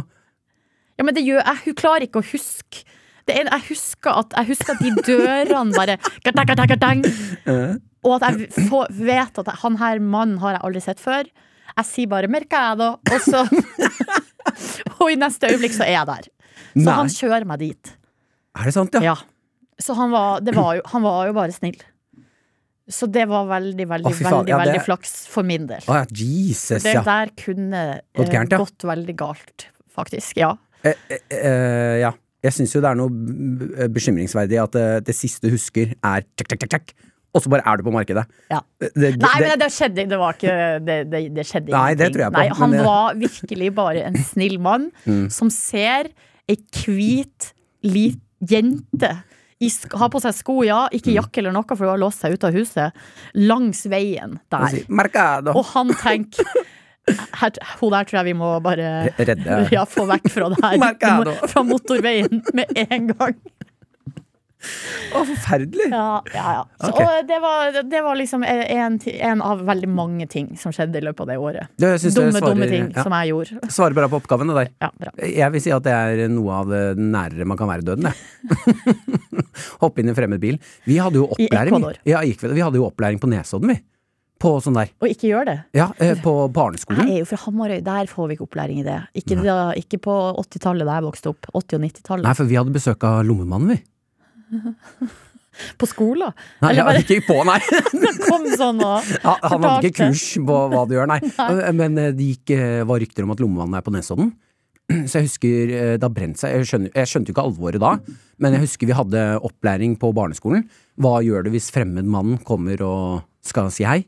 Ja, 0.96 1.04
men 1.04 1.16
det 1.16 1.26
gjør 1.26 1.42
jeg. 1.42 1.64
Hun 1.66 1.80
klarer 1.80 2.06
ikke 2.08 2.22
å 2.22 2.28
huske. 2.28 2.86
Det 3.26 3.34
er, 3.34 3.48
jeg, 3.50 3.64
husker 3.72 4.22
at, 4.22 4.36
jeg 4.38 4.52
husker 4.52 4.76
at 4.76 4.84
de 4.84 4.92
dørene 5.04 5.74
bare 5.76 5.98
gartang, 6.24 6.46
gartang, 6.52 6.70
gartang. 6.76 7.02
Og 8.06 8.20
at 8.20 8.28
jeg 8.30 8.68
får, 8.70 8.94
vet 8.94 9.42
at 9.42 9.50
han 9.64 9.80
her 9.82 10.00
mannen 10.04 10.38
har 10.44 10.56
jeg 10.56 10.64
aldri 10.68 10.84
sett 10.86 11.02
før. 11.02 11.26
Jeg 11.76 11.86
sier 11.90 12.08
bare 12.08 12.28
'mercado', 12.32 12.94
og 13.04 13.22
så 13.26 13.44
Og 15.02 15.10
i 15.12 15.18
neste 15.20 15.50
øyeblikk 15.52 15.74
så 15.76 15.84
er 15.86 15.96
jeg 15.98 16.08
der. 16.08 16.28
Så 16.76 16.86
Nei. 16.86 16.94
han 17.00 17.10
kjører 17.12 17.46
meg 17.50 17.60
dit. 17.64 17.92
Er 18.56 18.70
det 18.70 18.74
sant, 18.76 18.94
ja? 18.96 19.02
Ja. 19.12 19.16
Så 19.82 19.96
han 19.98 20.12
var, 20.14 20.40
det 20.46 20.54
var, 20.56 20.76
jo, 20.78 20.82
han 20.94 21.04
var 21.04 21.26
jo 21.28 21.34
bare 21.36 21.52
snill. 21.56 21.76
Så 22.88 23.08
det 23.12 23.26
var 23.28 23.48
veldig, 23.50 23.88
veldig, 23.90 24.12
Å, 24.12 24.14
fy 24.16 24.24
faen, 24.24 24.36
veldig, 24.38 24.52
ja, 24.54 24.58
det- 24.62 24.68
veldig 24.70 24.84
flaks 24.86 25.16
for 25.28 25.44
min 25.44 25.66
del. 25.68 25.82
Å 25.90 25.98
ja, 26.00 26.06
Jesus, 26.14 26.84
Det 26.86 26.94
ja. 26.94 27.02
der 27.04 27.32
kunne 27.36 27.82
Gått 28.16 28.28
eh, 28.30 28.34
gærent, 28.38 28.54
ja. 28.54 28.60
gått 28.62 28.86
veldig 28.88 29.16
galt, 29.18 29.66
faktisk. 29.96 30.38
Ja. 30.38 30.54
Eh, 30.86 30.94
eh, 31.10 31.20
eh, 31.32 31.98
ja. 32.06 32.14
Jeg 32.46 32.54
syns 32.54 32.76
jo 32.76 32.82
det 32.84 32.92
er 32.92 32.96
noe 33.00 33.10
b- 33.10 33.88
bekymringsverdig 33.90 34.60
at 34.62 34.72
det, 34.78 34.86
det 35.08 35.16
siste 35.18 35.50
du 35.50 35.56
husker, 35.58 35.96
er 36.06 36.22
tjekk, 36.38 36.52
tjekk, 36.54 36.68
tjekk, 36.76 36.94
og 37.36 37.44
så 37.44 37.52
bare 37.52 37.66
er 37.68 37.78
du 37.78 37.84
på 37.84 37.92
markedet. 37.94 38.24
Ja. 38.54 38.62
Det, 38.80 38.90
det, 38.96 39.10
Nei, 39.20 39.34
men 39.44 39.60
det 39.60 39.68
skjedde 39.76 40.06
Det 40.08 40.18
var 40.22 40.38
ikke 40.38 40.54
Det, 40.88 40.96
det, 41.12 41.20
det 41.36 41.44
skjedde 41.50 41.74
Nei, 41.76 41.90
det 42.00 42.08
tror 42.14 42.24
jeg 42.26 42.32
på, 42.32 42.40
Nei, 42.40 42.48
han 42.62 42.76
var 42.88 43.18
virkelig 43.20 43.70
bare 43.76 44.04
en 44.08 44.16
snill 44.24 44.56
mann 44.64 44.88
Mm. 45.06 45.26
som 45.34 45.50
ser 45.52 46.08
ei 46.48 46.56
hvit 46.72 47.52
lit 47.84 48.22
jente 48.50 49.10
i, 49.64 49.70
har 49.96 50.10
på 50.12 50.20
seg 50.22 50.34
sko, 50.36 50.56
ja, 50.68 50.82
ikke 50.94 51.12
Mm. 51.14 51.16
jakke 51.20 51.40
eller 51.42 51.54
noe, 51.56 51.64
for 51.70 51.86
hun 51.86 51.94
har 51.94 52.02
låst 52.02 52.20
seg 52.26 52.34
ut 52.36 52.44
av 52.44 52.54
huset, 52.54 52.92
langs 53.40 53.86
veien 53.90 54.36
der. 54.52 54.66
Og 55.56 55.64
han 55.72 55.94
tenker 55.96 56.44
her, 57.40 57.52
Hun 57.80 57.92
der 57.94 58.04
tror 58.10 58.18
jeg 58.20 58.26
vi 58.26 58.34
må 58.38 58.50
bare 58.66 59.14
Redde. 59.18 59.60
ja, 59.72 59.86
få 59.86 60.06
vekk 60.10 60.28
fra 60.34 60.50
det 60.52 60.60
her. 60.64 60.78
Fra 61.48 61.64
motorveien 61.64 62.42
med 62.54 62.72
en 62.90 63.08
gang. 63.14 63.36
Å, 65.16 65.22
forferdelig! 65.30 65.88
Ja, 65.92 66.22
ja, 66.34 66.46
ja. 66.58 66.64
Så, 66.82 66.90
okay. 66.92 67.06
Og 67.08 67.30
det 67.30 67.40
var, 67.44 67.80
det 67.92 68.02
var 68.06 68.20
liksom 68.20 68.46
en, 68.48 69.00
en 69.30 69.44
av 69.46 69.64
veldig 69.68 69.90
mange 69.92 70.28
ting 70.32 70.52
som 70.60 70.74
skjedde 70.76 71.00
i 71.02 71.06
løpet 71.06 71.26
av 71.26 71.32
det 71.32 71.38
året. 71.42 71.72
Det 71.80 71.94
Dumme, 72.16 72.36
svarer, 72.36 72.50
dumme 72.52 72.70
ting 72.72 72.90
ja, 72.92 73.06
som 73.06 73.16
jeg 73.20 73.34
gjorde. 73.34 73.72
svarer 73.74 73.98
bra 73.98 74.10
på 74.12 74.20
oppgaven, 74.22 74.52
det 74.52 74.60
der. 74.60 74.72
Ja, 74.86 74.92
bra. 75.00 75.16
Jeg 75.30 75.56
vil 75.56 75.66
si 75.66 75.74
at 75.76 75.88
det 75.88 75.96
er 75.96 76.28
noe 76.32 76.62
av 76.62 76.72
det 76.72 76.84
nærere 77.00 77.48
man 77.48 77.60
kan 77.60 77.72
være 77.72 77.86
døden, 77.88 78.10
det. 78.12 78.16
Hoppe 79.84 80.02
inn 80.02 80.10
i 80.10 80.14
en 80.14 80.18
fremmed 80.18 80.42
bil. 80.44 80.60
Vi 80.88 81.00
hadde 81.02 81.22
jo 81.22 81.28
opplæring. 81.32 81.92
Ja, 82.08 82.24
i 82.24 82.36
Ecuador. 82.36 82.56
vi 82.58 82.64
hadde 82.66 82.82
jo 82.82 82.88
opplæring 82.90 83.22
på 83.22 83.30
Nesodden, 83.32 83.76
vi. 83.76 83.82
På 84.42 84.58
sånn 84.60 84.76
der. 84.76 84.90
Og 85.00 85.08
ikke 85.08 85.30
gjør 85.30 85.48
det. 85.48 85.56
Ja, 85.78 85.88
eh, 86.04 86.18
på 86.20 86.34
Jeg 86.52 87.06
er 87.06 87.20
jo 87.22 87.28
fra 87.30 87.40
Hamarøy, 87.46 87.80
der 87.84 88.10
får 88.12 88.28
vi 88.28 88.36
ikke 88.36 88.48
opplæring 88.50 88.82
i 88.82 88.84
det. 88.84 88.98
Ikke, 89.16 89.38
da, 89.40 89.72
ikke 89.80 90.00
på 90.04 90.16
80-tallet 90.44 90.88
da 90.88 90.98
jeg 91.00 91.06
vokste 91.08 91.32
opp. 91.32 91.48
80- 91.54 91.78
og 91.80 91.86
90-tallet. 91.86 92.28
Nei, 92.28 92.34
for 92.36 92.52
vi 92.52 92.58
hadde 92.60 92.76
besøk 92.76 93.06
av 93.08 93.22
Lommemannen, 93.28 93.72
vi. 93.72 93.80
På 95.80 95.88
skolen. 95.88 96.34
Nei, 96.60 96.74
bare 96.76 97.00
ikke 97.00 97.22
på, 97.24 97.38
nei. 97.48 97.62
kom 98.28 98.44
sånn 98.60 98.82
og 98.84 99.06
Ja, 99.24 99.38
han 99.40 99.64
hadde 99.64 99.88
ikke 99.88 100.10
kurs 100.10 100.26
på 100.44 100.58
hva 100.74 100.82
du 100.84 100.98
gjør, 100.98 101.08
nei. 101.08 101.22
Men 101.72 101.96
eh, 102.02 102.10
det 102.12 102.28
gikk, 102.34 102.52
eh, 102.58 102.82
var 102.88 103.00
rykter 103.00 103.24
om 103.24 103.32
at 103.32 103.40
Lommemannen 103.40 103.78
er 103.80 103.86
på 103.86 103.94
Nesodden. 103.96 104.34
Så 105.10 105.22
jeg 105.22 105.30
husker 105.30 105.72
eh, 105.72 105.94
det 105.96 106.04
har 106.04 106.14
brent 106.14 106.42
seg. 106.42 106.58
Jeg, 106.58 106.68
skjønner, 106.70 106.92
jeg 106.92 107.12
skjønte 107.12 107.32
jo 107.32 107.38
ikke 107.38 107.46
alvoret 107.48 107.82
da, 107.82 107.94
men 108.44 108.58
jeg 108.58 108.66
husker 108.66 108.92
vi 108.92 108.98
hadde 109.00 109.24
opplæring 109.48 109.96
på 110.02 110.12
barneskolen. 110.18 110.68
Hva 111.02 111.22
gjør 111.24 111.48
du 111.48 111.54
hvis 111.56 111.72
fremmed 111.74 112.12
mann 112.12 112.36
kommer 112.44 112.84
og 112.86 113.24
skal 113.46 113.72
si 113.74 113.88
hei? 113.88 114.02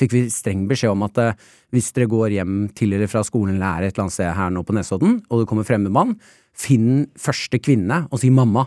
Fikk 0.00 0.14
vi 0.14 0.22
streng 0.32 0.64
beskjed 0.70 0.90
om 0.90 1.04
at 1.06 1.18
eh, 1.22 1.36
hvis 1.74 1.92
dere 1.94 2.10
går 2.10 2.32
hjem 2.34 2.54
til 2.74 2.96
eller 2.96 3.10
fra 3.10 3.22
skolen 3.26 3.56
eller 3.58 3.66
er 3.66 3.88
et 3.88 3.94
eller 3.94 4.06
annet 4.06 4.16
sted 4.16 4.32
her 4.34 4.50
nå 4.54 4.64
på 4.66 4.74
Nesodden, 4.74 5.20
og 5.28 5.42
det 5.42 5.50
kommer 5.50 5.66
fremmed 5.66 5.94
mann, 5.94 6.16
finn 6.54 7.04
første 7.18 7.60
kvinne 7.62 8.04
og 8.10 8.22
si 8.22 8.30
mamma. 8.34 8.66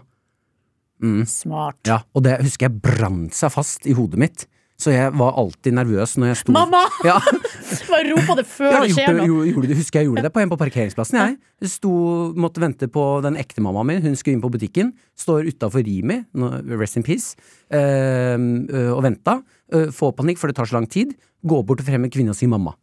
Smart. 1.30 1.80
Ja, 1.88 2.02
og 2.16 2.24
det 2.26 2.40
husker 2.42 2.70
jeg 2.70 2.82
brant 2.82 3.36
seg 3.38 3.54
fast 3.54 3.86
i 3.86 3.94
hodet 3.98 4.20
mitt. 4.22 4.48
Så 4.78 4.92
jeg 4.94 5.10
var 5.18 5.34
alltid 5.42 5.74
nervøs 5.74 6.12
når 6.22 6.30
jeg 6.32 6.40
sto 6.44 6.54
Mamma! 6.54 6.84
Ja, 7.08 7.16
Bare 7.90 8.04
rop 8.12 8.28
på 8.30 8.36
det 8.38 8.46
før 8.46 8.70
ja 8.76 8.82
det 8.84 8.92
skjer 8.94 9.16
noe. 9.18 9.26
gjorde, 9.26 9.48
gjorde 9.50 9.78
husker 9.80 10.00
jeg 10.04 10.10
gjorde 10.10 10.24
det 10.28 10.32
på 10.36 10.42
en 10.44 10.52
på 10.52 10.60
parkeringsplassen. 10.62 11.18
Jeg 11.18 11.38
Jeg 11.66 11.72
sto, 11.74 11.92
måtte 12.38 12.62
vente 12.62 12.90
på 12.94 13.06
den 13.26 13.40
ekte 13.42 13.64
mammaen 13.66 13.90
min. 13.90 14.04
Hun 14.06 14.18
skulle 14.20 14.38
inn 14.38 14.44
på 14.44 14.52
butikken. 14.54 14.92
Står 15.18 15.50
utafor 15.50 15.82
Rimi, 15.82 16.20
rest 16.78 17.00
in 17.02 17.06
peace, 17.08 17.34
øh, 17.74 18.38
øh, 18.70 18.92
og 18.94 19.02
venta. 19.08 19.40
Øh, 19.74 19.90
Får 19.92 20.14
panikk, 20.20 20.38
for 20.38 20.48
det 20.48 20.60
tar 20.60 20.70
så 20.70 20.78
lang 20.78 20.86
tid. 20.90 21.16
Går 21.42 21.66
bort 21.66 21.82
og 21.82 21.90
fremmed 21.90 22.14
kvinne 22.14 22.36
og 22.36 22.38
sier 22.38 22.52
mamma. 22.54 22.76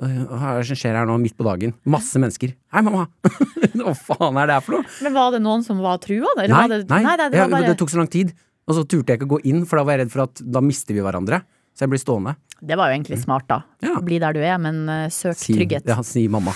Hva 0.00 0.54
er 0.54 0.62
det 0.62 0.68
som 0.70 0.78
skjer 0.80 0.94
her 0.96 1.08
nå, 1.08 1.18
midt 1.20 1.34
på 1.36 1.44
dagen? 1.44 1.74
Masse 1.92 2.20
mennesker. 2.20 2.54
Hei, 2.72 2.80
mamma! 2.86 3.04
Hva 3.76 3.92
faen 3.98 4.38
er 4.40 4.48
det 4.48 4.54
her 4.56 4.62
for 4.64 4.78
noe? 4.78 4.92
Men 5.04 5.16
var 5.18 5.34
det 5.34 5.40
noen 5.44 5.64
som 5.66 5.82
var 5.84 5.98
trua? 6.00 6.30
Eller 6.38 6.48
Nei, 6.54 6.60
var 6.62 6.70
det, 6.72 6.78
nei, 6.88 7.00
nei, 7.04 7.16
det 7.20 7.42
var 7.42 7.50
bare 7.52 7.68
det 7.68 7.80
tok 7.82 7.92
så 7.92 8.00
lang 8.00 8.08
tid. 8.08 8.30
Og 8.64 8.78
så 8.78 8.84
turte 8.88 9.12
jeg 9.12 9.20
ikke 9.20 9.28
å 9.28 9.32
gå 9.34 9.40
inn, 9.50 9.66
for 9.68 9.76
da 9.76 9.84
var 9.84 9.98
jeg 9.98 10.06
redd 10.06 10.12
for 10.14 10.24
at 10.24 10.40
da 10.56 10.62
mister 10.64 10.96
vi 10.96 11.04
hverandre. 11.04 11.42
Så 11.76 11.84
jeg 11.84 11.92
blir 11.92 12.00
stående. 12.00 12.32
Det 12.64 12.78
var 12.80 12.88
jo 12.88 12.96
egentlig 12.96 13.18
smart, 13.20 13.44
da. 13.50 13.58
Ja. 13.84 13.98
Bli 14.04 14.20
der 14.22 14.36
du 14.36 14.40
er, 14.40 14.56
men 14.62 14.80
uh, 14.88 15.02
søk 15.12 15.36
Si, 15.36 15.56
trygghet. 15.58 15.84
Ja, 15.90 15.98
si 16.06 16.24
mamma. 16.32 16.54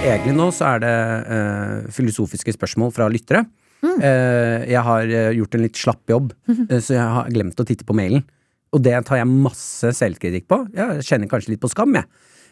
Egentlig 0.00 0.34
nå 0.36 0.50
så 0.56 0.74
er 0.74 0.84
det 0.84 0.92
uh, 1.30 1.88
filosofiske 1.96 2.52
spørsmål 2.56 2.92
fra 2.96 3.08
lyttere. 3.12 3.46
Mm. 3.80 3.96
Uh, 4.04 4.58
jeg 4.68 4.84
har 4.90 5.14
gjort 5.38 5.56
en 5.56 5.64
litt 5.64 5.80
slapp 5.80 6.12
jobb, 6.12 6.34
eh, 6.50 6.76
så 6.76 6.98
jeg 6.98 7.08
har 7.16 7.32
glemt 7.32 7.60
å 7.60 7.68
titte 7.68 7.88
på 7.88 7.96
mailen. 7.96 8.26
Og 8.70 8.82
det 8.84 8.94
tar 9.06 9.20
jeg 9.20 9.30
masse 9.30 9.92
selvkritikk 9.98 10.46
på. 10.50 10.62
Jeg 10.76 11.04
kjenner 11.06 11.30
kanskje 11.30 11.54
litt 11.54 11.62
på 11.62 11.70
skam, 11.72 11.96
jeg. 11.98 12.06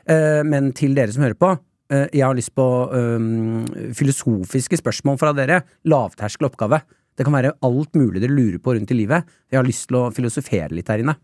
Eh, 0.08 0.42
men 0.46 0.72
til 0.76 0.96
dere 0.96 1.12
som 1.14 1.22
hører 1.22 1.38
på, 1.38 1.52
eh, 1.92 2.06
jeg 2.16 2.24
har 2.26 2.36
lyst 2.36 2.54
på 2.58 2.66
um, 2.90 3.66
filosofiske 3.94 4.80
spørsmål 4.80 5.18
fra 5.20 5.34
dere. 5.36 5.62
Lavterskel 5.86 6.48
oppgave. 6.50 6.82
Det 7.18 7.26
kan 7.26 7.34
være 7.34 7.54
alt 7.66 7.98
mulig 7.98 8.22
dere 8.22 8.34
lurer 8.34 8.58
på 8.62 8.74
rundt 8.74 8.94
i 8.94 8.98
livet. 8.98 9.26
Jeg 9.50 9.60
har 9.60 9.66
lyst 9.66 9.88
til 9.90 10.00
å 10.00 10.08
filosofere 10.14 10.74
litt 10.74 10.90
her 10.90 11.02
inne. 11.02 11.16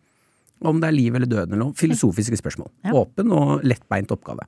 Om 0.64 0.78
det 0.80 0.88
er 0.88 0.96
liv 0.96 1.14
eller 1.14 1.30
død 1.30 1.48
eller 1.48 1.60
noe. 1.60 1.78
Filosofiske 1.78 2.38
spørsmål. 2.38 2.70
Ja. 2.86 2.94
Åpen 3.02 3.34
og 3.34 3.66
lettbeint 3.66 4.14
oppgave. 4.14 4.46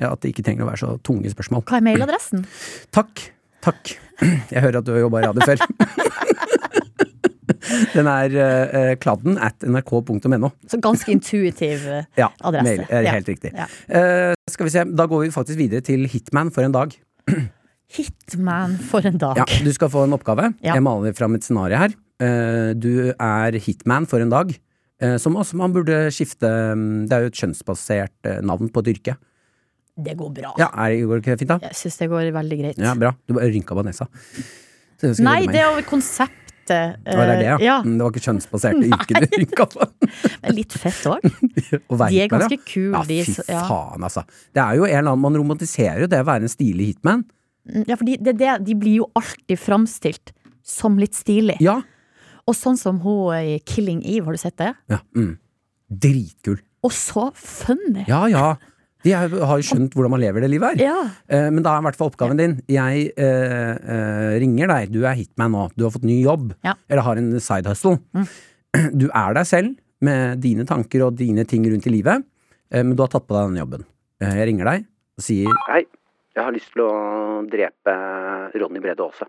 Ja, 0.00 0.12
At 0.12 0.22
det 0.24 0.32
ikke 0.32 0.44
trenger 0.46 0.64
å 0.64 0.72
være 0.72 0.82
så 0.82 0.96
tunge 1.04 1.30
spørsmål. 1.30 1.64
Hva 1.68 1.78
er 1.78 1.86
mailadressen? 1.86 2.46
Takk. 2.94 3.28
Takk. 3.62 3.94
Jeg 4.50 4.62
hører 4.64 4.80
at 4.80 4.88
du 4.88 4.92
har 4.96 5.04
jobba 5.04 5.20
i 5.22 5.28
radio 5.28 5.46
før. 5.46 5.62
Den 7.96 8.08
er 8.10 8.34
uh, 8.36 8.92
kladden 9.00 9.38
at 9.42 9.64
nrk.no. 9.66 10.50
Så 10.70 10.80
ganske 10.82 11.12
intuitiv 11.12 11.86
eh, 11.88 12.04
Ja, 12.18 12.28
adresse. 12.40 12.64
mail 12.66 12.84
er 12.88 13.06
Ja. 13.08 13.14
helt 13.16 13.28
riktig. 13.28 13.52
Ja. 13.54 13.66
Uh, 13.88 14.34
skal 14.50 14.68
vi 14.68 14.74
se, 14.74 14.84
Da 14.84 15.06
går 15.10 15.24
vi 15.26 15.30
faktisk 15.34 15.58
videre 15.58 15.80
til 15.84 16.06
Hitman 16.10 16.50
for 16.54 16.62
en 16.66 16.72
dag. 16.74 16.94
Hitman 17.96 18.78
for 18.88 19.04
en 19.06 19.18
dag. 19.20 19.36
Ja, 19.42 19.44
Du 19.64 19.72
skal 19.72 19.90
få 19.92 20.04
en 20.06 20.16
oppgave. 20.16 20.52
Ja. 20.62 20.74
Jeg 20.74 20.82
maler 20.82 21.12
fram 21.16 21.34
et 21.36 21.44
scenario 21.44 21.76
her. 21.84 21.96
Uh, 22.22 22.72
Du 22.74 23.12
er 23.12 23.58
hitman 23.58 24.06
for 24.06 24.20
en 24.20 24.30
dag. 24.32 24.54
Som 25.18 25.34
også 25.34 25.56
man 25.58 25.72
burde 25.74 26.12
skifte 26.14 26.46
mm, 26.46 27.08
Det 27.10 27.16
er 27.16 27.24
jo 27.24 27.30
et 27.32 27.38
kjønnsbasert 27.40 28.28
navn 28.46 28.68
på 28.70 28.84
et 28.84 28.90
yrke. 28.92 29.16
Det 29.98 30.14
går 30.16 30.30
bra. 30.32 30.52
Ja, 30.60 30.68
er, 30.72 30.94
Går 31.06 31.20
det 31.20 31.26
ikke 31.26 31.38
fint, 31.42 31.50
da? 31.50 31.58
Jeg 31.68 31.76
syns 31.76 31.98
det 32.00 32.08
går 32.12 32.30
veldig 32.32 32.58
greit. 32.60 32.78
Ja, 32.80 32.94
bra. 32.96 33.12
Du 33.28 33.34
bare 33.36 33.50
rynka 33.52 33.76
på 33.76 33.84
nesa. 33.84 34.06
Nei, 35.02 35.40
det 35.50 35.58
er 35.58 35.66
jo 35.66 35.80
et 35.80 35.84
eh, 35.84 35.88
Det 36.70 37.16
var 37.18 37.26
det, 37.30 37.36
ja. 37.46 37.56
ja. 37.60 37.76
Mm, 37.84 37.96
Det 37.98 38.04
var 38.06 38.12
ikke 38.14 38.24
kjønnsbaserte 38.26 38.88
yrke 38.92 39.20
du 39.22 39.36
rynka 39.42 39.66
på. 39.72 39.86
Men 40.42 40.56
litt 40.56 40.76
fett 40.78 41.02
òg. 41.10 41.24
De 42.08 42.20
er 42.22 42.30
ganske 42.32 42.58
kule, 42.68 42.92
Ja, 42.98 43.02
fy 43.06 43.34
faen, 43.46 44.04
altså. 44.06 44.22
Det 44.54 44.62
er 44.62 44.78
jo 44.78 44.86
en 44.88 44.96
eller 45.00 45.12
annen, 45.14 45.24
Man 45.26 45.38
romantiserer 45.42 46.04
jo 46.04 46.10
det 46.12 46.22
å 46.22 46.28
være 46.28 46.46
en 46.48 46.52
stilig 46.52 46.92
hitman. 46.92 47.24
ja, 47.86 47.96
for 47.96 48.06
de, 48.08 48.16
det, 48.18 48.36
det, 48.40 48.56
de 48.66 48.74
blir 48.78 49.02
jo 49.02 49.10
alltid 49.18 49.58
framstilt 49.58 50.32
som 50.66 50.98
litt 50.98 51.14
stilig. 51.18 51.58
Ja. 51.62 51.80
Og 52.46 52.56
sånn 52.58 52.78
som 52.78 52.98
hun 53.04 53.34
i 53.38 53.58
Killing 53.66 54.00
Eve, 54.06 54.26
har 54.30 54.38
du 54.38 54.40
sett 54.42 54.56
det? 54.58 54.72
ja 54.90 54.98
mm. 55.16 55.36
Dritkul. 56.02 56.58
Og 56.82 56.90
så 56.96 57.28
funny! 57.38 58.02
Ja 58.08 58.24
ja. 58.30 58.56
De 59.02 59.12
er, 59.18 59.28
har 59.28 59.58
jo 59.58 59.66
skjønt 59.66 59.94
hvordan 59.96 60.12
man 60.14 60.20
lever 60.22 60.44
det 60.44 60.50
livet 60.52 60.76
her. 60.78 60.82
Ja. 60.92 60.98
Eh, 61.28 61.48
men 61.50 61.62
da 61.64 61.72
er 61.74 61.82
i 61.82 61.86
hvert 61.88 61.96
fall 61.98 62.10
oppgaven 62.12 62.38
din 62.38 62.52
Jeg 62.70 63.08
eh, 63.18 63.72
eh, 63.82 64.38
ringer 64.42 64.70
deg, 64.70 64.92
du 64.94 65.00
er 65.08 65.16
hitman 65.18 65.50
nå, 65.56 65.64
du 65.76 65.84
har 65.88 65.90
fått 65.94 66.04
ny 66.06 66.20
jobb, 66.22 66.52
Ja. 66.62 66.76
Mm. 66.76 66.84
eller 66.90 67.02
har 67.08 67.16
en 67.22 67.32
side 67.40 67.66
hustle. 67.72 67.98
Du 68.96 69.08
er 69.12 69.34
deg 69.36 69.44
selv 69.44 69.74
med 70.00 70.40
dine 70.40 70.64
tanker 70.64 71.02
og 71.04 71.16
dine 71.18 71.44
ting 71.44 71.66
rundt 71.68 71.84
i 71.86 71.90
livet, 71.92 72.22
eh, 72.72 72.80
men 72.82 72.94
du 72.96 73.02
har 73.04 73.10
tatt 73.12 73.26
på 73.28 73.34
deg 73.36 73.50
den 73.50 73.60
jobben. 73.60 73.82
Eh, 74.22 74.32
jeg 74.38 74.48
ringer 74.48 74.70
deg 74.70 74.86
og 75.18 75.26
sier 75.26 75.58
Hei, 75.68 75.82
jeg 76.32 76.44
har 76.46 76.54
lyst 76.56 76.72
til 76.72 76.86
å 76.86 76.92
drepe 77.52 77.96
Ronny 78.62 78.80
Brede 78.80 79.04
Aase. 79.04 79.28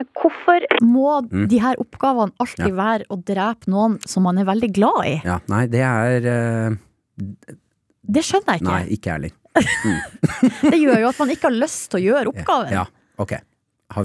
Men 0.00 0.08
hvorfor 0.18 0.64
må 0.82 1.20
Mm. 1.30 1.44
de 1.52 1.58
her 1.62 1.76
oppgavene 1.78 2.34
alltid 2.42 2.74
være 2.74 3.04
å 3.14 3.20
drepe 3.22 3.70
noen 3.70 4.00
som 4.08 4.24
man 4.26 4.38
er 4.42 4.44
veldig 4.48 4.72
glad 4.74 5.04
i? 5.06 5.14
Ja, 5.22 5.38
nei, 5.48 5.66
det 5.70 5.84
er 5.86 6.74
Det 8.04 8.22
skjønner 8.26 8.54
jeg 8.56 8.62
ikke. 8.62 8.70
Nei, 8.72 8.84
ikke 8.98 9.16
heller. 9.16 9.34
Mm. 9.54 10.70
Det 10.72 10.78
gjør 10.80 10.98
jo 11.04 11.08
at 11.12 11.18
man 11.20 11.30
ikke 11.30 11.46
har 11.46 11.54
lyst 11.54 11.84
til 11.92 12.00
å 12.00 12.02
gjøre 12.02 12.30
oppgaven. 12.32 12.72
Ja, 12.74 12.80
ok. 13.22 13.36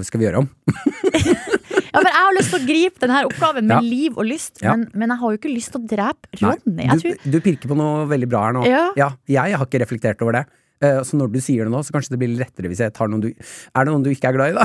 Skal 0.06 0.20
vi 0.22 0.26
gjøre 0.28 0.44
om? 0.44 0.50
Ja, 1.90 1.98
for 1.98 2.06
Jeg 2.06 2.14
har 2.22 2.34
lyst 2.36 2.52
til 2.54 2.60
å 2.60 2.66
gripe 2.68 3.00
denne 3.02 3.24
oppgaven 3.26 3.66
med 3.66 3.74
Ja. 3.74 3.80
liv 3.82 4.14
og 4.20 4.28
lyst, 4.28 4.60
Ja. 4.62 4.76
men, 4.76 4.86
men 4.94 5.10
jeg 5.10 5.18
har 5.18 5.32
jo 5.34 5.38
ikke 5.40 5.50
lyst 5.50 5.72
til 5.74 5.80
å 5.80 5.88
drepe 5.90 6.28
Ronny. 6.38 6.86
Du, 6.86 7.00
tror, 7.02 7.16
du 7.34 7.38
pirker 7.42 7.72
på 7.72 7.76
noe 7.80 8.04
veldig 8.06 8.28
bra 8.30 8.44
her 8.46 8.54
nå. 8.54 8.62
Ja. 8.68 9.08
jeg 9.26 9.56
har 9.58 9.66
ikke 9.66 9.80
reflektert 9.82 10.22
over 10.22 10.38
det. 10.38 10.44
Eh, 10.86 11.00
så 11.02 11.18
når 11.18 11.32
du 11.34 11.40
sier 11.42 11.66
det 11.66 11.72
nå, 11.74 11.82
så 11.82 11.90
kanskje 11.96 12.14
det 12.14 12.20
blir 12.22 12.30
lettere 12.38 12.70
hvis 12.70 12.78
jeg 12.84 12.94
tar 12.94 13.10
noen 13.10 13.20
du 13.26 13.28
Er 13.34 13.82
det 13.84 13.90
noen 13.90 14.04
du 14.06 14.10
ikke 14.14 14.30
er 14.30 14.38
glad 14.38 14.54
i, 14.54 14.56
da? 14.56 14.64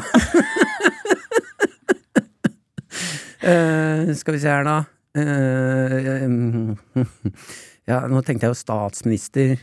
uh, 3.44 4.14
skal 4.22 4.38
vi 4.38 4.44
se 4.46 4.54
her, 4.54 4.64
da. 4.70 4.78
Eh, 5.18 6.30
ja, 7.90 8.02
nå 8.10 8.22
tenkte 8.26 8.48
jeg 8.48 8.54
jo 8.56 8.60
statsminister. 8.60 9.56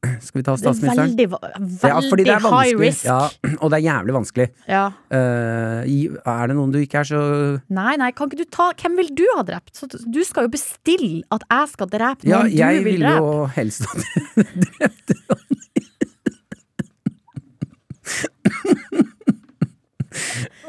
Skal 0.24 0.40
vi 0.40 0.42
ta 0.46 0.54
det 0.56 0.62
er 0.62 0.62
statsministeren? 0.64 1.10
veldig, 1.12 1.26
va- 1.28 1.50
Ja, 1.90 1.98
fordi 2.08 2.24
det 2.24 2.32
er 2.32 2.44
high 2.48 2.78
risk. 2.80 3.04
Ja, 3.04 3.18
og 3.60 3.68
det 3.70 3.78
er 3.78 3.84
jævlig 3.84 4.14
vanskelig. 4.16 4.46
Ja. 4.66 4.84
Uh, 5.12 5.84
er 6.32 6.46
det 6.48 6.56
noen 6.56 6.72
du 6.72 6.78
ikke 6.80 7.02
er 7.02 7.08
så 7.10 7.20
Nei, 7.68 7.96
nei, 8.00 8.08
kan 8.16 8.30
ikke 8.30 8.40
du 8.40 8.48
ta 8.48 8.70
Hvem 8.80 8.96
vil 9.02 9.10
du 9.20 9.24
ha 9.36 9.44
drept? 9.44 9.74
Så 9.76 9.90
du 9.92 10.22
skal 10.24 10.48
jo 10.48 10.54
bestille 10.56 11.20
at 11.36 11.44
jeg 11.52 11.72
skal 11.74 11.92
drepe 11.92 12.24
Ja, 12.30 12.40
noen 12.46 12.56
jeg 12.56 12.80
du 12.80 12.88
vil 12.88 13.04
drepe. 13.04 13.20
jo 13.20 13.44
helst 13.58 13.84
ha 13.90 14.00
drept 14.00 15.14
Ronny. 15.28 15.60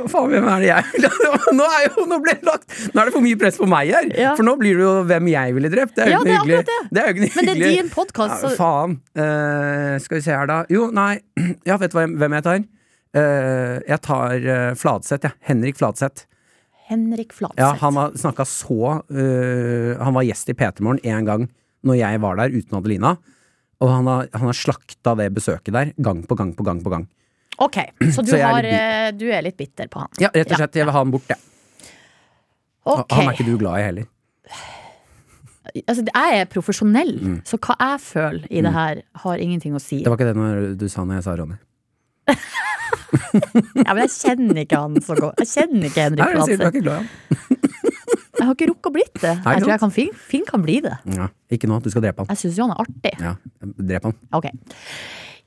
Faen, 0.10 0.30
hvem 0.32 0.48
er 0.50 0.64
det 0.64 0.70
jeg 0.70 0.86
vil? 0.94 1.08
Nå 1.60 1.66
er, 1.68 1.86
jo, 1.90 2.06
nå, 2.08 2.18
ble 2.24 2.34
det 2.40 2.48
lagt, 2.48 2.76
nå 2.94 3.02
er 3.02 3.10
det 3.10 3.14
for 3.14 3.26
mye 3.26 3.38
press 3.42 3.58
på 3.60 3.68
meg 3.70 3.92
her! 3.92 4.08
Ja. 4.18 4.32
For 4.40 4.48
nå 4.48 4.56
blir 4.60 4.78
det 4.80 4.86
jo 4.86 4.94
hvem 5.10 5.28
jeg 5.32 5.56
ville 5.58 5.72
drept. 5.74 5.96
Det 5.98 6.06
er 6.06 6.12
jo 6.12 6.14
Ja, 6.14 6.20
ikke 6.22 6.30
det 6.30 6.38
noe 6.38 6.46
hyggelig. 6.46 6.66
det. 6.66 7.02
Er 7.02 7.08
jo 7.10 7.14
ikke 7.16 7.30
Men 7.36 7.50
det 7.50 7.56
er 7.56 7.76
din 7.76 7.92
podkast, 7.92 8.46
Ja, 8.46 8.52
faen. 8.58 8.96
Uh, 9.18 9.96
skal 10.04 10.18
vi 10.18 10.24
se 10.26 10.36
her, 10.38 10.48
da. 10.50 10.60
Jo, 10.72 10.88
nei. 10.96 11.14
Ja, 11.70 11.78
vet 11.82 11.92
du 11.94 12.00
hvem 12.00 12.38
jeg 12.38 12.46
tar? 12.48 12.64
Uh, 13.12 13.78
jeg 13.84 14.00
tar 14.08 14.48
uh, 14.48 14.72
Fladseth, 14.80 15.28
jeg. 15.28 15.38
Henrik 15.50 15.78
Fladseth. 15.82 16.26
Henrik 16.92 17.36
Fladseth. 17.36 17.60
Ja, 17.62 17.74
han 17.80 18.00
har 18.00 18.16
snakka 18.20 18.44
så 18.48 18.98
Han 19.08 20.16
var 20.18 20.26
gjest 20.28 20.50
i 20.52 20.56
P3 20.60 20.84
Morgen 20.84 21.00
en 21.08 21.28
gang 21.28 21.46
når 21.88 21.98
jeg 22.02 22.20
var 22.22 22.36
der 22.38 22.52
uten 22.54 22.78
Adelina. 22.78 23.16
Og 23.82 23.90
han 23.90 24.08
har, 24.10 24.28
han 24.36 24.50
har 24.52 24.58
slakta 24.58 25.16
det 25.18 25.32
besøket 25.34 25.74
der 25.74 25.94
gang 25.98 26.22
på 26.28 26.36
gang 26.38 26.52
på 26.58 26.66
gang 26.68 26.82
på 26.84 26.92
gang. 26.94 27.08
Ok, 27.62 27.78
så 28.10 28.24
du, 28.26 28.32
Så 28.34 28.40
jeg 28.40 28.64
er 28.64 28.68
eh, 28.72 29.08
du 29.14 29.28
er 29.30 29.46
litt 29.46 29.58
bitter 29.60 29.90
på 29.92 30.02
han. 30.04 30.12
Ja, 30.22 30.32
rett 30.34 30.50
og 30.52 30.62
slett. 30.62 30.78
Jeg 30.82 30.88
vil 30.88 30.96
ha 30.96 31.04
han 31.04 31.14
bort, 31.14 31.30
jeg. 31.30 31.40
Okay. 32.82 33.18
Han 33.20 33.30
er 33.30 33.36
ikke 33.38 33.46
du 33.46 33.58
glad 33.62 33.78
i 33.78 33.84
heller. 33.86 34.08
altså, 35.86 36.06
Jeg 36.08 36.40
er 36.40 36.48
profesjonell, 36.50 37.14
så 37.46 37.60
hva 37.62 37.78
jeg 37.78 38.02
føler 38.08 38.48
i 38.50 38.64
det 38.66 38.74
her, 38.74 39.04
har 39.26 39.44
ingenting 39.46 39.78
å 39.78 39.82
si. 39.84 40.02
Mm. 40.02 40.08
Det 40.08 40.14
var 40.14 40.18
ikke 40.18 40.32
det 40.34 40.80
du 40.82 40.88
sa 40.90 41.06
når 41.06 41.20
jeg 41.22 41.28
sa 41.30 41.38
Ronny. 41.38 41.60
Ja, 43.32 43.94
men 43.94 44.02
jeg 44.06 44.12
kjenner 44.14 44.60
ikke 44.64 44.80
han 44.80 44.98
så 45.04 45.16
godt. 45.18 45.40
Jeg 45.44 45.50
kjenner 45.52 45.88
ikke 45.90 46.06
Henrik 46.08 46.32
Fladseth. 46.32 47.60
Jeg 48.42 48.48
har 48.48 48.56
ikke 48.56 48.68
rukket 48.72 48.88
å 48.90 48.92
blitt 48.96 49.18
det. 49.22 49.32
Nei, 49.44 49.52
Jeg 49.54 49.62
tror 49.62 49.70
jeg 49.70 49.82
kan 49.84 49.92
fin, 49.94 50.14
fin, 50.32 50.46
kan 50.48 50.62
bli 50.64 50.80
det. 50.82 50.96
Ja, 51.14 51.28
ikke 51.54 51.68
nå. 51.70 51.78
Du 51.86 51.92
skal 51.94 52.02
drepe 52.02 52.24
han. 52.24 52.32
Jeg 52.34 52.40
syns 52.42 52.56
jo 52.58 52.66
han 52.66 52.72
er 52.74 52.80
artig. 52.82 53.12
Ja, 53.22 53.34
Drep 53.92 54.08
han. 54.08 54.16
Ok. 54.34 54.48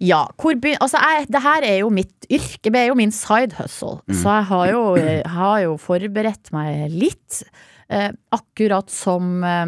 Ja, 0.03 0.25
hvor 0.41 0.57
begyn... 0.59 0.81
altså 0.83 0.99
jeg, 1.03 1.29
det 1.31 1.43
her 1.45 1.67
er 1.69 1.77
jo 1.83 1.91
mitt 1.95 2.27
yrke, 2.33 2.71
det 2.71 2.81
er 2.81 2.91
jo 2.91 2.99
min 2.99 3.15
side 3.15 3.55
hustle. 3.59 4.01
Mm. 4.09 4.17
Så 4.21 4.35
jeg 4.39 4.49
har 4.51 4.73
jo, 4.73 4.83
jeg 4.99 5.23
har 5.37 5.61
jo 5.67 5.77
forberedt 5.81 6.51
meg 6.55 6.91
litt. 6.93 7.45
Eh, 7.93 8.11
akkurat 8.33 8.89
som 8.91 9.43
eh, 9.45 9.65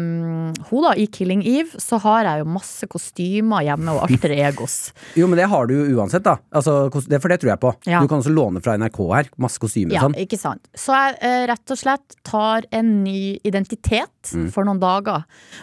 hun 0.69 0.83
da, 0.87 0.93
i 0.97 1.05
Killing 1.13 1.43
Eve, 1.45 1.77
så 1.81 1.99
har 2.01 2.25
jeg 2.25 2.41
jo 2.41 2.47
masse 2.49 2.87
kostymer 2.89 3.61
hjemme 3.67 3.93
og 3.93 4.07
alter 4.07 4.33
egos. 4.47 4.91
Jo, 5.19 5.27
men 5.29 5.37
det 5.37 5.45
har 5.51 5.67
du 5.69 5.75
jo 5.77 5.99
uansett, 5.99 6.25
da. 6.25 6.37
Altså, 6.51 6.87
det, 7.05 7.19
for 7.21 7.29
det 7.29 7.37
tror 7.43 7.51
jeg 7.53 7.61
på. 7.61 7.73
Ja. 7.85 8.01
Du 8.01 8.09
kan 8.09 8.23
også 8.23 8.33
låne 8.33 8.61
fra 8.65 8.73
NRK 8.81 8.99
her. 9.13 9.29
Masse 9.37 9.61
kostymer 9.61 9.93
Ja, 9.97 10.01
sånn. 10.07 10.17
ikke 10.17 10.39
sant. 10.41 10.65
Så 10.77 10.95
jeg 10.97 11.19
eh, 11.21 11.43
rett 11.51 11.75
og 11.75 11.81
slett 11.83 12.17
tar 12.27 12.65
en 12.75 13.03
ny 13.05 13.37
identitet 13.47 14.11
Mm. 14.27 14.49
for 14.51 14.67
noen 14.67 14.79
dager. 14.81 15.21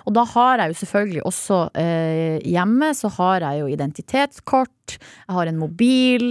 Og 0.09 0.15
da 0.17 0.23
har 0.25 0.63
jeg 0.63 0.71
jo 0.73 0.77
selvfølgelig 0.79 1.25
også 1.29 1.57
eh, 1.77 2.39
hjemme 2.49 2.87
så 2.97 3.11
har 3.19 3.45
jeg 3.45 3.59
jo 3.61 3.67
identitetskort, 3.69 4.95
jeg 5.29 5.35
har 5.37 5.51
en 5.51 5.59
mobil, 5.61 6.25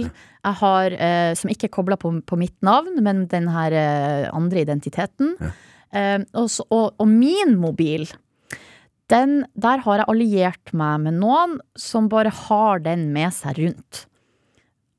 jeg 0.44 0.58
har, 0.60 0.96
eh, 0.98 1.34
som 1.38 1.52
ikke 1.52 1.68
er 1.68 1.72
kobla 1.76 1.96
på, 2.00 2.10
på 2.26 2.38
mitt 2.40 2.56
navn, 2.66 2.98
men 3.06 3.26
den 3.30 3.46
her 3.54 3.72
eh, 3.78 4.26
andre 4.34 4.64
identiteten. 4.66 5.36
Eh, 5.40 5.54
og, 5.94 6.46
så, 6.50 6.64
og, 6.74 6.94
og 6.98 7.06
min 7.08 7.54
mobil 7.62 8.08
den, 9.12 9.44
der 9.54 9.82
har 9.84 10.00
jeg 10.00 10.08
alliert 10.08 10.72
meg 10.76 11.02
med 11.04 11.18
noen 11.20 11.58
som 11.76 12.08
bare 12.12 12.32
har 12.32 12.80
den 12.84 13.10
med 13.12 13.34
seg 13.36 13.60
rundt. 13.60 14.06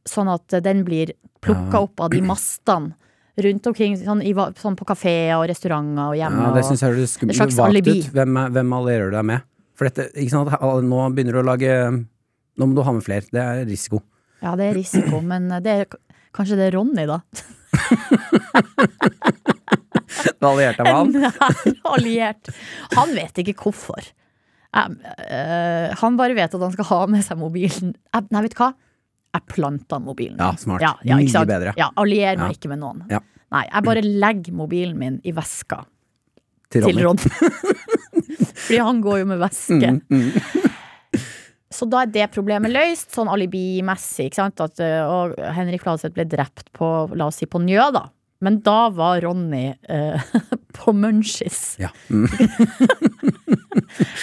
Sånn 0.05 0.29
at 0.29 0.53
den 0.63 0.83
blir 0.85 1.15
plukka 1.41 1.81
opp 1.87 2.05
av 2.05 2.13
de 2.13 2.21
mastene 2.25 2.93
rundt 3.41 3.67
omkring, 3.67 3.97
sånn, 3.99 4.21
i, 4.23 4.31
sånn 4.61 4.77
på 4.79 4.85
kafeer 4.87 5.35
og 5.35 5.49
restauranter 5.49 6.13
og 6.13 6.15
hjemme. 6.19 6.43
Ja, 6.45 6.53
det 6.55 6.63
syns 6.67 6.83
jeg 6.85 6.93
høres 6.93 7.17
vagt 7.19 7.89
ut. 7.89 8.11
Hvem, 8.15 8.39
hvem 8.55 8.75
allierer 8.77 9.09
du 9.09 9.17
deg 9.17 9.27
med? 9.33 9.47
For 9.75 9.89
dette, 9.89 10.07
ikke 10.15 10.31
sant, 10.31 10.53
nå 10.87 11.01
begynner 11.11 11.35
du 11.35 11.41
å 11.41 11.49
lage 11.49 11.71
Nå 12.55 12.69
må 12.71 12.77
du 12.77 12.85
ha 12.87 12.93
med 12.95 13.03
flere. 13.03 13.27
Det 13.27 13.41
er 13.41 13.65
risiko. 13.67 13.99
Ja, 14.39 14.53
det 14.55 14.69
er 14.69 14.77
risiko, 14.77 15.19
men 15.19 15.49
det 15.65 15.73
er, 15.73 15.97
kanskje 16.35 16.55
det 16.55 16.69
er 16.69 16.77
Ronny, 16.77 17.03
da. 17.09 17.19
Du 20.39 20.47
allierte 20.47 20.83
deg 20.83 20.89
med 20.89 20.95
han? 20.95 21.11
Nær 21.25 21.91
alliert. 21.95 22.53
Han 22.95 23.13
vet 23.15 23.43
ikke 23.43 23.55
hvorfor. 23.63 24.11
Eh, 24.75 25.93
han 26.01 26.17
bare 26.19 26.35
vet 26.35 26.55
at 26.55 26.61
han 26.61 26.73
skal 26.75 26.89
ha 26.91 26.99
med 27.11 27.23
seg 27.25 27.39
mobilen. 27.39 27.93
Nei, 28.13 28.43
vet 28.45 28.55
du 28.55 28.59
hva? 28.63 28.73
Jeg 29.35 29.47
planta 29.51 29.99
mobilen. 29.99 30.37
Ja, 30.39 30.53
smart. 30.59 30.83
Ja, 30.83 30.93
ja, 31.07 31.19
Mye 31.19 31.45
bedre. 31.47 31.73
Ja, 31.79 31.89
Allier 31.99 32.37
meg 32.39 32.53
Ja. 32.53 32.55
ikke 32.55 32.71
med 32.71 32.79
noen. 32.83 33.03
Ja. 33.11 33.19
Nei, 33.55 33.65
jeg 33.67 33.85
bare 33.87 34.03
legger 34.03 34.55
mobilen 34.57 34.97
min 34.99 35.19
i 35.23 35.31
veska 35.35 35.83
Til 36.73 36.87
Ronny. 37.03 37.29
Fordi 38.65 38.79
han 38.81 39.01
går 39.03 39.19
jo 39.21 39.25
med 39.29 39.39
veske. 39.39 39.91
Mm, 39.91 40.01
mm. 40.09 40.31
Så 41.75 41.87
da 41.91 42.01
er 42.05 42.11
det 42.11 42.29
problemet 42.33 42.71
løst, 42.71 43.11
sånn 43.13 43.29
alibimessig. 43.31 44.29
Ikke 44.29 44.39
sant? 44.39 44.61
At 44.63 44.79
uh, 44.81 45.03
og 45.11 45.35
Henrik 45.57 45.83
Fladseth 45.83 46.15
ble 46.15 46.25
drept 46.29 46.71
på, 46.75 46.89
la 47.13 47.27
oss 47.29 47.41
si, 47.41 47.47
på 47.51 47.61
Njø, 47.63 47.89
da. 47.95 48.05
Men 48.41 48.59
da 48.61 48.89
var 48.91 49.21
Ronny 49.23 49.73
eh, 49.89 50.21
på 50.75 50.91
Munchies. 50.93 51.77
Ja. 51.79 51.89
Mm. 52.09 52.27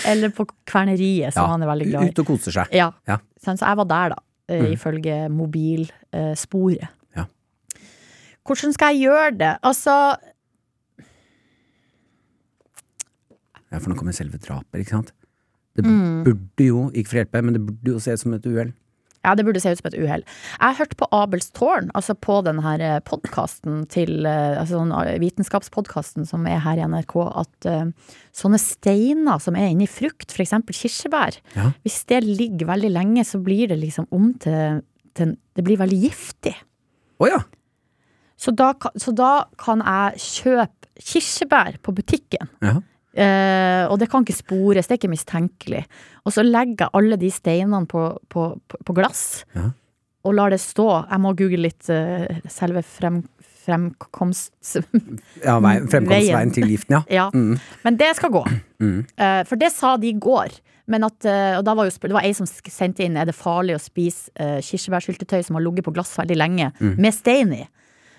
Eller 0.07 0.29
på 0.37 0.45
Kverneriet, 0.69 1.33
som 1.35 1.45
Ja. 1.47 1.51
han 1.55 1.63
er 1.65 1.71
veldig 1.71 1.89
glad 1.91 2.05
i. 2.05 2.11
Ut 2.13 2.19
og 2.23 2.27
koser 2.29 2.53
seg. 2.53 2.67
Ja. 2.77 2.91
Ja. 3.09 3.17
Så 3.43 3.55
jeg 3.59 3.77
var 3.81 3.85
der, 3.91 4.09
da. 4.17 4.21
eh, 4.49 4.61
Mm. 4.63 4.73
Ifølge 4.77 5.17
mobilsporet. 5.33 6.89
Ja. 7.17 7.25
Hvordan 8.45 8.73
skal 8.77 8.95
jeg 8.95 9.01
gjøre 9.09 9.31
det? 9.39 9.55
Altså 9.63 10.17
Ja, 13.73 13.79
for 13.81 13.89
nå 13.89 13.97
kommer 13.97 14.13
selve 14.13 14.37
drapet, 14.43 14.81
ikke 14.83 14.91
sant? 14.99 15.13
Det 15.75 15.85
Mm. 15.87 16.25
burde 16.27 16.65
jo, 16.67 16.91
ikke 16.93 17.09
for 17.09 17.17
å 17.17 17.21
hjelpe, 17.25 17.43
men 17.43 17.55
det 17.55 17.63
burde 17.65 17.87
jo 17.95 17.99
se 17.99 18.13
ut 18.13 18.21
som 18.21 18.35
et 18.35 18.45
uhell. 18.47 18.73
Ja, 19.23 19.37
det 19.39 19.45
burde 19.47 19.61
se 19.63 19.71
ut 19.71 19.79
som 19.79 19.87
et 19.87 19.95
uhell. 20.01 20.25
Jeg 20.59 20.79
hørte 20.81 20.97
på 20.99 21.07
Abels 21.15 21.51
tårn, 21.55 21.91
altså 21.95 22.17
på 22.19 22.41
den 22.43 22.59
her 22.65 22.83
podkasten 23.07 23.85
til 23.93 24.27
eh, 24.27 24.59
Altså 24.59 24.81
sånn 24.81 24.91
vitenskapspodkasten 25.23 26.27
som 26.27 26.47
er 26.51 26.59
her 26.65 26.81
i 26.81 26.87
NRK, 26.91 27.15
at 27.45 27.69
uh, 27.71 28.13
sånne 28.35 28.59
steiner 28.59 29.39
som 29.43 29.55
er 29.59 29.71
inni 29.71 29.87
frukt, 29.91 30.35
eksempel 30.35 30.75
kirsebær, 30.75 31.39
Ja. 31.55 31.71
hvis 31.87 32.03
det 32.11 32.23
ligger 32.27 32.67
veldig 32.73 32.91
lenge, 32.91 33.25
så 33.25 33.39
blir 33.43 33.69
det 33.71 33.79
liksom 33.79 34.09
om 34.11 34.33
til, 34.43 34.83
til 35.15 35.37
Det 35.55 35.65
blir 35.65 35.79
veldig 35.79 36.01
giftig. 36.03 36.55
Å 37.23 37.29
ja! 37.31 37.43
Så 38.37 38.51
da, 38.59 38.73
så 38.99 39.13
da 39.15 39.45
kan 39.61 39.79
jeg 39.87 40.19
kjøpe 40.19 40.91
kirsebær 40.99 41.79
på 41.83 41.95
butikken. 41.95 42.49
ja. 42.63 42.81
Eh, 43.13 43.85
og 43.93 43.99
det 44.01 44.09
kan 44.09 44.25
ikke 44.25 44.39
spores, 44.39 44.89
det 44.89 44.97
er 44.97 45.01
ikke 45.01 45.13
mistenkelig. 45.13 45.85
Og 46.25 46.33
så 46.33 46.45
legger 46.47 46.87
jeg 46.87 46.95
alle 46.97 47.19
de 47.21 47.31
steinene 47.33 47.87
på, 47.89 48.09
på, 48.33 48.49
på, 48.73 48.97
glass 48.97 49.45
Ja. 49.57 49.71
og 50.25 50.37
lar 50.39 50.55
det 50.55 50.61
stå. 50.63 50.89
Jeg 51.11 51.21
må 51.21 51.35
google 51.37 51.67
litt 51.67 51.91
eh, 51.93 52.41
selve 52.49 52.85
frem, 52.87 53.23
fremkomst... 53.67 54.55
Ja, 55.45 55.59
vei, 55.63 55.77
fremkomstveien 55.93 56.55
til 56.57 56.69
giften, 56.73 56.99
ja. 56.99 57.03
Ja. 57.21 57.31
Mm. 57.35 57.59
Men 57.85 57.99
det 58.01 58.15
skal 58.19 58.33
gå. 58.35 58.45
Eh, 58.81 59.43
for 59.49 59.61
det 59.61 59.73
sa 59.75 59.97
de 60.01 60.13
i 60.13 60.19
går. 60.19 60.57
Men 60.91 61.07
at, 61.07 61.25
eh, 61.29 61.55
og 61.59 61.67
da 61.67 61.77
var 61.79 61.87
jo, 61.87 61.95
det 61.95 62.17
var 62.17 62.25
ei 62.27 62.33
som 62.35 62.49
sendte 62.49 63.05
inn 63.05 63.15
Er 63.17 63.29
det 63.29 63.37
farlig 63.39 63.77
å 63.77 63.81
spise 63.81 64.33
uh, 64.35 64.59
kirsebærsyltetøy 64.65 65.45
som 65.47 65.55
har 65.55 65.63
ligget 65.63 65.87
på 65.87 65.95
glass 65.95 66.17
veldig 66.19 66.39
lenge, 66.41 66.73
med 66.81 67.15
stein 67.15 67.53
i. 67.55 67.63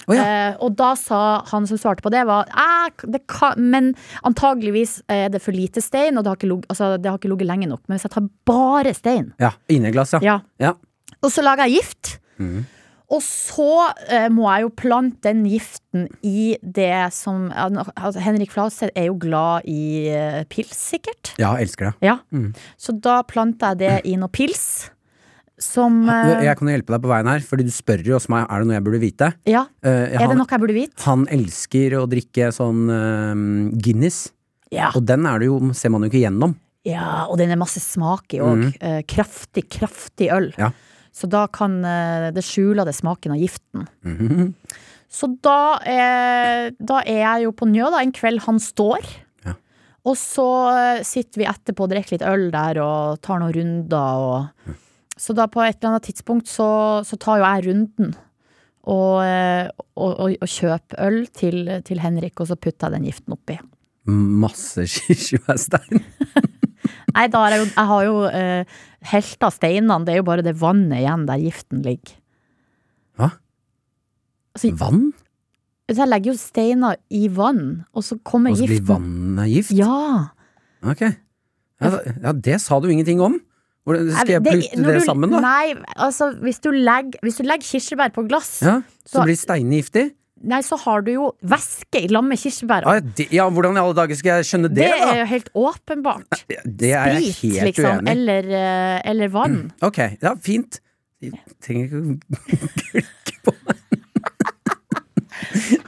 Mm. 0.07 0.13
Å 0.13 0.15
ja. 0.17 0.23
Eh, 0.23 0.55
og 0.59 0.75
da 0.75 0.93
sa 0.99 1.19
han 1.51 1.67
som 1.67 1.77
svarte 1.77 2.01
på 2.03 2.11
det, 2.11 2.25
var 2.27 2.45
"Eh, 2.49 2.89
det 3.07 3.25
kan, 3.27 3.53
Men 3.57 3.93
antageligvis 4.23 5.01
er 5.09 5.29
det 5.29 5.41
for 5.41 5.51
lite 5.51 5.81
stein, 5.81 6.17
og 6.17 6.23
det 6.23 6.29
har 6.29 6.35
ikke 6.37 6.49
ligget- 6.51 6.67
altså, 6.69 7.01
det 7.01 7.09
har 7.09 7.17
ikke 7.17 7.29
ligget 7.31 7.47
lenge 7.47 7.67
nok. 7.69 7.81
Men 7.87 7.97
hvis 7.97 8.03
jeg 8.03 8.11
tar 8.11 8.29
bare 8.45 8.93
stein, 8.93 9.33
Ja, 9.39 9.51
Inneglass, 9.69 10.11
ja. 10.13 10.19
ja, 10.21 10.39
ja. 10.59 10.73
og 11.21 11.31
så 11.31 11.41
lager 11.43 11.67
jeg 11.67 11.81
gift. 11.81 12.19
Og 13.13 13.21
så 13.21 13.93
eh, 14.09 14.27
må 14.29 14.47
jeg 14.49 14.63
jo 14.63 14.69
plante 14.69 15.21
den 15.21 15.43
giften 15.45 16.07
i 16.23 16.57
det 16.63 17.13
som 17.13 17.51
altså, 17.51 18.19
Henrik 18.19 18.49
Fladseth 18.49 18.89
er 18.95 19.05
jo 19.05 19.17
glad 19.19 19.61
i 19.69 20.07
eh, 20.09 20.43
pils, 20.49 20.73
sikkert. 20.73 21.33
Ja, 21.37 21.53
elsker 21.55 21.91
det. 21.91 21.93
Ja. 22.01 22.17
Så 22.79 22.99
da 22.99 23.21
planter 23.21 23.75
jeg 23.75 23.77
det 23.77 24.01
i 24.05 24.15
noe 24.15 24.29
pils. 24.29 24.89
Som 25.63 26.01
uh, 26.09 26.43
Jeg 26.43 26.57
kan 26.59 26.67
jo 26.69 26.73
hjelpe 26.75 26.93
deg 26.95 27.03
på 27.05 27.11
veien 27.11 27.29
her, 27.31 27.43
fordi 27.47 27.65
du 27.67 27.71
spør 27.73 28.03
jo 28.05 28.17
også 28.17 28.31
meg 28.33 28.45
er 28.51 28.59
det 28.63 28.67
noe 28.69 28.75
jeg 28.77 28.85
burde 28.87 28.99
vite. 29.03 29.29
Ja. 29.47 29.61
Eh, 29.85 30.15
Er 30.19 30.27
det 30.27 30.37
noe 30.39 30.49
jeg 30.51 30.63
burde 30.63 30.75
vite? 30.75 31.03
han 31.07 31.23
elsker 31.31 31.95
å 32.01 32.03
drikke 32.11 32.49
sånn 32.55 32.81
uh, 32.91 33.33
Guinness, 33.83 34.25
Ja. 34.73 34.89
og 34.97 35.05
den 35.07 35.25
er 35.29 35.39
det 35.39 35.47
jo, 35.51 35.59
ser 35.77 35.93
man 35.93 36.03
jo 36.03 36.09
ikke 36.11 36.23
gjennom. 36.25 36.55
ja. 36.83 37.25
Og 37.29 37.37
den 37.39 37.51
er 37.53 37.59
masse 37.61 37.79
smak 37.79 38.33
i 38.35 38.41
òg. 38.43 38.65
kraftig, 39.07 39.67
kraftig 39.71 40.31
øl. 40.33 40.51
Ja. 40.57 40.71
Så 41.13 41.29
da 41.29 41.45
kan 41.47 41.79
det 42.33 42.41
skjule 42.43 42.83
det 42.85 42.95
smaken 42.97 43.35
av 43.35 43.37
giften. 43.39 43.87
Mhm. 44.03 44.53
Så 45.13 45.27
da 45.45 45.77
da 45.77 47.01
er 47.05 47.19
jeg 47.21 47.43
jo 47.45 47.51
på 47.53 47.67
Njø 47.69 47.91
da, 47.93 48.01
en 48.01 48.11
kveld 48.15 48.41
han 48.47 48.57
står. 48.59 49.05
Ja. 49.45 49.53
Og 50.09 50.17
så 50.17 50.47
sitter 51.05 51.43
vi 51.43 51.45
etterpå 51.45 51.85
og 51.85 51.91
drikker 51.93 52.17
litt 52.17 52.25
øl 52.27 52.47
der 52.53 52.79
og 52.81 53.21
tar 53.21 53.39
noen 53.43 53.53
runder. 53.53 54.25
Og, 54.25 54.73
Så 55.19 55.35
da 55.37 55.45
på 55.51 55.61
et 55.61 55.77
eller 55.77 55.93
annet 55.93 56.07
tidspunkt 56.09 56.49
så, 56.49 56.67
så 57.05 57.17
tar 57.21 57.41
jo 57.41 57.47
jeg 57.47 57.65
runden. 57.67 58.13
Og, 58.83 59.21
eh, 59.23 59.69
og, 59.95 60.09
og, 60.09 60.33
og 60.41 60.49
kjøper 60.49 60.99
øl 61.05 61.19
til, 61.31 61.69
til 61.87 62.01
Henrik, 62.03 62.41
og 62.41 62.49
så 62.49 62.57
putter 62.59 62.89
jeg 62.89 62.97
den 62.97 63.07
giften 63.07 63.35
oppi. 63.37 63.59
Masse 64.09 64.87
kirsebærstein. 64.93 66.03
Nei, 67.15 67.27
da 67.31 67.43
har 67.45 67.53
jeg 67.53 67.61
jo, 67.61 67.67
jeg 67.69 67.89
har 67.91 68.05
jo 68.07 68.15
uh, 68.25 68.79
helt 69.13 69.45
av 69.45 69.53
steinene. 69.53 70.01
Det 70.03 70.15
er 70.15 70.19
jo 70.19 70.27
bare 70.27 70.43
det 70.45 70.55
vannet 70.59 71.03
igjen 71.03 71.27
der 71.29 71.43
giften 71.43 71.83
ligger. 71.85 72.17
Hva? 73.19 73.29
Altså, 74.53 74.73
Vann? 74.81 75.11
så 75.91 75.99
jeg 75.99 76.09
legger 76.09 76.31
jo 76.31 76.39
steiner 76.39 76.99
i 77.13 77.27
vann, 77.31 77.83
og 77.93 78.05
så 78.07 78.17
kommer 78.25 78.53
giften. 78.53 78.63
Og 78.63 78.69
så 78.69 78.73
blir 78.73 78.85
vannet 78.87 79.49
gift? 79.51 79.73
Ja. 79.77 80.33
Ok. 80.81 81.03
Ja, 81.83 81.89
ja, 82.23 82.33
det 82.33 82.59
sa 82.63 82.79
du 82.79 82.87
ingenting 82.89 83.21
om. 83.21 83.35
Hvordan 83.85 84.11
skal 84.15 84.27
jeg 84.31 84.43
Det- 84.43 84.71
det 84.85 84.99
du- 85.01 85.05
sammen, 85.05 85.29
da? 85.31 85.39
Nei, 85.43 85.73
altså 85.97 86.31
hvis 86.39 86.59
du 86.63 86.69
legger, 86.71 87.19
hvis 87.21 87.37
du 87.37 87.43
legger 87.43 87.65
kirsebær 87.67 88.13
på 88.15 88.27
glass, 88.29 88.61
Ja, 88.61 88.81
så 89.05 89.17
Så- 89.19 89.23
blir 89.25 89.35
steinene 89.35 89.81
giftig? 89.81 90.11
nei, 90.43 90.59
så 90.61 90.77
har 90.79 91.01
du 91.01 91.11
jo 91.11 91.31
væske 91.43 92.03
i 92.03 92.07
lag 92.07 92.23
med 92.23 92.37
kirsebæra. 92.37 92.83
Ja, 92.85 92.99
det, 92.99 93.27
ja, 93.31 93.49
hvordan 93.49 93.75
i 93.75 93.79
alle 93.79 93.93
dager 93.93 94.15
skal 94.15 94.41
jeg 94.41 94.45
skjønne 94.45 94.69
det, 94.73 94.75
det 94.75 95.01
er 95.01 95.19
jo 95.19 95.25
helt 95.25 95.49
åpenbart. 95.53 96.45
Det 96.65 96.91
er 96.93 97.05
jeg 97.13 97.33
Sprit, 97.33 97.51
helt 97.53 97.65
liksom, 97.75 97.99
uenig 97.99 98.09
eller, 98.09 98.43
eh, 98.49 99.01
eller 99.05 99.27
vann. 99.29 99.71
Ok, 99.81 99.97
ja, 100.21 100.33
fint. 100.35 100.79
Jeg 101.21 101.31
trenger 101.61 101.85
ikke 101.87 101.99
å 102.01 102.19
klikke 102.77 103.35
på 103.43 103.51
det. 103.67 103.77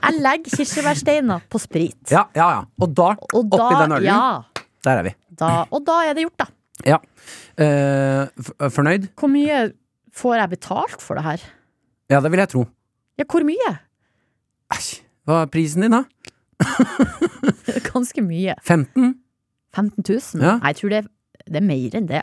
Jeg 0.05 0.19
legger 0.21 0.51
kirsebærsteiner 0.57 1.41
på 1.49 1.59
sprit. 1.59 2.11
Ja, 2.11 2.25
ja, 2.35 2.49
ja. 2.59 2.61
Og 2.81 2.91
da, 2.95 3.15
Og 3.33 3.47
da, 3.49 3.57
oppi 3.57 3.79
den 3.81 3.91
ølen, 3.97 4.03
Ja, 4.05 4.41
der 4.83 4.99
er 4.99 5.03
vi. 5.07 5.13
da, 5.39 5.65
og 5.71 5.85
da 5.85 6.01
er 6.09 6.13
det 6.13 6.25
gjort, 6.27 6.37
da. 6.37 6.45
Ja. 6.85 6.99
Eh, 7.57 8.27
f- 8.37 8.53
fornøyd? 8.75 9.07
Hvor 9.17 9.31
mye 9.31 9.61
får 10.15 10.35
jeg 10.39 10.51
betalt 10.55 11.01
for 11.01 11.17
det 11.19 11.23
her? 11.25 11.45
Ja, 12.13 12.19
det 12.21 12.29
vil 12.31 12.41
jeg 12.43 12.51
tro. 12.51 12.65
Ja, 13.17 13.25
hvor 13.31 13.45
mye? 13.47 13.71
Æsj, 14.75 14.91
hva 15.25 15.41
er 15.45 15.49
prisen 15.53 15.81
din, 15.85 15.95
da? 15.95 16.03
Ganske 17.91 18.21
mye. 18.25 18.55
15? 18.63 19.15
15 19.75 20.03
000? 20.07 20.43
Ja. 20.43 20.57
Nei, 20.61 20.71
jeg 20.71 20.79
tror 20.81 20.93
det, 20.93 21.01
det 21.49 21.59
er 21.61 21.65
mer 21.67 21.97
enn 21.99 22.07
det. 22.11 22.21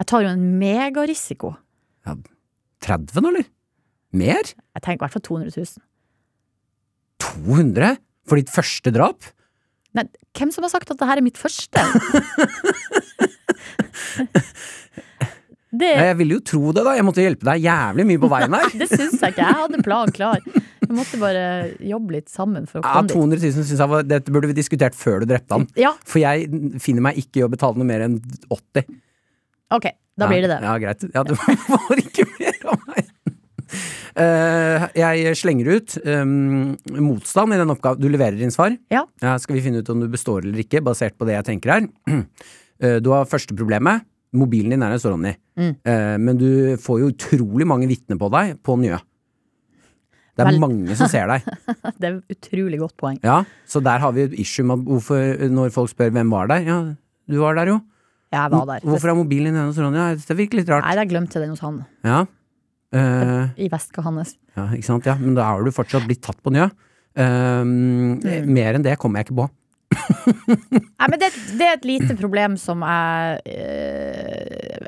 Jeg 0.00 0.08
tar 0.10 0.24
jo 0.24 0.32
en 0.32 0.46
megarisiko. 0.60 1.54
30 2.80 3.20
nå, 3.20 3.28
eller? 3.34 3.46
Mer? 4.16 4.48
Jeg 4.74 4.82
tenker 4.82 4.98
i 4.98 5.04
hvert 5.04 5.14
fall 5.14 5.22
200 5.28 5.52
000. 5.54 5.84
200? 7.20 7.98
For 8.28 8.40
ditt 8.40 8.50
første 8.52 8.92
drap? 8.94 9.26
Nei, 9.96 10.04
hvem 10.38 10.52
som 10.54 10.64
har 10.64 10.70
sagt 10.72 10.90
at 10.92 10.98
det 11.00 11.06
her 11.08 11.20
er 11.20 11.24
mitt 11.26 11.38
første? 11.40 11.82
det, 15.80 15.90
Ja, 15.94 16.04
jeg 16.10 16.16
ville 16.18 16.38
jo 16.38 16.42
tro 16.50 16.72
det, 16.74 16.82
da. 16.86 16.96
Jeg 16.98 17.06
måtte 17.06 17.22
hjelpe 17.24 17.46
deg 17.46 17.62
jævlig 17.68 18.06
mye 18.10 18.22
på 18.24 18.30
veien 18.32 18.56
her. 18.58 18.72
det 18.82 18.88
syns 18.90 19.20
jeg 19.20 19.34
ikke. 19.36 19.44
Jeg 19.46 19.58
hadde 19.62 19.82
planen 19.86 20.14
klar. 20.16 20.42
Vi 20.80 20.96
måtte 20.98 21.20
bare 21.22 21.44
jobbe 21.86 22.16
litt 22.16 22.32
sammen 22.32 22.66
for 22.66 22.80
å 22.80 22.82
Ja, 22.82 22.96
komme 22.98 23.06
dit. 23.06 23.14
200 23.14 23.44
000 23.46 23.68
synes 23.70 23.78
jeg 23.84 23.92
var 23.92 24.08
Dette 24.10 24.34
burde 24.34 24.50
vi 24.50 24.56
diskutert 24.58 24.96
før 24.98 25.22
du 25.22 25.28
drepte 25.30 25.54
han. 25.54 25.68
Ja, 25.78 25.92
For 26.02 26.18
jeg 26.22 26.48
finner 26.82 27.06
meg 27.06 27.20
ikke 27.22 27.42
i 27.42 27.46
å 27.46 27.50
betale 27.52 27.78
noe 27.78 27.86
mer 27.86 28.02
enn 28.08 28.18
80. 28.50 28.88
ok. 29.78 29.90
Da 30.20 30.26
blir 30.28 30.42
det 30.44 30.50
det. 30.50 30.56
Ja, 30.66 30.72
greit. 30.82 31.04
Ja, 31.14 31.22
du 31.24 31.30
får 31.38 32.00
ikke 32.02 32.26
mer 32.34 32.58
av 32.68 32.82
meg. 32.90 33.06
Uh, 34.18 34.82
jeg 34.98 35.36
slenger 35.38 35.70
ut 35.78 35.94
um, 36.02 36.74
motstand 36.98 37.54
i 37.54 37.60
den 37.60 37.70
oppgaven. 37.72 38.02
Du 38.02 38.10
leverer 38.10 38.42
inn 38.42 38.52
svar. 38.52 38.74
Ja. 38.92 39.06
skal 39.40 39.56
vi 39.56 39.62
finne 39.64 39.80
ut 39.80 39.88
om 39.94 40.02
du 40.02 40.08
består 40.12 40.42
eller 40.44 40.60
ikke, 40.60 40.82
basert 40.84 41.16
på 41.16 41.24
det 41.30 41.38
jeg 41.38 41.46
tenker 41.52 41.72
her. 41.78 41.86
Eh, 42.80 42.98
du 43.04 43.10
har 43.12 43.28
første 43.28 43.54
problemet. 43.56 44.06
Mobilen 44.32 44.70
din 44.76 44.82
er 44.86 44.94
en 44.94 45.02
Ronny. 45.10 45.32
Mm. 45.58 45.72
Eh, 45.84 46.16
men 46.22 46.38
du 46.38 46.48
får 46.80 47.00
jo 47.02 47.08
utrolig 47.12 47.66
mange 47.66 47.88
vitner 47.90 48.18
på 48.20 48.28
deg 48.32 48.60
på 48.62 48.76
Njø. 48.80 48.98
Det 50.38 50.44
er 50.46 50.52
Vel- 50.52 50.60
mange 50.62 50.94
som 50.96 51.08
ser 51.10 51.26
deg. 51.28 51.42
Det 52.00 52.06
er 52.08 52.14
et 52.16 52.36
utrolig 52.38 52.78
godt 52.80 52.94
poeng. 52.96 53.18
Ja, 53.26 53.42
Så 53.68 53.82
der 53.84 53.98
har 54.00 54.12
vi 54.16 54.22
et 54.28 54.36
issue 54.40 54.64
med 54.64 54.86
hvorfor, 54.86 55.18
når 55.50 55.72
folk 55.74 55.90
spør 55.92 56.12
hvem 56.14 56.30
var 56.32 56.46
der. 56.48 56.62
Ja, 56.64 56.78
du 57.28 57.40
var 57.42 57.54
der 57.58 57.66
jo. 57.74 57.80
Jeg 58.32 58.50
var 58.52 58.64
der. 58.70 58.84
Hvorfor 58.86 59.10
er 59.10 59.18
mobilen 59.18 59.52
din 59.58 59.66
hos 59.66 59.76
Ronja? 59.82 60.12
Ja, 60.12 60.14
det 60.14 60.36
virker 60.38 60.60
litt 60.60 60.70
rart. 60.70 60.86
Nei, 60.86 60.94
jeg 61.02 61.10
glemte 61.10 61.40
den 61.42 61.50
hos 61.50 61.60
han. 61.66 61.80
Ja. 62.06 62.22
Uh, 62.94 63.50
I 63.58 63.68
veska 63.70 64.02
hans. 64.02 64.36
ja, 64.56 64.68
ikke 64.74 64.86
sant. 64.86 65.06
Ja, 65.06 65.16
men 65.18 65.34
da 65.36 65.44
har 65.50 65.62
du 65.66 65.70
fortsatt 65.74 66.06
blitt 66.06 66.22
tatt 66.22 66.38
på 66.42 66.50
Njø. 66.54 66.70
Um, 67.18 68.20
Mer 68.54 68.78
enn 68.78 68.86
det 68.86 68.96
kommer 69.02 69.20
jeg 69.20 69.28
ikke 69.28 69.36
på. 69.42 69.48
Nei, 69.90 71.06
men 71.08 71.18
det, 71.18 71.30
det 71.58 71.66
er 71.66 71.78
et 71.78 71.86
lite 71.88 72.14
problem 72.18 72.56
som 72.60 72.84
jeg 72.86 73.40
øh, 73.50 74.84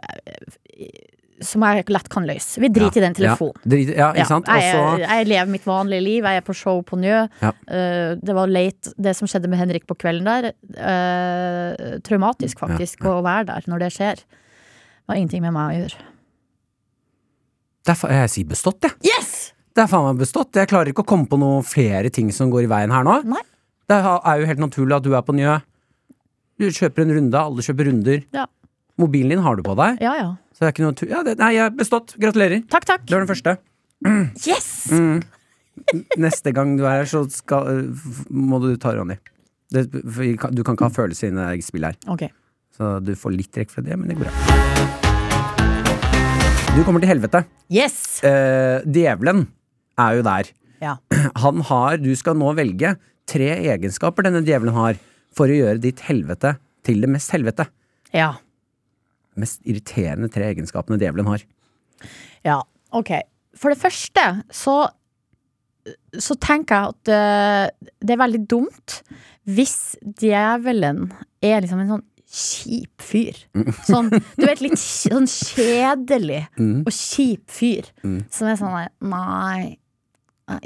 Som 1.42 1.64
jeg 1.66 1.84
lett 1.90 2.08
kan 2.12 2.26
løse. 2.28 2.60
Vi 2.62 2.70
driter 2.70 3.00
i 3.00 3.04
den 3.08 3.16
telefonen. 3.18 3.58
Ja, 3.66 3.80
ja 3.98 4.10
ikke 4.14 4.28
sant. 4.30 4.46
jeg, 4.46 4.76
Og 4.78 5.02
jeg 5.02 5.26
lever 5.32 5.50
mitt 5.50 5.66
vanlige 5.66 6.04
liv. 6.06 6.28
Jeg 6.28 6.42
er 6.42 6.46
på 6.46 6.54
show 6.54 6.78
på 6.86 7.00
Njø. 7.02 7.24
Ja. 7.42 7.50
Eh, 7.66 8.14
det 8.22 8.36
var 8.38 8.46
late, 8.50 8.94
det 8.94 9.16
som 9.18 9.30
skjedde 9.30 9.50
med 9.50 9.58
Henrik 9.58 9.88
på 9.90 9.98
kvelden 9.98 10.28
der. 10.28 10.52
Uh, 10.78 11.98
traumatisk, 12.06 12.62
faktisk, 12.62 13.02
å 13.10 13.18
være 13.26 13.48
der 13.50 13.66
når 13.70 13.86
det 13.86 13.90
skjer. 13.98 14.22
Det 14.22 15.10
har 15.10 15.18
ingenting 15.18 15.42
med 15.42 15.56
meg 15.56 15.66
å 15.66 15.78
gjøre. 15.82 15.98
Derfor 17.90 18.14
er, 18.14 18.22
Jeg 18.22 18.36
sier 18.36 18.52
bestått, 18.54 18.86
jeg. 18.86 18.94
Yes! 19.10 19.32
Det 19.72 19.82
er 19.82 19.88
faen 19.90 20.04
meg 20.12 20.20
bestått. 20.20 20.54
Jeg 20.54 20.68
klarer 20.70 20.92
ikke 20.92 21.02
å 21.02 21.08
komme 21.08 21.26
på 21.26 21.38
noen 21.40 21.64
flere 21.66 22.12
ting 22.12 22.30
som 22.34 22.52
går 22.52 22.68
i 22.68 22.70
veien 22.70 22.92
her 22.94 23.06
nå. 23.08 23.18
Nei. 23.26 23.42
Det 23.92 23.98
er 24.00 24.40
jo 24.40 24.48
helt 24.48 24.62
naturlig 24.62 24.96
at 24.96 25.04
du 25.04 25.12
er 25.12 25.24
på 25.26 25.34
Njø. 25.36 25.58
Du 26.60 26.68
kjøper 26.72 27.04
en 27.04 27.12
runde, 27.18 27.40
alle 27.40 27.64
kjøper 27.66 27.88
runder. 27.90 28.22
Ja. 28.32 28.46
Mobilen 29.00 29.34
din 29.34 29.42
har 29.44 29.58
du 29.58 29.62
på 29.66 29.74
deg. 29.76 30.00
Ja, 30.04 30.14
ja. 30.16 30.30
Så 30.52 30.62
det 30.62 30.68
er 30.68 30.74
ikke 30.74 30.84
noe 30.86 31.08
ja, 31.10 31.20
det, 31.26 31.34
Nei, 31.40 31.50
jeg 31.56 31.64
har 31.66 31.74
bestått. 31.76 32.14
Gratulerer. 32.22 32.62
Takk, 32.72 32.86
takk. 32.88 33.04
Du 33.08 33.16
er 33.16 33.24
den 33.24 33.30
første. 33.30 33.56
Yes! 34.48 34.68
Mm. 34.92 35.20
Neste 36.20 36.52
gang 36.54 36.74
du 36.78 36.84
er 36.84 37.02
her, 37.02 37.08
så 37.08 37.24
skal, 37.32 37.92
må 38.28 38.60
du 38.62 38.70
ta 38.80 38.94
Ronny. 38.96 39.16
Det, 39.72 39.86
du 39.92 40.62
kan 40.64 40.76
ikke 40.76 40.88
ha 40.88 40.92
følelser 40.92 41.32
inne 41.32 41.50
i 41.56 41.62
spillet 41.64 41.94
her. 41.94 42.12
Ok. 42.12 42.26
Så 42.76 42.96
du 43.04 43.12
får 43.18 43.36
litt 43.36 43.52
trekk 43.54 43.72
fra 43.72 43.84
det, 43.84 43.96
men 43.98 44.08
det 44.10 44.18
går 44.20 44.28
bra. 44.28 44.40
Du 46.72 46.80
kommer 46.86 47.04
til 47.04 47.12
helvete. 47.12 47.44
Yes! 47.72 48.22
Eh, 48.24 48.84
djevelen 48.88 49.46
er 50.00 50.18
jo 50.18 50.26
der. 50.28 50.52
Ja. 50.82 50.96
Han 51.44 51.60
har 51.68 52.00
Du 52.00 52.10
skal 52.18 52.36
nå 52.40 52.52
velge 52.58 52.96
tre 53.30 53.50
egenskaper 53.72 54.26
denne 54.26 54.42
djevelen 54.46 54.76
har, 54.76 54.98
for 55.32 55.48
å 55.48 55.56
gjøre 55.56 55.80
ditt 55.80 56.02
helvete 56.04 56.56
til 56.86 57.02
det 57.04 57.10
mest 57.10 57.32
helvete. 57.32 57.66
Ja. 58.12 58.34
Mest 59.40 59.62
irriterende 59.68 60.28
tre 60.32 60.50
egenskapene 60.52 61.00
djevelen 61.00 61.30
har. 61.30 61.44
Ja, 62.44 62.60
ok. 62.92 63.14
For 63.56 63.72
det 63.72 63.80
første 63.80 64.26
så, 64.52 64.76
så 66.18 66.36
tenker 66.42 66.76
jeg 66.76 66.94
at 66.96 67.12
eh, 67.16 67.90
det 68.02 68.16
er 68.16 68.24
veldig 68.24 68.44
dumt 68.50 68.98
hvis 69.48 69.96
djevelen 70.02 71.08
er 71.42 71.62
liksom 71.62 71.82
en 71.82 71.94
sånn 71.96 72.08
kjip 72.32 73.02
fyr. 73.04 73.36
Sånn, 73.84 74.08
du 74.08 74.44
vet, 74.46 74.62
litt 74.64 74.80
sånn 75.04 75.28
kjedelig 75.28 76.46
og 76.56 76.92
kjip 76.96 77.44
fyr. 77.52 77.90
Som 78.32 78.48
er 78.48 78.60
sånn 78.60 78.78
Nei, 79.12 79.76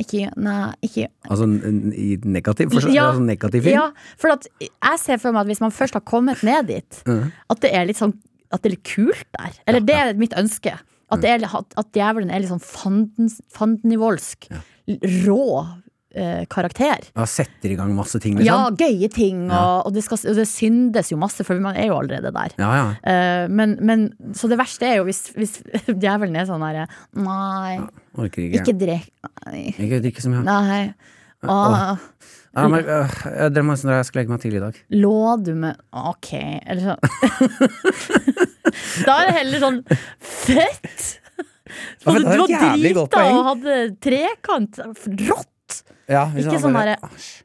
ikke, 0.01 0.31
nei, 0.41 0.61
ikke 0.87 1.09
Altså 1.29 1.47
i 1.47 2.17
negativ 2.25 2.73
forstand? 2.75 2.95
Ja, 2.97 3.09
altså 3.11 3.25
negativ 3.25 3.67
film? 3.67 3.77
Ja, 3.77 4.17
for 4.21 4.35
at 4.35 4.49
jeg 4.61 5.03
ser 5.03 5.21
for 5.23 5.35
meg 5.35 5.45
at 5.45 5.53
hvis 5.53 5.63
man 5.65 5.75
først 5.75 5.99
har 5.99 6.05
kommet 6.07 6.43
ned 6.47 6.69
dit, 6.71 7.01
mm. 7.07 7.33
at 7.55 7.63
det 7.65 7.73
er 7.75 7.89
litt 7.89 8.01
sånn 8.01 8.17
At 8.55 8.63
det 8.63 8.71
er 8.71 8.77
litt 8.77 8.87
kult 8.87 9.27
der. 9.35 9.57
Eller 9.67 9.83
det 9.83 9.95
er 9.99 10.13
mitt 10.15 10.35
ønske. 10.39 10.77
At, 11.11 11.23
det 11.23 11.31
er, 11.31 11.43
at, 11.47 11.75
at 11.79 11.89
djevelen 11.95 12.31
er 12.31 12.43
litt 12.43 12.51
sånn 12.53 12.63
fanden, 12.63 13.31
fandenivoldsk. 13.55 14.47
Rå 15.27 15.43
eh, 16.17 16.43
karakter. 16.53 17.05
Ja, 17.17 17.27
setter 17.31 17.73
i 17.73 17.77
gang 17.79 17.93
masse 17.97 18.19
ting, 18.23 18.39
liksom? 18.39 18.49
Ja, 18.49 18.71
gøye 18.73 19.11
ting, 19.13 19.45
og, 19.51 19.87
og, 19.87 19.93
det 19.97 20.03
skal, 20.07 20.21
og 20.33 20.39
det 20.41 20.47
syndes 20.51 21.13
jo 21.13 21.19
masse, 21.21 21.45
for 21.47 21.61
man 21.63 21.77
er 21.79 21.91
jo 21.91 21.99
allerede 22.01 22.33
der. 22.35 22.57
Ja, 22.61 22.71
ja. 22.81 22.87
Eh, 23.05 23.49
men, 23.53 23.77
men 23.87 24.09
Så 24.37 24.49
det 24.51 24.59
verste 24.61 24.89
er 24.89 24.99
jo 25.01 25.07
hvis, 25.09 25.27
hvis 25.37 25.59
djevelen 26.03 26.37
er 26.41 26.49
sånn 26.49 26.65
herre 26.67 26.87
Nei, 27.21 27.77
ikke. 28.27 28.49
ikke 28.63 28.75
drikk. 28.81 29.13
Ikke 29.77 30.01
drikke 30.05 30.25
så 30.25 30.33
mye. 30.33 30.43
Nei. 30.47 30.81
Åh, 31.47 31.97
Ja, 32.57 32.63
men, 32.73 32.87
øh, 32.89 33.11
drømmer 33.53 33.75
om 33.77 33.91
at 33.91 33.99
jeg 33.99 34.07
skal 34.09 34.19
legge 34.23 34.33
meg 34.33 34.41
tidlig 34.41 34.57
i 34.63 34.65
dag. 34.65 34.77
lå 34.97 35.19
du 35.45 35.51
med 35.61 35.77
Ok, 35.93 36.31
eller 36.65 36.87
sånn 36.87 37.03
Da 39.07 39.19
er 39.21 39.29
det 39.29 39.35
heller 39.37 39.63
sånn 39.67 39.79
Fett! 40.25 41.05
Ja, 41.67 42.09
Og 42.09 42.17
det 42.17 42.23
er 42.23 42.41
du 42.41 42.55
var 42.55 42.79
drita 42.81 43.23
og 43.35 43.45
hadde 43.51 43.77
trekant. 44.01 44.81
Rått! 45.27 45.51
Ja, 46.09 46.25
hvis 46.31 46.45
Ikke 46.47 46.57
han 46.59 46.63
sånn 46.69 46.77
bare, 46.79 46.97
derre- 47.01 47.11
«Æsj, 47.17 47.43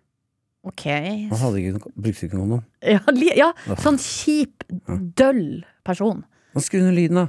Ok. 0.63 0.83
Han 0.85 1.39
hadde 1.41 1.57
ikke, 1.57 1.79
brukte 1.97 2.27
ikke 2.27 2.37
kondom. 2.37 2.59
Ja, 2.85 2.99
li- 3.09 3.33
ja 3.35 3.47
sånn 3.81 3.97
kjip, 3.97 4.61
døll 5.17 5.63
person. 5.83 6.19
Han 6.53 6.61
Skru 6.61 6.83
ned 6.83 6.93
lyden, 6.93 7.17
da. 7.17 7.23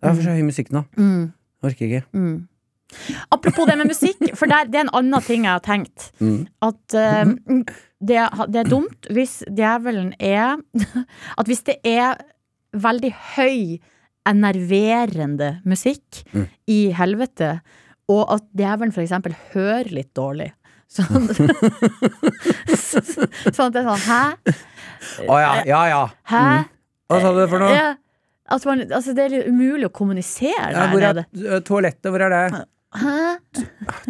Det 0.00 0.08
er 0.08 0.14
for 0.16 0.22
så 0.24 0.32
høy 0.38 0.42
musikk 0.46 0.70
nå. 0.72 0.80
Mm. 0.96 1.26
Orker 1.62 1.84
ikke. 1.86 2.00
Mm. 2.16 2.48
Apropos 3.30 3.66
det 3.68 3.76
med 3.76 3.88
musikk, 3.92 4.22
for 4.36 4.48
der, 4.48 4.64
det 4.72 4.80
er 4.80 4.86
en 4.86 4.94
annen 4.96 5.20
ting 5.24 5.44
jeg 5.44 5.52
har 5.52 5.60
tenkt. 5.64 6.08
Mm. 6.20 6.46
At 6.64 6.96
eh, 6.96 7.34
det, 8.00 8.18
det 8.48 8.62
er 8.64 8.68
dumt 8.72 9.06
hvis 9.12 9.42
djevelen 9.48 10.14
er 10.18 10.56
At 11.38 11.46
hvis 11.48 11.62
det 11.68 11.76
er 11.84 12.16
veldig 12.72 13.12
høy, 13.36 13.78
enerverende 14.26 15.58
musikk 15.68 16.22
Mm. 16.32 16.48
i 16.68 16.80
helvete, 16.96 17.60
og 18.08 18.32
at 18.32 18.44
djevelen 18.56 18.92
eksempel 19.04 19.34
hører 19.52 19.90
litt 19.92 20.12
dårlig. 20.16 20.52
Sånn, 20.92 21.24
sånn 22.82 23.66
at 23.66 23.72
det 23.72 23.80
er 23.80 23.86
sånn 23.88 24.02
Hæ? 24.04 24.22
Å 25.24 25.38
ja, 25.40 25.52
ja, 25.68 25.80
ja. 25.88 26.00
Hæ? 26.28 26.42
Hva 27.08 27.20
sa 27.22 27.30
du 27.36 27.42
for 27.48 27.62
noe? 27.64 27.72
Ja, 27.72 27.86
at 28.52 28.66
man, 28.68 28.82
altså 28.92 29.14
det 29.16 29.24
er 29.24 29.32
litt 29.32 29.48
umulig 29.48 29.88
å 29.88 29.92
kommunisere 29.94 30.68
Ja, 30.74 30.86
der 30.92 31.06
er 31.08 31.18
nede. 31.22 31.60
toalettet? 31.66 32.10
Hvor 32.12 32.24
er 32.26 32.34
det? 32.34 32.62
Hæ? 32.92 33.16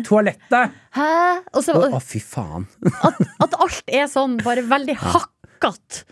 Toalettet! 0.02 0.74
Hæ? 0.96 1.10
Å, 1.54 2.00
fy 2.02 2.18
faen. 2.22 2.66
at, 3.06 3.20
at 3.46 3.54
alt 3.62 3.94
er 3.94 4.08
sånn 4.10 4.38
bare 4.42 4.64
veldig 4.66 4.96
hakkete. 4.98 6.02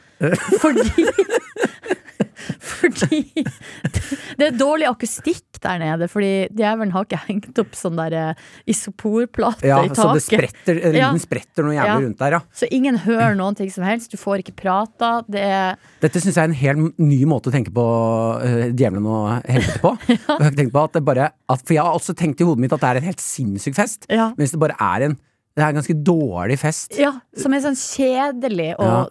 Fordi 0.63 0.85
Fordi 2.71 3.21
det 4.39 4.47
er 4.51 4.57
dårlig 4.59 4.87
akustikk 4.91 5.61
der 5.63 5.79
nede. 5.83 6.09
Fordi 6.11 6.31
djevelen 6.57 6.93
har 6.95 7.05
ikke 7.07 7.21
hengt 7.27 7.59
opp 7.61 7.75
sånn 7.77 7.99
der 7.99 8.17
eh, 8.17 8.43
isoporplate 8.71 9.69
Ja, 9.69 9.81
i 9.85 9.91
så 9.95 10.11
det 10.17 10.23
spretter, 10.25 10.79
lyden 10.81 10.99
Ja. 11.01 11.11
spretter 11.21 11.67
noe 11.67 11.75
jævlig 11.77 11.91
Ja. 11.91 11.99
rundt 12.07 12.19
der, 12.23 12.37
ja. 12.39 12.41
Så 12.57 12.69
ingen 12.71 12.99
hører 13.05 13.37
noen 13.39 13.57
ting 13.59 13.71
som 13.73 13.85
helst. 13.85 14.11
Du 14.13 14.17
får 14.21 14.43
ikke 14.45 14.57
prata. 14.57 15.13
Det 15.29 15.45
Dette 16.01 16.21
syns 16.23 16.35
jeg 16.37 16.43
er 16.43 16.49
en 16.51 16.61
helt 16.63 16.99
ny 16.99 17.21
måte 17.29 17.51
å 17.51 17.55
tenke 17.55 17.73
på 17.75 17.85
uh, 18.41 18.69
djevelen 18.73 19.07
og 19.07 19.43
helvete 19.49 19.81
på. 19.83 19.95
Jeg 20.11 20.47
har 20.47 20.57
tenkt 20.57 20.73
på 20.75 20.85
at 20.85 20.93
det 20.97 21.05
bare, 21.05 21.31
at, 21.51 21.61
for 21.67 21.75
jeg 21.75 21.83
har 21.85 21.97
også 21.97 22.15
tenkt 22.17 22.41
i 22.41 22.47
hodet 22.47 22.63
mitt 22.63 22.73
at 22.73 22.81
det 22.83 22.89
er 22.91 23.01
en 23.01 23.09
helt 23.11 23.21
sinnssyk 23.23 23.75
fest, 23.77 24.07
Ja. 24.11 24.31
hvis 24.39 24.53
det 24.55 24.61
bare 24.63 24.77
er 24.81 25.05
en 25.11 25.17
det 25.57 25.65
er 25.65 25.73
en 25.73 25.79
ganske 25.81 25.97
dårlig 26.07 26.57
fest. 26.61 26.95
Ja, 26.99 27.11
som 27.37 27.53
er 27.57 27.63
sånn 27.65 27.77
kjedelig 27.79 28.69
og, 28.81 29.11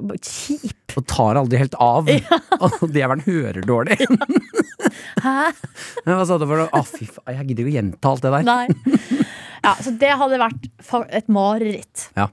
og 0.00 0.16
kjip. 0.18 0.96
Og 0.98 1.04
tar 1.08 1.38
aldri 1.38 1.60
helt 1.60 1.76
av. 1.82 2.08
Og 2.64 2.86
djevelen 2.88 3.22
hører 3.26 3.62
dårlig. 3.68 3.98
Hæ? 5.22 5.52
Men 6.06 6.16
Hva 6.18 6.24
sa 6.28 6.38
du 6.40 6.46
for 6.48 6.62
noe? 6.62 6.70
Å, 6.72 6.82
fy 6.88 7.06
faen, 7.10 7.34
jeg 7.36 7.48
gidder 7.50 7.62
ikke 7.66 7.72
å 7.72 7.76
gjenta 7.76 8.10
alt 8.12 8.24
det 8.24 8.32
der. 8.34 8.46
Nei. 8.48 9.20
Ja, 9.66 9.74
så 9.82 9.92
det 10.00 10.12
hadde 10.20 10.38
vært 10.40 10.66
et 11.20 11.28
mareritt. 11.32 12.06
Ja. 12.16 12.28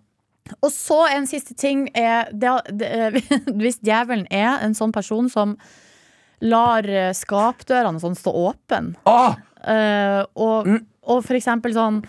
Og 0.62 0.70
så 0.76 1.00
en 1.12 1.26
siste 1.30 1.56
ting 1.58 1.86
er 1.98 2.30
det, 2.36 2.52
det, 2.78 2.90
Hvis 3.62 3.80
djevelen 3.84 4.26
er 4.34 4.60
en 4.66 4.76
sånn 4.78 4.94
person 4.96 5.30
som 5.32 5.56
lar 6.44 6.84
eh, 6.90 7.12
skapdørene 7.16 8.02
sånn 8.04 8.18
stå 8.20 8.34
åpen, 8.50 8.94
eh, 9.08 10.20
og, 10.36 10.68
Mm. 10.68 10.82
og 11.08 11.22
for 11.24 11.38
eksempel 11.40 11.72
sånn 11.76 12.02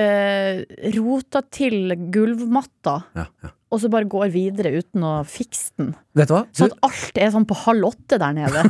eh, 0.00 0.62
rota 0.96 1.42
til 1.52 1.92
gulvmatta, 2.14 2.94
Ja, 3.18 3.26
ja. 3.44 3.50
og 3.70 3.80
så 3.82 3.90
bare 3.92 4.08
går 4.10 4.30
videre 4.34 4.72
uten 4.80 5.04
å 5.06 5.12
fikse 5.28 5.70
den. 5.78 5.92
Vet 6.18 6.30
du 6.30 6.34
hva? 6.34 6.42
Du, 6.50 6.64
at 6.66 6.74
alt 6.88 7.20
er 7.22 7.30
sånn 7.34 7.46
på 7.50 7.58
halv 7.66 7.90
åtte 7.92 8.18
der 8.18 8.34
nede. 8.34 8.64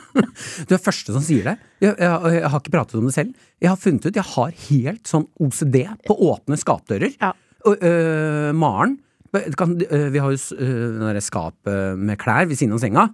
du 0.68 0.74
er 0.76 0.82
første 0.82 1.12
som 1.16 1.24
sier 1.24 1.44
det. 1.50 1.56
Jeg, 1.82 1.94
jeg, 1.98 2.32
jeg 2.38 2.48
har 2.54 2.62
ikke 2.62 2.74
pratet 2.74 2.98
om 3.00 3.08
det 3.10 3.14
selv. 3.16 3.34
Jeg 3.60 3.72
har 3.72 3.80
funnet 3.80 4.06
ut, 4.08 4.16
jeg 4.22 4.28
har 4.34 4.56
helt 4.70 5.10
sånn 5.10 5.26
OCD 5.44 5.78
på 6.08 6.16
åpne 6.30 6.58
skapdører. 6.60 7.14
Ja. 7.20 7.32
Og 7.68 7.82
øh, 7.84 8.50
Maren 8.56 8.98
kan, 9.58 9.76
øh, 9.84 10.06
Vi 10.14 10.18
har 10.18 10.32
jo 10.32 10.38
s- 10.40 10.54
øh, 10.56 10.96
den 10.96 11.02
derre 11.04 11.20
skapet 11.22 11.98
med 12.00 12.18
klær 12.18 12.48
ved 12.48 12.56
siden 12.58 12.72
av 12.74 12.80
senga. 12.82 13.04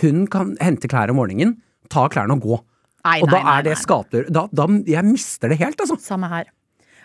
Hun 0.00 0.26
kan 0.30 0.54
hente 0.62 0.86
klær 0.88 1.10
om 1.10 1.18
morgenen, 1.18 1.56
ta 1.90 2.06
klærne 2.12 2.36
og 2.38 2.44
gå. 2.46 2.60
Nei, 3.08 3.18
og 3.24 3.30
da 3.32 3.38
nei, 3.38 3.42
nei, 3.44 3.56
er 3.58 3.66
det 3.66 3.74
nei. 3.74 3.80
skapdør 3.82 4.30
da, 4.34 4.42
da, 4.52 4.64
Jeg 4.86 5.04
mister 5.06 5.48
det 5.50 5.58
helt, 5.60 5.80
altså. 5.82 5.96
Samme 6.02 6.28
her. 6.30 6.48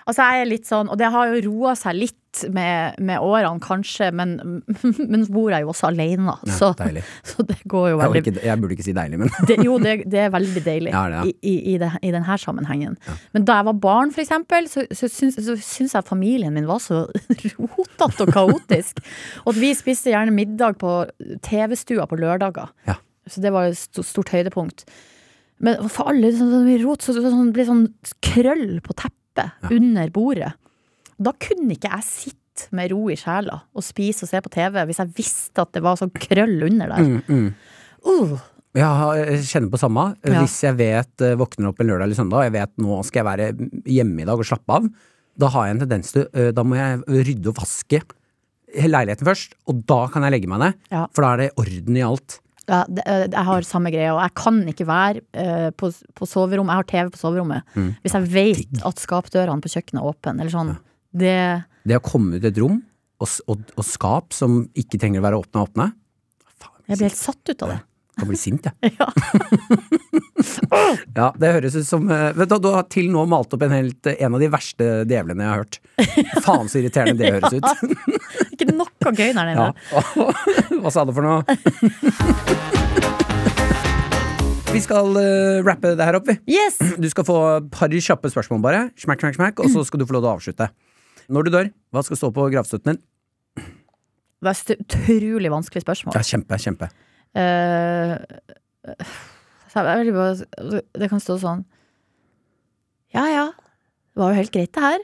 Altså 0.10 0.26
jeg 0.28 0.44
er 0.44 0.50
litt 0.50 0.68
sånn, 0.68 0.90
Og 0.92 1.00
det 1.00 1.10
har 1.14 1.32
jo 1.32 1.42
roa 1.48 1.74
seg 1.80 1.96
litt 1.98 2.20
med, 2.50 2.98
med 2.98 3.22
årene, 3.22 3.62
kanskje, 3.62 4.08
men, 4.16 4.36
men 5.12 5.26
bor 5.30 5.54
jeg 5.54 5.66
jo 5.66 5.70
også 5.74 5.92
alene. 5.92 6.34
Ja, 6.48 6.56
så, 6.58 6.72
så 7.30 7.46
det 7.46 7.60
går 7.70 7.92
jo 7.92 8.00
Jeg, 8.02 8.14
veldig 8.16 8.34
jeg 8.48 8.62
burde 8.64 8.78
ikke 8.78 8.88
si 8.88 8.96
deilig, 8.98 9.20
men 9.22 9.32
det, 9.50 9.60
Jo, 9.64 9.78
det, 9.82 9.96
det 10.10 10.24
er 10.26 10.34
veldig 10.34 10.66
deilig 10.66 10.94
Ja, 10.96 11.04
det 11.12 11.22
er. 11.22 11.30
i, 11.30 11.36
i, 11.54 11.56
i, 11.74 11.78
det, 11.82 11.92
i 12.02 12.12
denne 12.16 12.40
sammenhengen. 12.44 12.98
Men 13.36 13.48
da 13.48 13.60
jeg 13.60 13.70
var 13.70 13.80
barn, 13.86 14.14
for 14.16 14.26
eksempel, 14.26 14.68
så, 14.72 14.88
så, 14.92 15.10
syns, 15.12 15.38
så 15.46 15.56
syns 15.62 15.96
jeg 15.96 16.10
familien 16.10 16.54
min 16.56 16.68
var 16.70 16.82
så 16.84 17.06
rotete 17.54 18.26
og 18.26 18.34
kaotisk. 18.34 19.02
og 19.46 19.54
at 19.54 19.62
vi 19.62 19.74
spiste 19.78 20.12
gjerne 20.12 20.34
middag 20.34 20.80
på 20.82 21.04
TV-stua 21.46 22.08
på 22.10 22.20
lørdager. 22.20 22.74
Ja. 22.90 22.98
Så 23.30 23.42
det 23.44 23.54
var 23.56 23.70
et 23.70 24.04
stort 24.04 24.34
høydepunkt. 24.34 24.88
Men 25.64 25.88
for 25.92 26.12
alle 26.12 26.34
sånn, 26.36 26.68
rot, 26.82 27.06
så, 27.06 27.16
så, 27.16 27.24
sånn, 27.30 27.54
ble 27.56 27.66
sånn 27.68 27.86
krøll 28.26 28.82
på 28.84 28.96
teppet 28.98 29.20
under 29.70 30.10
bordet. 30.14 30.54
Da 31.24 31.32
kunne 31.40 31.76
ikke 31.76 31.92
jeg 31.92 32.04
sitte 32.08 32.68
med 32.72 32.92
ro 32.94 33.08
i 33.10 33.16
sjela 33.18 33.64
og 33.74 33.82
spise 33.86 34.26
og 34.26 34.30
se 34.30 34.42
på 34.46 34.52
TV 34.54 34.84
hvis 34.86 35.00
jeg 35.02 35.14
visste 35.18 35.64
at 35.64 35.72
det 35.74 35.82
var 35.82 35.98
sånn 35.98 36.12
krøll 36.14 36.68
under 36.70 36.92
der. 36.94 37.02
mm, 37.02 37.22
mm. 37.28 37.48
Uh, 38.04 38.36
Jeg 38.76 38.84
jeg 39.30 39.46
kjenner 39.48 39.72
på 39.72 39.80
samme. 39.80 40.04
Ja. 40.26 40.42
Hvis 40.42 40.58
jeg 40.66 40.76
vet 40.76 41.22
eh, 41.22 41.36
våkner 41.40 41.70
opp 41.70 41.80
en 41.80 41.88
lørdag 41.88 42.08
eller 42.08 42.18
søndag, 42.18 42.38
og 42.42 42.48
jeg 42.48 42.56
vet 42.58 42.72
nå 42.82 42.98
skal 43.06 43.22
jeg 43.22 43.28
være 43.30 43.70
hjemme 43.86 44.22
i 44.22 44.26
dag 44.26 44.42
og 44.42 44.46
slappe 44.50 44.78
av, 44.80 44.88
da 45.40 45.50
har 45.54 45.68
jeg 45.68 45.76
en 45.76 45.82
tendens 45.86 46.14
til 46.14 46.26
eh, 46.34 46.52
Da 46.54 46.66
må 46.66 46.76
jeg 46.78 47.00
rydde 47.08 47.50
og 47.54 47.58
vaske 47.62 48.02
leiligheten 48.74 49.28
først, 49.30 49.54
og 49.70 49.84
da 49.90 50.00
kan 50.10 50.26
jeg 50.26 50.34
legge 50.34 50.50
meg 50.50 50.62
ned. 50.64 50.80
Ja. 50.92 51.06
For 51.14 51.26
da 51.26 51.34
er 51.34 51.44
det 51.44 51.52
orden 51.62 51.98
i 51.98 52.06
alt. 52.06 52.40
Ja, 52.70 52.84
det, 52.88 53.04
eh, 53.04 53.26
jeg 53.28 53.44
har 53.50 53.66
samme 53.68 53.92
greie, 53.92 54.12
og 54.14 54.22
jeg 54.24 54.34
kan 54.40 54.62
ikke 54.72 54.86
være 54.88 55.20
uh, 55.36 55.70
på, 55.76 55.90
på 56.16 56.28
soverommet. 56.30 56.72
Jeg 56.72 56.80
har 56.80 56.90
TV 56.94 57.12
på 57.12 57.20
soverommet. 57.20 57.66
Mm. 57.76 57.90
Hvis 58.06 58.16
jeg 58.16 58.30
vet 58.32 58.84
at 58.88 59.04
skapdørene 59.04 59.64
på 59.64 59.72
kjøkkenet 59.74 60.00
er 60.00 60.10
åpne, 60.14 60.36
eller 60.40 60.54
sånn. 60.54 60.74
Det 61.12 61.38
Det 61.84 61.98
å 62.00 62.04
komme 62.06 62.40
ut 62.40 62.46
et 62.48 62.60
rom, 62.64 62.80
og, 63.20 63.34
og, 63.52 63.66
og 63.76 63.88
skap 63.88 64.32
som 64.36 64.62
ikke 64.80 65.00
trenger 65.02 65.20
å 65.20 65.26
være 65.28 65.42
åpne, 65.44 65.66
åpne 65.68 65.90
Faen, 66.60 66.80
Jeg 66.88 66.98
blir 67.02 67.10
helt 67.10 67.20
satt 67.20 67.52
ut 67.52 67.66
av 67.68 67.74
det. 67.74 67.80
jeg 67.84 68.24
kan 68.24 68.32
bli 68.32 68.40
sint, 68.40 68.72
jeg. 68.72 68.96
Ja. 69.00 69.12
Ja, 71.16 71.30
det 71.40 71.52
høres 71.56 71.76
ut 71.78 71.86
som 71.88 72.10
eh, 72.12 72.34
Vet 72.36 72.50
du, 72.52 72.58
du 72.66 72.70
har 72.74 72.84
til 72.92 73.08
nå 73.14 73.22
malt 73.30 73.54
opp 73.56 73.62
en, 73.64 73.72
helt, 73.72 74.10
en 74.12 74.36
av 74.36 74.42
de 74.42 74.50
verste 74.52 74.88
djevlene 75.08 75.46
jeg 75.46 75.52
har 75.52 75.62
hørt. 75.62 75.78
Faen 76.44 76.68
så 76.72 76.82
irriterende 76.82 77.22
det 77.22 77.32
høres 77.38 77.54
ut. 77.54 77.68
Ikke 78.54 78.70
noe 78.70 79.14
gøy 79.18 79.32
der 79.34 79.48
nede. 79.50 79.70
Ja. 79.74 80.02
Hva 80.84 80.92
sa 80.94 81.04
du 81.08 81.14
for 81.16 81.26
noe? 81.26 81.42
Vi 84.74 84.82
skal 84.82 85.10
uh, 85.14 85.62
rappe 85.66 85.94
det 85.98 86.06
her 86.06 86.18
opp, 86.18 86.30
vi. 86.30 86.36
Yes! 86.50 86.80
Du 86.98 87.06
skal 87.10 87.26
få 87.28 87.38
et 87.60 87.68
par 87.74 87.94
kjappe 87.94 88.30
spørsmål, 88.34 88.62
bare. 88.64 88.84
Smack, 88.98 89.22
smack, 89.22 89.38
smack, 89.38 89.62
og 89.62 89.70
så 89.74 89.84
skal 89.86 90.02
du 90.02 90.08
få 90.10 90.16
lov 90.16 90.24
til 90.24 90.30
å 90.32 90.36
avslutte. 90.38 90.70
Når 91.34 91.46
du 91.46 91.52
dør, 91.54 91.70
hva 91.94 92.02
skal 92.06 92.20
stå 92.20 92.32
på 92.34 92.48
gravstøtten 92.54 92.94
din? 92.94 93.02
Det 94.44 94.52
er 94.52 94.62
et 94.74 94.82
utrolig 94.84 95.52
vanskelig 95.54 95.86
spørsmål. 95.86 96.18
Ja, 96.18 96.24
kjempe, 96.26 96.58
kjempe. 96.60 96.90
Bare, 99.74 100.34
det 101.02 101.08
kan 101.10 101.22
stå 101.24 101.40
sånn 101.42 101.64
Ja 103.16 103.24
ja, 103.32 103.46
det 104.14 104.22
var 104.22 104.34
jo 104.34 104.38
helt 104.38 104.54
greit, 104.54 104.74
det 104.76 104.84
her. 104.84 105.00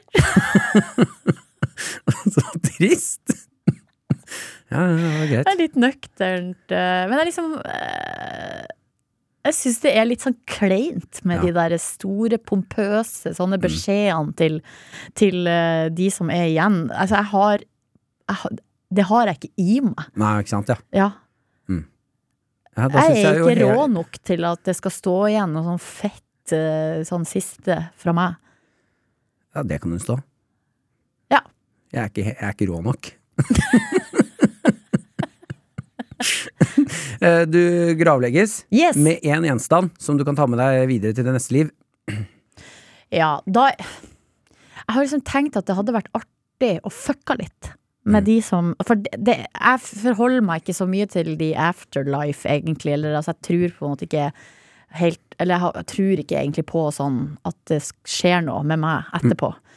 Så 2.34 2.44
trist. 2.66 3.36
Ja, 4.70 4.84
ja, 4.86 4.90
det 4.94 5.08
var 5.10 5.26
greit. 5.30 5.46
Det 5.46 5.52
er 5.52 5.58
litt 5.58 5.78
nøkternt. 5.82 6.74
eh, 6.74 7.00
men 7.08 7.14
det 7.16 7.22
er 7.24 7.28
liksom 7.30 7.48
eh, 7.66 8.66
Jeg 9.48 9.56
syns 9.56 9.80
det 9.82 9.94
er 9.98 10.06
litt 10.06 10.22
sånn 10.22 10.36
kleint 10.46 11.22
med 11.26 11.40
Ja. 11.40 11.46
de 11.48 11.52
der 11.56 11.74
store, 11.82 12.38
pompøse 12.38 13.32
sånne 13.34 13.58
beskjedene 13.58 14.36
til, 14.38 14.60
til 15.18 15.48
eh, 15.50 15.88
de 15.90 16.10
som 16.14 16.30
er 16.30 16.46
igjen. 16.52 16.84
Altså, 16.92 17.16
jeg 17.18 17.30
har, 17.32 17.64
jeg 18.30 18.38
har 18.44 18.58
Det 18.90 19.04
har 19.10 19.26
jeg 19.30 19.38
ikke 19.40 19.52
i 19.58 19.80
meg. 19.86 20.06
Nei, 20.18 20.32
ikke 20.42 20.54
sant, 20.54 20.68
ja. 20.70 20.78
Ja. 20.92 21.10
ja 22.76 22.88
Jeg 23.00 23.24
er 23.24 23.40
ikke 23.40 23.54
jeg 23.56 23.74
rå 23.74 23.86
nok 23.90 24.18
til 24.26 24.44
at 24.46 24.62
det 24.66 24.76
skal 24.78 24.94
stå 24.94 25.16
igjen 25.30 25.52
noe 25.54 25.66
sånn 25.66 25.82
fett 25.82 26.26
sånn 27.06 27.22
siste 27.28 27.76
fra 27.98 28.10
meg. 28.16 28.34
Ja, 29.54 29.62
det 29.62 29.76
kan 29.82 29.92
du 29.94 29.98
stå. 30.02 30.16
Jeg 31.90 32.00
er 32.02 32.10
ikke, 32.12 32.24
jeg 32.30 32.46
er 32.46 32.54
ikke 32.54 32.70
rå 32.70 32.82
nok. 32.86 33.12
Eh, 37.20 37.42
du 37.44 37.60
gravlegges 38.00 38.62
Yes! 38.72 38.96
med 38.96 39.20
én 39.24 39.44
gjenstand 39.44 39.90
som 40.00 40.16
du 40.16 40.24
kan 40.24 40.36
ta 40.36 40.46
med 40.48 40.56
deg 40.60 40.86
videre 40.88 41.12
til 41.16 41.26
det 41.26 41.34
neste 41.34 41.52
liv. 41.52 41.70
Ja, 43.12 43.42
da 43.44 43.66
Jeg 43.76 44.94
har 44.94 45.02
liksom 45.04 45.24
tenkt 45.28 45.58
at 45.60 45.68
det 45.68 45.76
hadde 45.76 45.94
vært 45.94 46.08
artig 46.16 46.78
å 46.84 46.92
fucka 46.92 47.36
litt 47.40 47.72
med 48.08 48.24
de 48.24 48.38
som 48.44 48.72
For 48.86 48.96
det, 48.96 49.12
det, 49.20 49.36
jeg 49.52 49.82
forholder 49.84 50.44
meg 50.44 50.62
ikke 50.62 50.78
så 50.80 50.86
mye 50.88 51.06
til 51.12 51.34
de 51.40 51.50
afterlife, 51.56 52.48
egentlig. 52.48 52.94
Eller 52.96 53.18
altså, 53.18 53.34
jeg 53.36 53.46
tror 53.48 53.76
på 53.76 53.84
en 53.86 53.94
måte 53.94 54.08
ikke 54.08 54.30
helt 55.00 55.36
Eller 55.38 55.60
jeg, 55.60 55.74
jeg 55.76 55.90
tror 55.92 56.24
ikke 56.24 56.40
egentlig 56.40 56.66
på 56.72 56.86
sånn 56.94 57.20
at 57.48 57.58
det 57.70 57.82
skjer 58.08 58.40
noe 58.48 58.64
med 58.66 58.80
meg 58.80 59.12
etterpå. 59.20 59.52
Eh, 59.52 59.69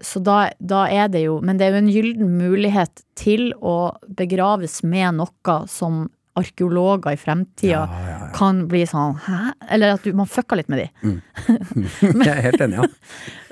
så 0.00 0.22
da, 0.24 0.38
da 0.56 0.86
er 0.88 1.10
det 1.12 1.20
jo 1.26 1.34
Men 1.44 1.58
det 1.60 1.66
er 1.66 1.74
jo 1.74 1.80
en 1.82 1.90
gyllen 1.92 2.30
mulighet 2.38 3.02
til 3.18 3.50
å 3.60 3.92
begraves 4.16 4.78
med 4.82 5.18
noe 5.18 5.56
som 5.68 6.06
arkeologer 6.38 7.14
i 7.14 7.18
fremtida 7.18 7.72
Ja, 7.74 7.82
ja, 8.06 8.14
ja. 8.14 8.30
kan 8.36 8.64
bli 8.70 8.84
sånn 8.88 9.18
Hæ? 9.26 9.40
Eller 9.74 9.96
at 9.96 10.06
du, 10.06 10.12
man 10.16 10.30
fucka 10.30 10.58
litt 10.58 10.70
med 10.72 10.84
de. 10.84 11.12
Jeg 12.24 12.32
er 12.32 12.42
helt 12.46 12.64
enig, 12.64 12.80
ja. 12.80 12.88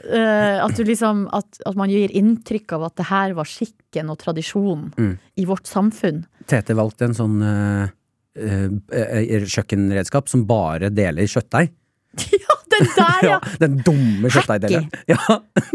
Eh, 0.08 0.58
at, 0.64 0.76
du 0.78 0.86
liksom, 0.88 1.26
at, 1.36 1.58
at 1.68 1.76
man 1.78 1.90
gir 1.92 2.12
inntrykk 2.16 2.76
av 2.78 2.86
at 2.88 2.96
det 3.00 3.08
her 3.10 3.34
var 3.36 3.48
skikken 3.50 4.12
og 4.12 4.20
tradisjonen 4.22 4.86
Mm. 4.98 5.12
i 5.36 5.44
vårt 5.46 5.68
samfunn. 5.68 6.22
Tete 6.48 6.74
valgte 6.78 7.08
en 7.08 7.16
sånn 7.16 7.36
uh, 7.44 7.90
eh, 8.38 8.70
eh, 8.94 9.44
kjøkkenredskap 9.44 10.30
som 10.30 10.46
bare 10.48 10.90
deler 10.94 11.28
kjøttdeig. 11.28 11.74
Ja, 12.44 12.54
den 12.72 12.88
der, 12.96 13.26
ja! 13.28 13.38
Den 13.62 13.76
dumme 13.86 14.30
kjøttdeigdelen. 14.32 14.88
Ja, 15.10 15.18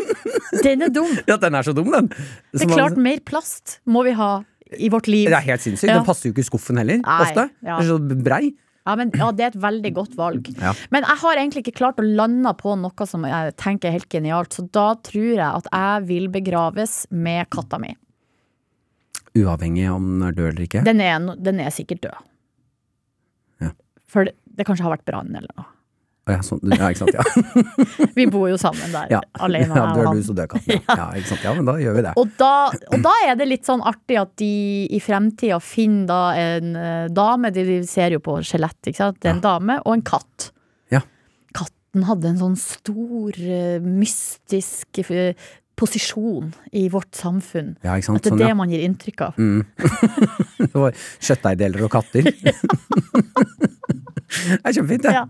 Den 0.65 0.81
er 0.87 0.89
dum. 0.93 1.11
ja, 1.27 1.37
den 1.41 1.55
er 1.57 1.63
så 1.65 1.73
dum, 1.75 1.91
den. 1.93 2.07
Det 2.09 2.61
er 2.61 2.65
er 2.65 2.67
man- 2.69 2.77
klart, 2.77 2.97
mer 2.97 3.21
plast 3.25 3.77
må 3.85 4.03
vi 4.07 4.11
ha 4.17 4.31
i 4.77 4.89
vårt 4.89 5.07
liv. 5.07 5.27
det 5.29 5.37
er 5.37 5.45
helt 5.45 5.61
sinnssykt. 5.61 5.89
Ja. 5.91 5.99
Den 5.99 6.05
passer 6.07 6.29
jo 6.29 6.33
ikke 6.33 6.41
i 6.45 6.49
skuffen 6.49 6.77
heller, 6.81 6.97
Nei, 7.03 7.17
ofte. 7.27 7.47
ja. 7.61 7.77
Den 7.77 7.85
er 7.85 7.89
så 7.91 8.21
brei. 8.25 8.43
Ja, 8.83 8.95
men, 8.99 9.11
ja, 9.15 9.29
det 9.31 9.43
er 9.45 9.51
et 9.53 9.59
veldig 9.63 9.91
godt 9.95 10.15
valg. 10.19 10.49
Ja. 10.59 10.73
Men 10.91 11.05
jeg 11.07 11.19
har 11.21 11.39
egentlig 11.39 11.61
ikke 11.63 11.75
klart 11.77 12.01
å 12.01 12.03
lande 12.03 12.51
på 12.59 12.73
noe 12.81 13.05
som 13.07 13.23
jeg 13.29 13.53
tenker 13.61 13.87
er 13.87 13.95
helt 13.95 14.09
genialt, 14.11 14.51
så 14.57 14.65
da 14.75 14.89
tror 15.05 15.29
jeg 15.37 15.45
at 15.47 15.69
jeg 15.71 16.07
vil 16.09 16.25
begraves 16.33 16.97
med 17.13 17.47
katta 17.53 17.79
mi. 17.79 17.93
Uavhengig 19.39 19.87
om 19.93 20.03
den 20.19 20.27
er 20.27 20.35
død 20.37 20.49
eller 20.51 20.65
ikke. 20.67 20.83
Den 20.85 20.99
er, 21.01 21.29
den 21.47 21.61
er 21.63 21.71
sikkert 21.73 22.03
død. 22.05 22.27
Ja. 23.63 23.71
For 24.11 24.27
det, 24.27 24.35
det 24.57 24.67
kanskje 24.67 24.85
har 24.85 24.93
vært 24.97 25.07
brann 25.07 25.31
eller 25.33 25.49
noe. 25.57 25.69
Ja, 26.29 26.37
sånn, 26.45 26.61
ja, 26.71 26.87
ikke 26.93 27.01
sant. 27.01 27.17
Ja. 27.17 27.23
Vi 28.17 28.25
bor 28.31 28.45
jo 28.47 28.55
sammen 28.61 28.93
der, 28.93 29.09
Ja. 29.11 29.19
alene. 29.43 29.75
ja, 29.75 29.89
dør 29.97 30.13
du, 30.15 30.21
så 30.23 30.35
dør 30.37 30.47
katten. 30.53 30.79
Ja. 30.87 30.95
ja, 30.95 31.07
ikke 31.19 31.27
sant. 31.33 31.43
Ja, 31.43 31.53
men 31.57 31.67
da 31.67 31.73
gjør 31.81 31.97
vi 31.97 32.03
det. 32.05 32.13
Og 32.21 32.29
da, 32.39 32.51
og 32.71 33.03
da 33.03 33.11
er 33.27 33.35
det 33.41 33.47
litt 33.49 33.67
sånn 33.67 33.83
artig 33.83 34.19
at 34.21 34.31
de 34.39 34.51
i 34.87 35.01
fremtida 35.03 35.59
finner 35.59 36.07
da 36.07 36.21
en 36.39 36.75
eh, 36.79 37.07
dame, 37.11 37.51
de 37.51 37.65
de 37.67 37.77
ser 37.89 38.15
jo 38.15 38.21
på 38.23 38.37
skjelett, 38.47 38.79
ikke 38.87 39.01
sant. 39.01 39.19
Det 39.19 39.33
er 39.33 39.35
en 39.35 39.43
dame 39.43 39.79
og 39.83 39.97
en 39.97 40.05
katt. 40.13 40.47
Ja. 40.95 41.01
Katten 41.59 42.07
hadde 42.07 42.31
en 42.31 42.39
sånn 42.39 42.55
stor, 42.61 43.35
eh, 43.43 43.83
mystisk 43.83 45.03
eh, 45.09 45.33
posisjon 45.83 46.53
i 46.71 46.89
vårt 46.91 47.15
samfunn. 47.17 47.75
Ja. 47.83 47.89
At 47.97 47.99
det 47.99 48.07
er 48.07 48.09
Sånn, 48.31 48.39
det 48.39 48.49
ja. 48.49 48.55
man 48.57 48.71
gir 48.71 48.81
inntrykk 48.87 49.19
av. 49.27 49.31
Det 50.63 50.79
var 50.79 50.91
kjøttdeigdeler 51.21 51.81
og 51.85 51.91
katter. 51.93 52.23
det 52.33 52.35
er 54.63 54.71
kjempefint, 54.73 55.03
det. 55.03 55.13
Ja. 55.13 55.23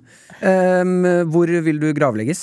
Um, 0.83 1.03
hvor 1.33 1.47
vil 1.65 1.79
du 1.81 1.93
gravlegges? 1.95 2.41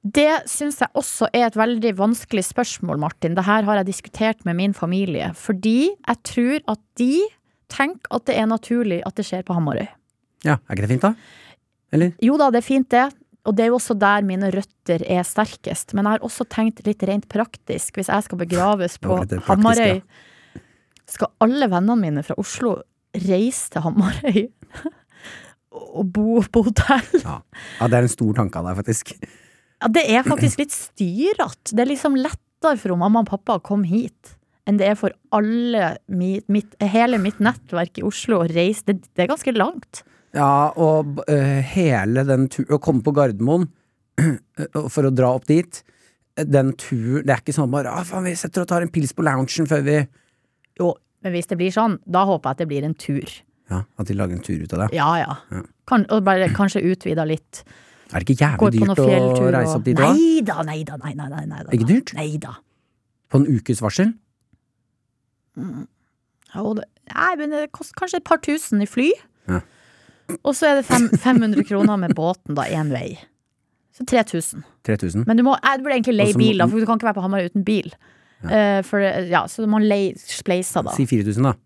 Det 0.00 0.48
syns 0.48 0.78
jeg 0.80 0.88
også 0.96 1.28
er 1.36 1.48
et 1.48 1.56
veldig 1.58 1.92
vanskelig 1.98 2.46
spørsmål, 2.48 3.00
Martin. 3.02 3.34
Det 3.36 3.44
her 3.44 3.66
har 3.66 3.80
jeg 3.80 3.90
diskutert 3.90 4.46
med 4.48 4.56
min 4.60 4.74
familie. 4.76 5.32
Fordi 5.36 5.90
jeg 5.90 6.20
tror 6.24 6.62
at 6.72 6.80
de 7.00 7.14
tenker 7.70 8.14
at 8.14 8.26
det 8.28 8.38
er 8.38 8.48
naturlig 8.48 9.02
at 9.06 9.18
det 9.18 9.26
skjer 9.28 9.44
på 9.46 9.56
Hamarøy. 9.56 9.88
Ja, 10.46 10.56
er 10.56 10.76
ikke 10.76 10.86
det 10.86 10.92
fint, 10.94 11.04
da? 11.04 11.12
Eller? 11.92 12.14
Jo 12.24 12.38
da, 12.40 12.48
det 12.54 12.62
er 12.62 12.66
fint 12.66 12.88
det. 12.92 13.10
Og 13.50 13.56
det 13.58 13.64
er 13.64 13.72
jo 13.72 13.80
også 13.80 13.96
der 13.98 14.22
mine 14.22 14.52
røtter 14.54 15.02
er 15.02 15.24
sterkest. 15.26 15.90
Men 15.98 16.06
jeg 16.06 16.16
har 16.16 16.26
også 16.26 16.46
tenkt 16.46 16.84
litt 16.86 17.02
rent 17.08 17.26
praktisk. 17.32 17.98
Hvis 17.98 18.10
jeg 18.12 18.26
skal 18.26 18.38
begraves 18.38 18.94
på 19.02 19.18
Hamarøy, 19.48 19.98
skal 21.10 21.32
alle 21.42 21.66
vennene 21.72 21.98
mine 21.98 22.22
fra 22.22 22.38
Oslo 22.38 22.76
reise 23.26 23.72
til 23.74 23.82
Hamarøy 23.82 24.44
og 25.98 26.04
bo 26.14 26.38
på 26.46 26.62
hotell? 26.68 27.08
Ja. 27.24 27.40
ja, 27.80 27.88
det 27.90 27.98
er 27.98 28.06
en 28.06 28.12
stor 28.12 28.36
tanke 28.38 28.62
av 28.62 28.70
deg, 28.70 28.78
faktisk. 28.84 29.16
Ja, 29.80 29.90
det 29.90 30.04
er 30.14 30.28
faktisk 30.28 30.62
litt 30.62 30.76
styrete. 30.76 31.74
Det 31.74 31.82
er 31.82 31.90
liksom 31.90 32.20
lettere 32.20 32.78
for 32.78 32.94
mamma 33.00 33.24
og 33.24 33.32
pappa 33.32 33.58
å 33.58 33.64
komme 33.64 33.90
hit 33.90 34.36
enn 34.68 34.78
det 34.78 34.86
er 34.86 34.96
for 34.98 35.10
alle 35.34 35.96
mitt, 36.06 36.44
mitt, 36.52 36.76
hele 36.92 37.18
mitt 37.18 37.40
nettverk 37.42 37.98
i 37.98 38.04
Oslo 38.06 38.42
å 38.42 38.46
reise. 38.46 38.84
Det, 38.86 39.00
det 39.16 39.24
er 39.24 39.30
ganske 39.32 39.54
langt. 39.56 40.04
Ja, 40.36 40.70
og 40.78 41.20
uh, 41.26 41.60
hele 41.72 42.22
den 42.28 42.46
turen 42.52 42.76
Å 42.76 42.78
komme 42.82 43.02
på 43.02 43.14
Gardermoen 43.16 43.64
uh, 44.22 44.86
for 44.86 45.08
å 45.08 45.10
dra 45.10 45.32
opp 45.34 45.48
dit 45.50 45.80
Den 46.38 46.70
turen 46.78 47.24
Det 47.26 47.34
er 47.34 47.42
ikke 47.42 47.56
sånn 47.56 47.72
bare 47.72 47.90
ah, 47.90 48.04
faen, 48.06 48.28
vi 48.28 48.36
setter 48.38 48.62
og 48.62 48.70
tar 48.70 48.86
en 48.86 48.92
pils 48.94 49.10
på 49.16 49.26
loungen 49.26 49.66
før 49.70 49.82
vi 49.88 49.96
Jo, 50.78 50.92
men 51.24 51.34
hvis 51.34 51.50
det 51.50 51.58
blir 51.60 51.72
sånn, 51.74 51.98
da 52.08 52.24
håper 52.28 52.48
jeg 52.48 52.56
at 52.56 52.62
det 52.62 52.66
blir 52.70 52.86
en 52.86 52.96
tur. 52.96 53.32
Ja, 53.70 53.82
At 54.00 54.08
de 54.08 54.16
lager 54.16 54.38
en 54.38 54.42
tur 54.44 54.62
ut 54.62 54.72
av 54.72 54.86
det. 54.86 54.88
Ja, 54.96 55.08
ja. 55.20 55.34
Ja. 55.52 55.62
Kan, 55.90 56.06
og 56.14 56.24
bare 56.26 56.48
kanskje 56.56 56.82
utvida 56.90 57.26
litt. 57.28 57.60
Er 58.10 58.24
det 58.24 58.26
ikke 58.26 58.40
jævlig 58.40 58.80
dyrt 58.80 59.02
å 59.02 59.50
reise 59.52 59.76
opp 59.76 59.84
dit? 59.86 59.98
da? 59.98 60.08
Nei 60.10 60.40
da, 60.46 60.56
nei 60.66 60.80
da, 60.88 60.96
nei, 61.02 61.12
nei, 61.18 61.28
nei, 61.30 61.44
nei 61.50 61.60
da. 61.60 61.74
Ikke 61.76 61.88
dyrt? 61.90 62.14
Nei 62.16 62.40
da. 62.42 62.56
På 63.30 63.42
en 63.42 63.46
ukes 63.52 63.82
varsel? 63.84 64.14
Ja, 65.60 66.64
det, 66.80 66.88
nei, 67.12 67.30
men 67.38 67.54
det 67.54 67.66
koster 67.76 68.00
kanskje 68.00 68.22
et 68.22 68.26
par 68.26 68.40
tusen 68.42 68.82
i 68.82 68.88
fly. 68.88 69.10
Ja. 69.50 69.60
Og 70.42 70.54
så 70.56 70.70
er 70.70 70.80
det 70.80 70.86
fem, 70.88 71.08
500 71.10 71.66
kroner 71.68 72.00
med 72.00 72.14
båten, 72.18 72.54
da, 72.58 72.66
én 72.70 72.92
vei. 72.94 73.18
Så 73.96 74.06
3000. 74.08 74.64
3000? 74.86 75.26
Men 75.28 75.36
du 75.36 75.44
må, 75.46 75.56
jeg 75.60 75.82
burde 75.82 75.96
egentlig 75.98 76.16
leie 76.16 76.36
bil, 76.38 76.60
da, 76.62 76.68
for 76.70 76.80
du 76.80 76.88
kan 76.88 77.00
ikke 77.00 77.10
være 77.10 77.18
på 77.18 77.24
Hamarøy 77.26 77.50
uten 77.52 77.66
bil. 77.66 77.90
Eh, 78.48 78.78
for, 78.86 79.02
ja, 79.02 79.42
så 79.48 79.66
du 79.66 79.68
må 79.70 79.82
leie 79.82 80.14
spleiser, 80.20 80.86
da. 80.86 80.94
Si 80.96 81.04
4000, 81.10 81.50
da. 81.50 81.56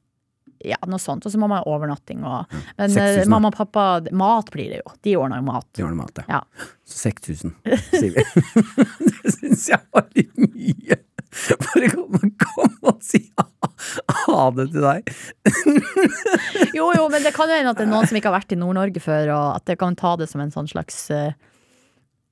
Ja, 0.65 0.79
noe 0.89 0.99
sånt. 1.03 1.27
Og 1.29 1.33
så 1.33 1.39
må 1.39 1.47
man 1.51 1.61
ha 1.61 1.69
overnatting 1.69 2.23
og 2.25 2.49
Men 2.79 2.89
6000, 2.89 3.21
eh, 3.21 3.29
mamma 3.29 3.51
og 3.51 3.57
pappa 3.59 3.85
Mat 4.17 4.49
blir 4.55 4.73
det 4.73 4.79
jo. 4.81 4.95
De 5.05 5.17
ordner 5.21 5.43
jo 5.43 5.49
mat. 5.51 5.67
De 5.77 5.85
ordner 5.85 5.99
mat, 6.01 6.23
ja. 6.25 6.39
Ja. 6.39 6.71
Så 6.89 7.11
6000, 7.11 7.53
sier 7.93 8.15
vi. 8.17 8.25
det 9.25 9.35
syns 9.37 9.69
jeg 9.75 9.83
var 9.93 10.09
litt 10.17 10.33
mye. 10.41 11.04
Bare 11.64 11.89
kom, 11.91 12.18
kom 12.41 12.74
og 12.93 13.01
si 13.05 13.20
ha, 13.37 14.51
det 14.55 14.68
til 14.74 14.85
deg. 14.85 15.09
Jo, 16.78 16.91
jo, 16.97 17.09
men 17.12 17.22
det 17.24 17.32
kan 17.37 17.51
jo 17.51 17.57
hende 17.59 17.72
at 17.74 17.78
det 17.80 17.87
er 17.87 17.91
noen 17.91 18.07
som 18.09 18.18
ikke 18.18 18.30
har 18.30 18.37
vært 18.41 18.55
i 18.55 18.59
Nord-Norge 18.61 19.03
før, 19.03 19.32
og 19.35 19.49
at 19.59 19.66
det 19.70 19.76
kan 19.80 19.97
ta 19.99 20.14
det 20.20 20.28
som 20.30 20.43
en 20.45 20.53
sånn 20.55 20.68
slags 20.70 20.99
eh, 21.14 21.32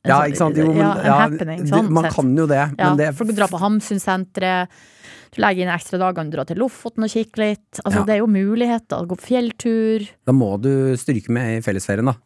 Ja, 0.07 0.19
sånn- 0.21 0.33
ikke 0.33 0.41
sant? 0.41 0.59
Jo, 0.59 0.69
men, 0.71 0.81
ja, 0.83 0.93
en 0.99 1.07
ja, 1.11 1.19
happening. 1.25 1.65
Sånn 1.71 1.91
man 1.95 2.09
sett. 2.09 2.17
kan 2.19 2.33
jo 2.39 2.47
det, 2.51 2.63
Ja, 2.79 2.89
men 2.93 2.99
det 3.01 3.11
du 3.19 3.35
drar 3.39 3.51
på 3.53 3.61
Hamsunsenteret, 3.63 4.83
du 5.33 5.41
legger 5.41 5.65
inn 5.65 5.73
ekstra 5.73 6.01
dager, 6.03 6.27
du 6.29 6.35
drar 6.37 6.49
til 6.51 6.59
Lofoten 6.61 7.07
og 7.07 7.13
kikker 7.13 7.41
litt. 7.47 7.81
Altså, 7.85 8.03
Ja. 8.03 8.05
Det 8.09 8.15
er 8.17 8.21
jo 8.21 8.27
muligheter. 8.29 9.07
Gå 9.09 9.17
på 9.17 9.29
fjelltur. 9.31 10.05
Da 10.29 10.33
må 10.37 10.51
du 10.61 10.93
stryke 11.01 11.31
med 11.33 11.57
i 11.59 11.63
fellesferien, 11.65 12.05
da. 12.11 12.17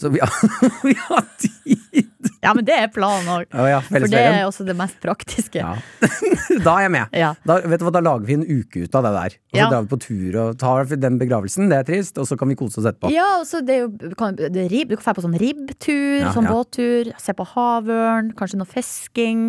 Så 0.00 0.08
vi 0.10 0.18
har, 0.18 0.32
vi 0.82 0.94
har 0.98 1.22
tid! 1.38 2.12
Ja, 2.42 2.52
men 2.54 2.64
det 2.66 2.74
er 2.74 2.88
planen 2.90 3.28
òg. 3.30 3.46
Oh, 3.54 3.66
ja, 3.70 3.78
For 3.86 4.02
det 4.10 4.18
er 4.18 4.40
også 4.46 4.64
det 4.66 4.74
mest 4.78 4.98
praktiske. 5.02 5.60
Ja. 5.62 5.76
da 6.66 6.74
er 6.74 6.86
jeg 6.86 6.92
med. 6.96 7.14
Ja. 7.14 7.28
Da, 7.46 7.60
vet 7.62 7.82
du 7.82 7.86
hva, 7.86 7.92
da 7.94 8.02
lager 8.02 8.26
vi 8.26 8.34
en 8.34 8.42
uke 8.42 8.82
ut 8.82 8.98
av 8.98 9.06
det 9.06 9.12
der. 9.14 9.36
Og 9.54 9.60
så 9.60 9.68
drar 9.70 9.86
vi 9.86 9.90
på 9.92 10.00
tur 10.02 10.38
og 10.42 10.58
tar 10.58 10.90
den 11.06 11.20
begravelsen, 11.22 11.70
det 11.70 11.78
er 11.78 11.88
trist, 11.92 12.18
og 12.18 12.26
så 12.26 12.38
kan 12.40 12.50
vi 12.50 12.58
kose 12.58 12.82
oss 12.82 12.90
etterpå. 12.90 13.12
Ja, 13.14 13.28
altså 13.38 13.62
det 13.66 13.78
er 13.78 13.86
jo, 13.86 14.12
kan, 14.18 14.34
det 14.38 14.66
er 14.66 14.68
rib, 14.74 14.90
du 14.90 14.98
kan 14.98 15.06
dra 15.06 15.16
på 15.20 15.26
sånn 15.28 15.38
ribbtur, 15.42 16.26
sånn 16.34 16.50
båttur, 16.50 17.14
se 17.22 17.36
på 17.38 17.48
havørn, 17.54 18.34
kanskje 18.38 18.62
noe 18.62 18.70
fisking. 18.74 19.48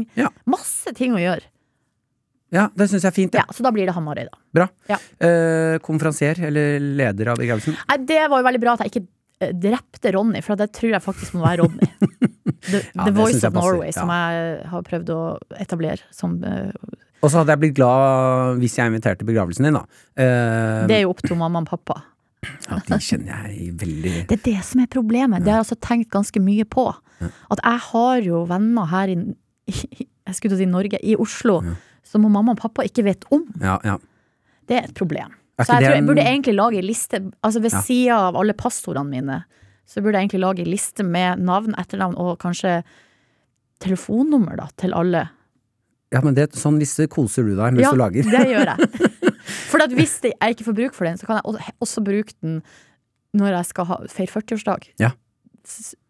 Masse 0.50 0.94
ting 0.98 1.18
å 1.18 1.22
gjøre. 1.22 1.50
Ja, 2.54 2.70
det 2.80 2.86
syns 2.88 3.04
jeg 3.04 3.10
er 3.12 3.16
fint. 3.18 3.34
Ja, 3.36 3.44
Ja. 3.44 3.54
Så 3.58 3.66
da 3.66 3.74
blir 3.76 3.90
det 3.90 3.94
Hamarøy, 3.98 4.30
da. 4.30 4.38
Bra. 4.56 4.70
Ja. 4.88 5.02
Eh, 5.20 5.76
konferansier, 5.84 6.40
eller 6.48 6.80
leder 6.80 7.34
av 7.34 7.42
begravelsen. 7.42 7.76
Nei, 7.90 7.98
det 8.08 8.22
var 8.32 8.40
jo 8.40 8.46
veldig 8.48 8.62
bra 8.64 8.78
at 8.78 8.86
jeg 8.86 8.94
ikke 8.94 9.08
drepte 9.38 10.12
Ronny, 10.16 10.42
for 10.46 10.60
det 10.60 10.72
tror 10.76 10.96
jeg 10.96 11.04
faktisk 11.04 11.36
må 11.38 11.46
være 11.46 11.66
Ronny. 11.66 11.90
The, 12.68 12.82
Ja, 12.96 13.06
The 13.06 13.14
Voice 13.16 13.44
of 13.46 13.54
passer, 13.54 13.60
Norway, 13.60 13.92
som 13.96 14.10
jeg 14.12 14.64
har 14.72 14.86
prøvd 14.88 15.12
å 15.14 15.20
etablere 15.62 16.02
som 16.12 16.34
uh, 16.42 16.72
Og 17.22 17.30
så 17.30 17.40
hadde 17.40 17.54
jeg 17.54 17.62
blitt 17.62 17.76
glad 17.78 18.58
hvis 18.64 18.76
jeg 18.80 18.92
inviterte 18.92 19.28
begravelsen 19.28 19.70
din, 19.70 19.78
da. 19.78 19.84
Uh, 20.18 20.88
Det 20.90 20.98
er 20.98 21.04
jo 21.06 21.14
opp 21.14 21.22
til 21.24 21.38
mamma 21.40 21.62
og 21.64 21.70
pappa. 21.70 22.02
Ja, 22.68 22.80
de 22.90 23.00
kjenner 23.04 23.48
jeg 23.48 23.72
veldig 23.80 24.16
Det 24.30 24.40
er 24.40 24.44
det 24.50 24.58
som 24.66 24.82
er 24.84 24.90
problemet. 24.92 25.46
Det 25.46 25.54
har 25.54 25.62
jeg 25.62 25.68
altså 25.68 25.80
tenkt 25.86 26.12
ganske 26.14 26.42
mye 26.44 26.66
på. 26.68 26.90
At 27.54 27.62
jeg 27.64 27.84
har 27.92 28.26
jo 28.26 28.44
venner 28.50 28.90
her 28.92 29.14
i, 29.14 29.18
jeg 29.70 30.36
skulle 30.38 30.54
til 30.54 30.58
å 30.58 30.62
si 30.66 30.70
Norge, 30.70 31.00
i 31.02 31.16
Oslo, 31.20 31.60
som 32.08 32.26
mamma 32.26 32.54
og 32.58 32.62
pappa 32.62 32.86
ikke 32.88 33.06
vet 33.08 33.26
om. 33.34 33.46
Ja, 33.62 33.78
ja. 33.86 33.98
Det 34.68 34.82
er 34.82 34.90
et 34.90 34.98
problem. 34.98 35.37
Er 35.58 35.66
Så 35.66 35.74
jeg 35.78 35.88
tror 35.88 35.96
jeg 35.96 36.06
burde 36.06 36.22
egentlig 36.24 36.54
lage 36.56 36.78
en 36.78 36.86
liste 36.86 37.20
Altså 37.44 37.62
ved 37.64 37.72
Ja. 37.74 37.82
sida 37.82 38.18
av 38.30 38.36
alle 38.38 38.54
passordene 38.54 39.10
mine, 39.10 39.38
så 39.88 40.02
burde 40.04 40.20
jeg 40.20 40.28
egentlig 40.28 40.42
lage 40.44 40.60
en 40.62 40.70
liste 40.72 41.04
med 41.04 41.40
navn, 41.40 41.74
etternavn 41.80 42.16
og 42.18 42.38
kanskje 42.40 42.84
telefonnummer 43.80 44.58
da, 44.58 44.68
til 44.78 44.94
alle. 44.94 45.30
ja, 46.12 46.22
men 46.24 46.34
det, 46.38 46.54
sånn 46.56 46.78
liste 46.80 47.08
koser 47.12 47.44
du 47.44 47.56
deg 47.56 47.74
mens 47.76 47.84
ja, 47.84 47.92
du 47.92 48.00
lager. 48.00 48.24
Ja, 48.26 48.44
det 48.44 48.52
gjør 48.54 48.72
jeg. 48.72 49.12
For 49.72 49.84
hvis 49.92 50.16
jeg 50.24 50.56
ikke 50.56 50.66
får 50.68 50.76
bruk 50.76 50.94
for 50.96 51.06
den, 51.08 51.18
så 51.20 51.28
kan 51.28 51.40
jeg 51.40 51.74
også 51.84 52.04
bruke 52.04 52.34
den 52.42 52.62
når 53.38 53.58
jeg 53.58 53.66
skal 53.70 53.86
ha, 53.90 53.98
feire 54.12 54.32
40-årsdag. 54.32 54.88
Ja. 55.00 55.12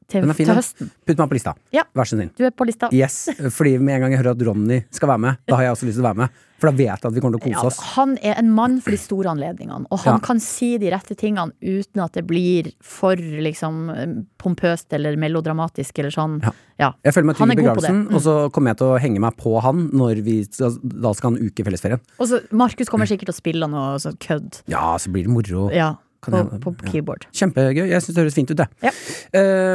Til, 0.07 0.21
Den 0.23 0.29
er 0.31 0.37
fin, 0.37 0.45
til 0.47 0.55
høsten. 0.55 0.89
Putt 1.05 1.17
meg 1.19 1.27
på 1.29 1.35
lista. 1.35 1.51
Ja. 1.75 1.83
Vær 1.93 2.07
så 2.07 2.15
snill. 2.15 2.29
Du 2.37 2.45
er 2.47 2.51
på 2.55 2.63
lista. 2.65 2.87
Yes, 2.95 3.27
fordi 3.51 3.73
med 3.77 3.95
en 3.97 4.01
gang 4.05 4.11
jeg 4.15 4.21
hører 4.23 4.37
at 4.37 4.43
Ronny 4.47 4.77
skal 4.95 5.09
være 5.11 5.19
med, 5.19 5.37
da 5.47 5.55
har 5.59 5.63
jeg 5.67 5.71
også 5.75 5.85
lyst 5.89 5.97
til 5.99 6.05
å 6.05 6.07
være 6.07 6.21
med. 6.21 6.29
For 6.57 6.71
da 6.71 6.77
vet 6.79 6.87
jeg 6.87 7.05
at 7.05 7.13
vi 7.13 7.21
kommer 7.21 7.37
til 7.37 7.51
å 7.51 7.53
kose 7.53 7.67
oss. 7.67 7.79
han 7.97 8.15
er 8.25 8.39
en 8.39 8.47
mann 8.55 8.79
for 8.81 8.89
de 8.95 8.97
store 8.97 9.29
anledningene, 9.29 9.85
og 9.91 9.99
han 9.99 10.15
Ja. 10.15 10.19
kan 10.25 10.39
si 10.39 10.77
de 10.79 10.89
rette 10.89 11.13
tingene 11.19 11.51
uten 11.61 12.01
at 12.01 12.13
det 12.13 12.25
blir 12.25 12.71
for 12.81 13.15
liksom 13.19 14.25
pompøst 14.39 14.91
eller 14.95 15.15
melodramatisk 15.19 15.99
eller 15.99 16.09
sånn. 16.15 16.39
Ja. 16.41 16.51
Ja. 16.79 16.89
Jeg 17.03 17.13
føler 17.13 17.25
meg 17.25 17.37
Han 17.37 17.49
trygg 17.49 17.59
i 17.59 17.61
begravelsen, 17.61 18.07
Mm. 18.07 18.15
og 18.15 18.21
så 18.21 18.51
kommer 18.51 18.69
jeg 18.69 18.77
til 18.77 18.87
å 18.87 18.99
henge 18.99 19.19
meg 19.19 19.35
på 19.37 19.61
han 19.61 19.89
når 19.91 20.23
vi 20.23 20.43
skal, 20.45 20.77
da 20.81 21.11
skal 21.13 21.31
ha 21.31 21.37
en 21.37 21.45
uke 21.49 21.59
i 21.59 21.63
fellesferien. 21.63 21.99
Og 22.19 22.27
så 22.27 22.41
Markus 22.51 22.87
kommer 22.89 23.05
sikkert 23.05 23.27
til 23.27 23.35
å 23.35 23.41
spille 23.41 23.69
noe 23.69 23.97
sånn 23.99 24.17
kødd. 24.17 24.61
Ja, 24.67 24.95
så 24.97 25.09
blir 25.11 25.23
det 25.25 25.29
moro. 25.29 25.69
Ja, 25.73 25.95
på, 26.33 26.37
jeg- 26.41 26.61
på 26.63 26.73
ja. 27.15 27.15
Kjempegøy. 27.41 27.83
Jeg 27.89 28.01
syns 28.03 28.15
det 28.17 28.23
høres 28.23 28.37
fint 28.37 28.51
ut, 28.53 28.57
det. 28.61 28.67
Ja. 28.85 28.91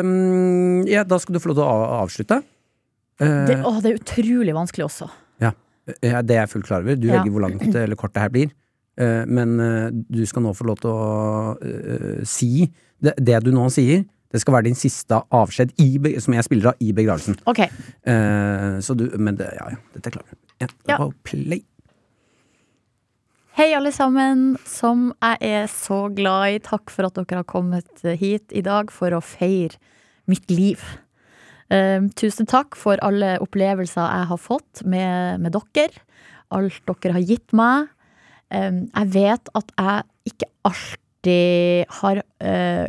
Um, 0.01 0.83
ja, 0.91 1.03
da 1.09 1.19
skal 1.23 1.37
du 1.37 1.41
få 1.43 1.53
lov 1.53 1.59
til 1.61 1.67
å 1.67 1.77
avslutte. 2.03 2.41
Uh, 3.23 3.45
Det, 3.49 3.59
å, 3.65 3.75
det 3.85 3.93
er 3.93 4.01
utrolig 4.01 4.55
vanskelig 4.57 4.87
også. 4.89 5.11
ja. 5.43 5.53
det 6.23 6.37
er 6.37 6.41
jeg 6.45 6.53
fullt 6.55 6.67
klar 6.69 6.83
over. 6.85 6.97
Du 6.97 7.09
velger 7.11 7.31
hvor 7.35 7.43
langt 7.47 7.63
eller 7.75 7.97
kort 7.99 8.15
det 8.15 8.23
her 8.25 8.33
blir. 8.35 8.53
Uh, 9.01 9.25
men 9.27 9.55
uh, 9.61 9.89
du 9.93 10.25
skal 10.29 10.43
nå 10.45 10.53
få 10.55 10.67
lov 10.69 10.81
til 10.83 10.91
å 10.93 12.25
si 12.29 12.69
det, 13.03 13.17
det 13.19 13.43
du 13.45 13.53
nå 13.55 13.69
sier. 13.73 14.05
Det 14.33 14.41
skal 14.41 14.55
være 14.55 14.65
din 14.71 14.79
siste 14.79 15.19
avskjed 15.37 15.75
i, 15.83 15.89
som 16.25 16.33
jeg 16.33 16.45
spiller 16.47 16.71
av 16.71 16.79
i 16.81 16.93
begravelsen. 16.97 17.35
Okay. 17.51 17.67
Så 18.81 18.95
du 18.97 19.11
Men 19.21 19.37
det, 19.37 19.51
ja, 19.59 19.67
ja, 19.75 19.77
dette 19.93 20.09
klarer 20.15 20.33
du. 20.33 20.39
Ja. 20.89 20.97
Play. 21.29 21.61
Hei, 23.53 23.75
alle 23.77 23.91
sammen, 23.93 24.55
som 24.65 25.11
jeg 25.21 25.37
er 25.45 25.67
så 25.69 26.07
glad 26.17 26.55
i. 26.55 26.61
Takk 26.65 26.89
for 26.89 27.05
at 27.05 27.19
dere 27.19 27.43
har 27.43 27.49
kommet 27.51 28.01
hit 28.17 28.49
i 28.57 28.63
dag 28.65 28.89
for 28.89 29.13
å 29.13 29.19
feire 29.21 29.77
mitt 30.25 30.49
liv. 30.49 30.81
Um, 31.69 32.07
tusen 32.17 32.49
takk 32.49 32.79
for 32.81 32.97
alle 33.05 33.35
opplevelser 33.45 34.01
jeg 34.09 34.31
har 34.31 34.41
fått 34.41 34.81
med, 34.89 35.45
med 35.45 35.53
dere. 35.53 36.01
Alt 36.49 36.81
dere 36.89 37.19
har 37.19 37.29
gitt 37.29 37.53
meg. 37.53 37.93
Um, 38.49 38.87
jeg 38.89 39.13
vet 39.19 39.53
at 39.61 39.77
jeg 39.77 40.33
ikke 40.33 40.51
alltid 40.73 41.95
har 42.01 42.25
uh, 42.25 42.89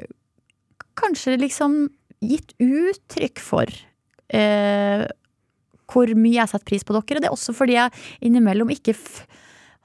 kanskje 0.95 1.38
liksom 1.43 1.80
gitt 2.24 2.55
uttrykk 2.64 3.43
for 3.51 3.68
uh, 4.32 5.03
hvor 5.91 6.16
mye 6.16 6.39
jeg 6.39 6.55
setter 6.55 6.72
pris 6.72 6.88
på 6.88 6.95
dere. 6.95 7.20
Og 7.20 7.26
det 7.28 7.34
er 7.34 7.36
også 7.36 7.59
fordi 7.59 7.82
jeg 7.82 8.05
innimellom 8.24 8.72
ikke 8.72 8.95
f 8.95 9.26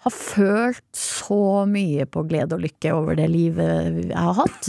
har 0.06 0.14
følt 0.14 0.84
så 0.96 1.64
mye 1.68 2.06
på 2.06 2.22
glede 2.28 2.56
og 2.56 2.62
lykke 2.62 2.92
over 2.94 3.18
det 3.18 3.28
livet 3.32 4.04
jeg 4.04 4.14
har 4.14 4.36
hatt. 4.38 4.68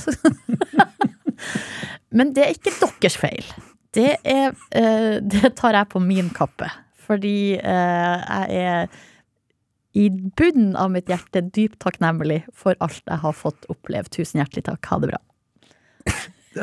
Men 2.17 2.33
det 2.33 2.45
er 2.45 2.55
ikke 2.55 2.73
deres 2.81 3.17
feil. 3.19 3.45
Det, 3.93 4.15
er, 4.25 4.57
eh, 4.77 5.17
det 5.21 5.53
tar 5.57 5.77
jeg 5.77 5.91
på 5.91 6.01
min 6.01 6.31
kappe. 6.33 6.69
Fordi 7.09 7.57
eh, 7.57 8.25
jeg 8.25 8.65
er 8.65 8.99
i 9.97 10.09
bunnen 10.09 10.75
av 10.77 10.91
mitt 10.93 11.09
hjerte 11.09 11.41
dypt 11.49 11.79
takknemlig 11.81 12.43
for 12.53 12.77
alt 12.83 13.01
jeg 13.05 13.21
har 13.23 13.37
fått 13.37 13.65
oppleve. 13.73 14.09
Tusen 14.13 14.41
hjertelig 14.41 14.65
takk. 14.69 14.91
Ha 14.91 15.01
det 15.01 15.13
bra. 15.13 15.23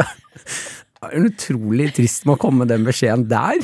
Det 0.96 1.12
er 1.12 1.26
utrolig 1.28 1.90
trist 1.94 2.24
med 2.26 2.34
å 2.34 2.40
komme 2.40 2.64
med 2.64 2.70
den 2.72 2.86
beskjeden 2.86 3.26
der. 3.30 3.60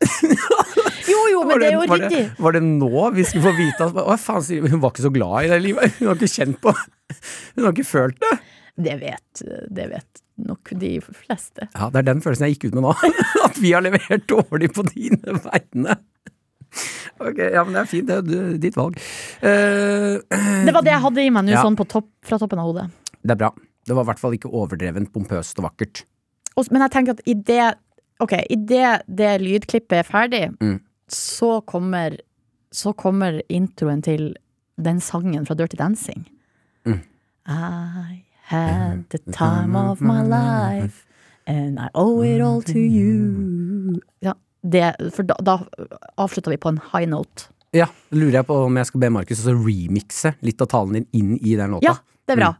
Jo, 1.10 1.20
jo, 1.32 1.40
men 1.44 1.54
Var 1.54 1.62
det 1.62 1.68
er 1.68 1.74
jo 1.76 1.82
var 1.90 2.02
ryddig. 2.04 2.22
var 2.38 2.52
det 2.56 2.62
nå 2.66 3.04
vi 3.16 3.24
skulle 3.28 3.44
få 3.48 3.52
vite 3.58 3.86
at 3.88 4.00
Å, 4.04 4.16
faen, 4.20 4.64
hun 4.70 4.80
var 4.82 4.92
ikke 4.94 5.04
så 5.06 5.12
glad 5.14 5.36
i 5.44 5.50
det 5.52 5.60
livet. 5.64 5.96
Hun 5.98 6.08
har 6.10 6.18
ikke 6.20 6.30
kjent 6.34 6.60
på 6.62 6.74
Hun 6.76 7.64
har 7.66 7.72
ikke 7.74 7.88
følt 7.90 8.18
det. 8.24 8.34
Det 8.80 8.94
vet, 9.00 9.42
det 9.76 9.86
vet 9.90 10.20
nok 10.40 10.70
de 10.80 10.92
fleste. 11.04 11.66
Ja, 11.74 11.90
Det 11.92 11.98
er 12.00 12.06
den 12.14 12.22
følelsen 12.24 12.46
jeg 12.48 12.54
gikk 12.56 12.70
ut 12.70 12.78
med 12.78 12.86
nå. 12.86 12.94
At 13.48 13.58
vi 13.60 13.72
har 13.74 13.82
levert 13.84 14.24
dårlig 14.30 14.70
på 14.72 14.86
dine 14.88 15.34
vegne. 15.44 15.96
Ok, 17.20 17.36
ja, 17.52 17.64
men 17.66 17.74
det 17.76 17.80
er 17.82 17.88
fint. 17.90 18.08
Det 18.08 18.38
er 18.38 18.54
ditt 18.62 18.76
valg. 18.78 18.96
Uh, 19.42 20.22
Det 20.64 20.72
var 20.72 20.86
det 20.86 20.94
jeg 20.94 21.02
hadde 21.04 21.24
i 21.26 21.32
meg 21.34 21.44
nå, 21.48 21.52
Ja. 21.56 21.64
sånn 21.66 21.76
på 21.76 21.84
topp, 21.90 22.08
fra 22.24 22.38
toppen 22.40 22.62
av 22.62 22.70
hodet. 22.70 22.86
det 23.20 23.34
er 23.34 23.40
bra. 23.42 23.50
Det 23.84 23.96
var 23.96 24.04
i 24.06 24.08
hvert 24.12 24.20
fall 24.22 24.36
ikke 24.36 24.48
overdrevent 24.54 25.10
pompøst 25.12 25.58
og 25.60 25.66
vakkert. 25.66 26.04
Men 26.70 26.82
jeg 26.86 26.90
tenker 26.94 27.16
at 27.18 27.22
i 27.26 27.34
det 27.34 27.74
Ok, 28.20 28.34
i 28.52 28.56
det, 28.68 29.02
det 29.08 29.40
lydklippet 29.40 29.94
er 30.02 30.04
ferdig, 30.04 30.42
Mm. 30.60 30.78
Så 31.12 31.60
kommer 31.60 32.18
Så 32.72 32.92
kommer 32.94 33.42
introen 33.50 34.02
til 34.02 34.36
den 34.78 35.00
sangen 35.02 35.42
fra 35.46 35.54
Dirty 35.58 35.74
Dancing. 35.76 36.28
Mm. 36.86 37.00
I 37.50 38.22
had 38.46 39.08
the 39.10 39.18
time 39.32 39.74
of 39.74 40.00
my 40.00 40.22
life 40.22 41.04
And 41.46 41.78
I 41.80 41.88
owe 41.94 42.22
it 42.22 42.40
all 42.40 42.62
to 42.62 42.78
you 42.78 44.00
ja, 44.20 44.34
det, 44.62 44.94
For 45.16 45.26
da, 45.26 45.34
da 45.42 45.58
avslutta 46.16 46.50
vi 46.50 46.56
på 46.56 46.68
en 46.68 46.78
high 46.92 47.08
note. 47.10 47.48
Ja, 47.74 47.86
lurer 48.10 48.40
jeg 48.40 48.46
på 48.46 48.54
om 48.66 48.76
jeg 48.78 48.86
skal 48.86 49.00
be 49.02 49.10
Markus 49.14 49.42
også 49.42 49.54
remixe 49.56 50.34
litt 50.46 50.62
av 50.62 50.70
talen 50.70 51.00
din 51.00 51.06
inn 51.12 51.32
i 51.38 51.56
den 51.58 51.74
låta. 51.74 51.86
Ja, 51.86 51.96
det 52.26 52.36
er 52.36 52.40
bra. 52.42 52.52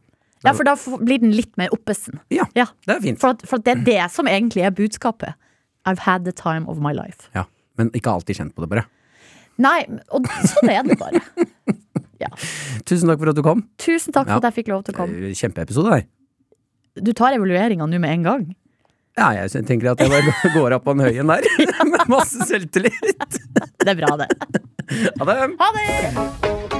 Ja, 0.43 0.55
for 0.57 0.65
da 0.65 0.75
blir 1.05 1.21
den 1.21 1.35
litt 1.37 1.57
mer 1.61 1.71
oppesen. 1.75 2.19
Ja, 2.33 2.47
Ja, 2.57 2.67
det 2.87 2.97
er 2.97 3.01
fint. 3.05 3.21
for, 3.21 3.35
at, 3.37 3.43
for 3.47 3.61
at 3.61 3.67
det 3.67 3.75
er 3.77 3.83
det 3.85 4.11
som 4.15 4.27
egentlig 4.31 4.63
er 4.65 4.71
budskapet. 4.75 5.35
I've 5.85 6.07
had 6.07 6.25
the 6.25 6.33
time 6.33 6.69
of 6.69 6.79
my 6.81 6.93
life. 6.97 7.29
Ja, 7.35 7.45
Men 7.81 7.91
ikke 7.97 8.13
alltid 8.13 8.37
kjent 8.43 8.55
på 8.57 8.65
det, 8.67 8.71
bare. 8.77 8.85
Nei, 9.61 9.81
og 10.17 10.29
sånn 10.49 10.71
er 10.73 10.85
det 10.87 10.97
bare. 11.01 11.21
Tusen 12.89 13.09
takk 13.11 13.21
for 13.21 13.31
at 13.33 13.37
du 13.39 13.43
kom. 13.45 13.63
Tusen 13.81 14.13
takk 14.15 14.29
for 14.29 14.37
Ja. 14.37 14.41
at 14.41 14.49
jeg 14.51 14.59
fikk 14.61 14.73
lov 14.73 14.85
til 14.87 14.95
å 14.95 14.99
komme. 15.03 15.29
Eh, 15.31 15.37
Kjempeepisode 15.37 15.91
der. 15.97 16.07
Du 17.01 17.13
tar 17.17 17.33
evalueringa 17.37 17.87
nå 17.89 18.01
med 18.03 18.11
en 18.19 18.23
gang. 18.27 18.45
Ja, 19.19 19.33
jeg 19.35 19.65
tenker 19.67 19.91
at 19.93 20.01
jeg 20.01 20.11
bare 20.13 20.53
går 20.57 20.77
opp 20.79 20.85
på 20.87 20.95
den 20.97 21.07
høyen 21.09 21.33
der. 21.33 21.45
Med 21.93 22.09
masse 22.13 22.47
selvtillit. 22.49 23.41
Det 23.81 23.89
er 23.89 23.99
bra, 24.01 24.17
det. 24.21 24.31
Ha 25.21 25.25
det. 25.29 25.39
Ha 25.61 25.73
det! 25.77 26.80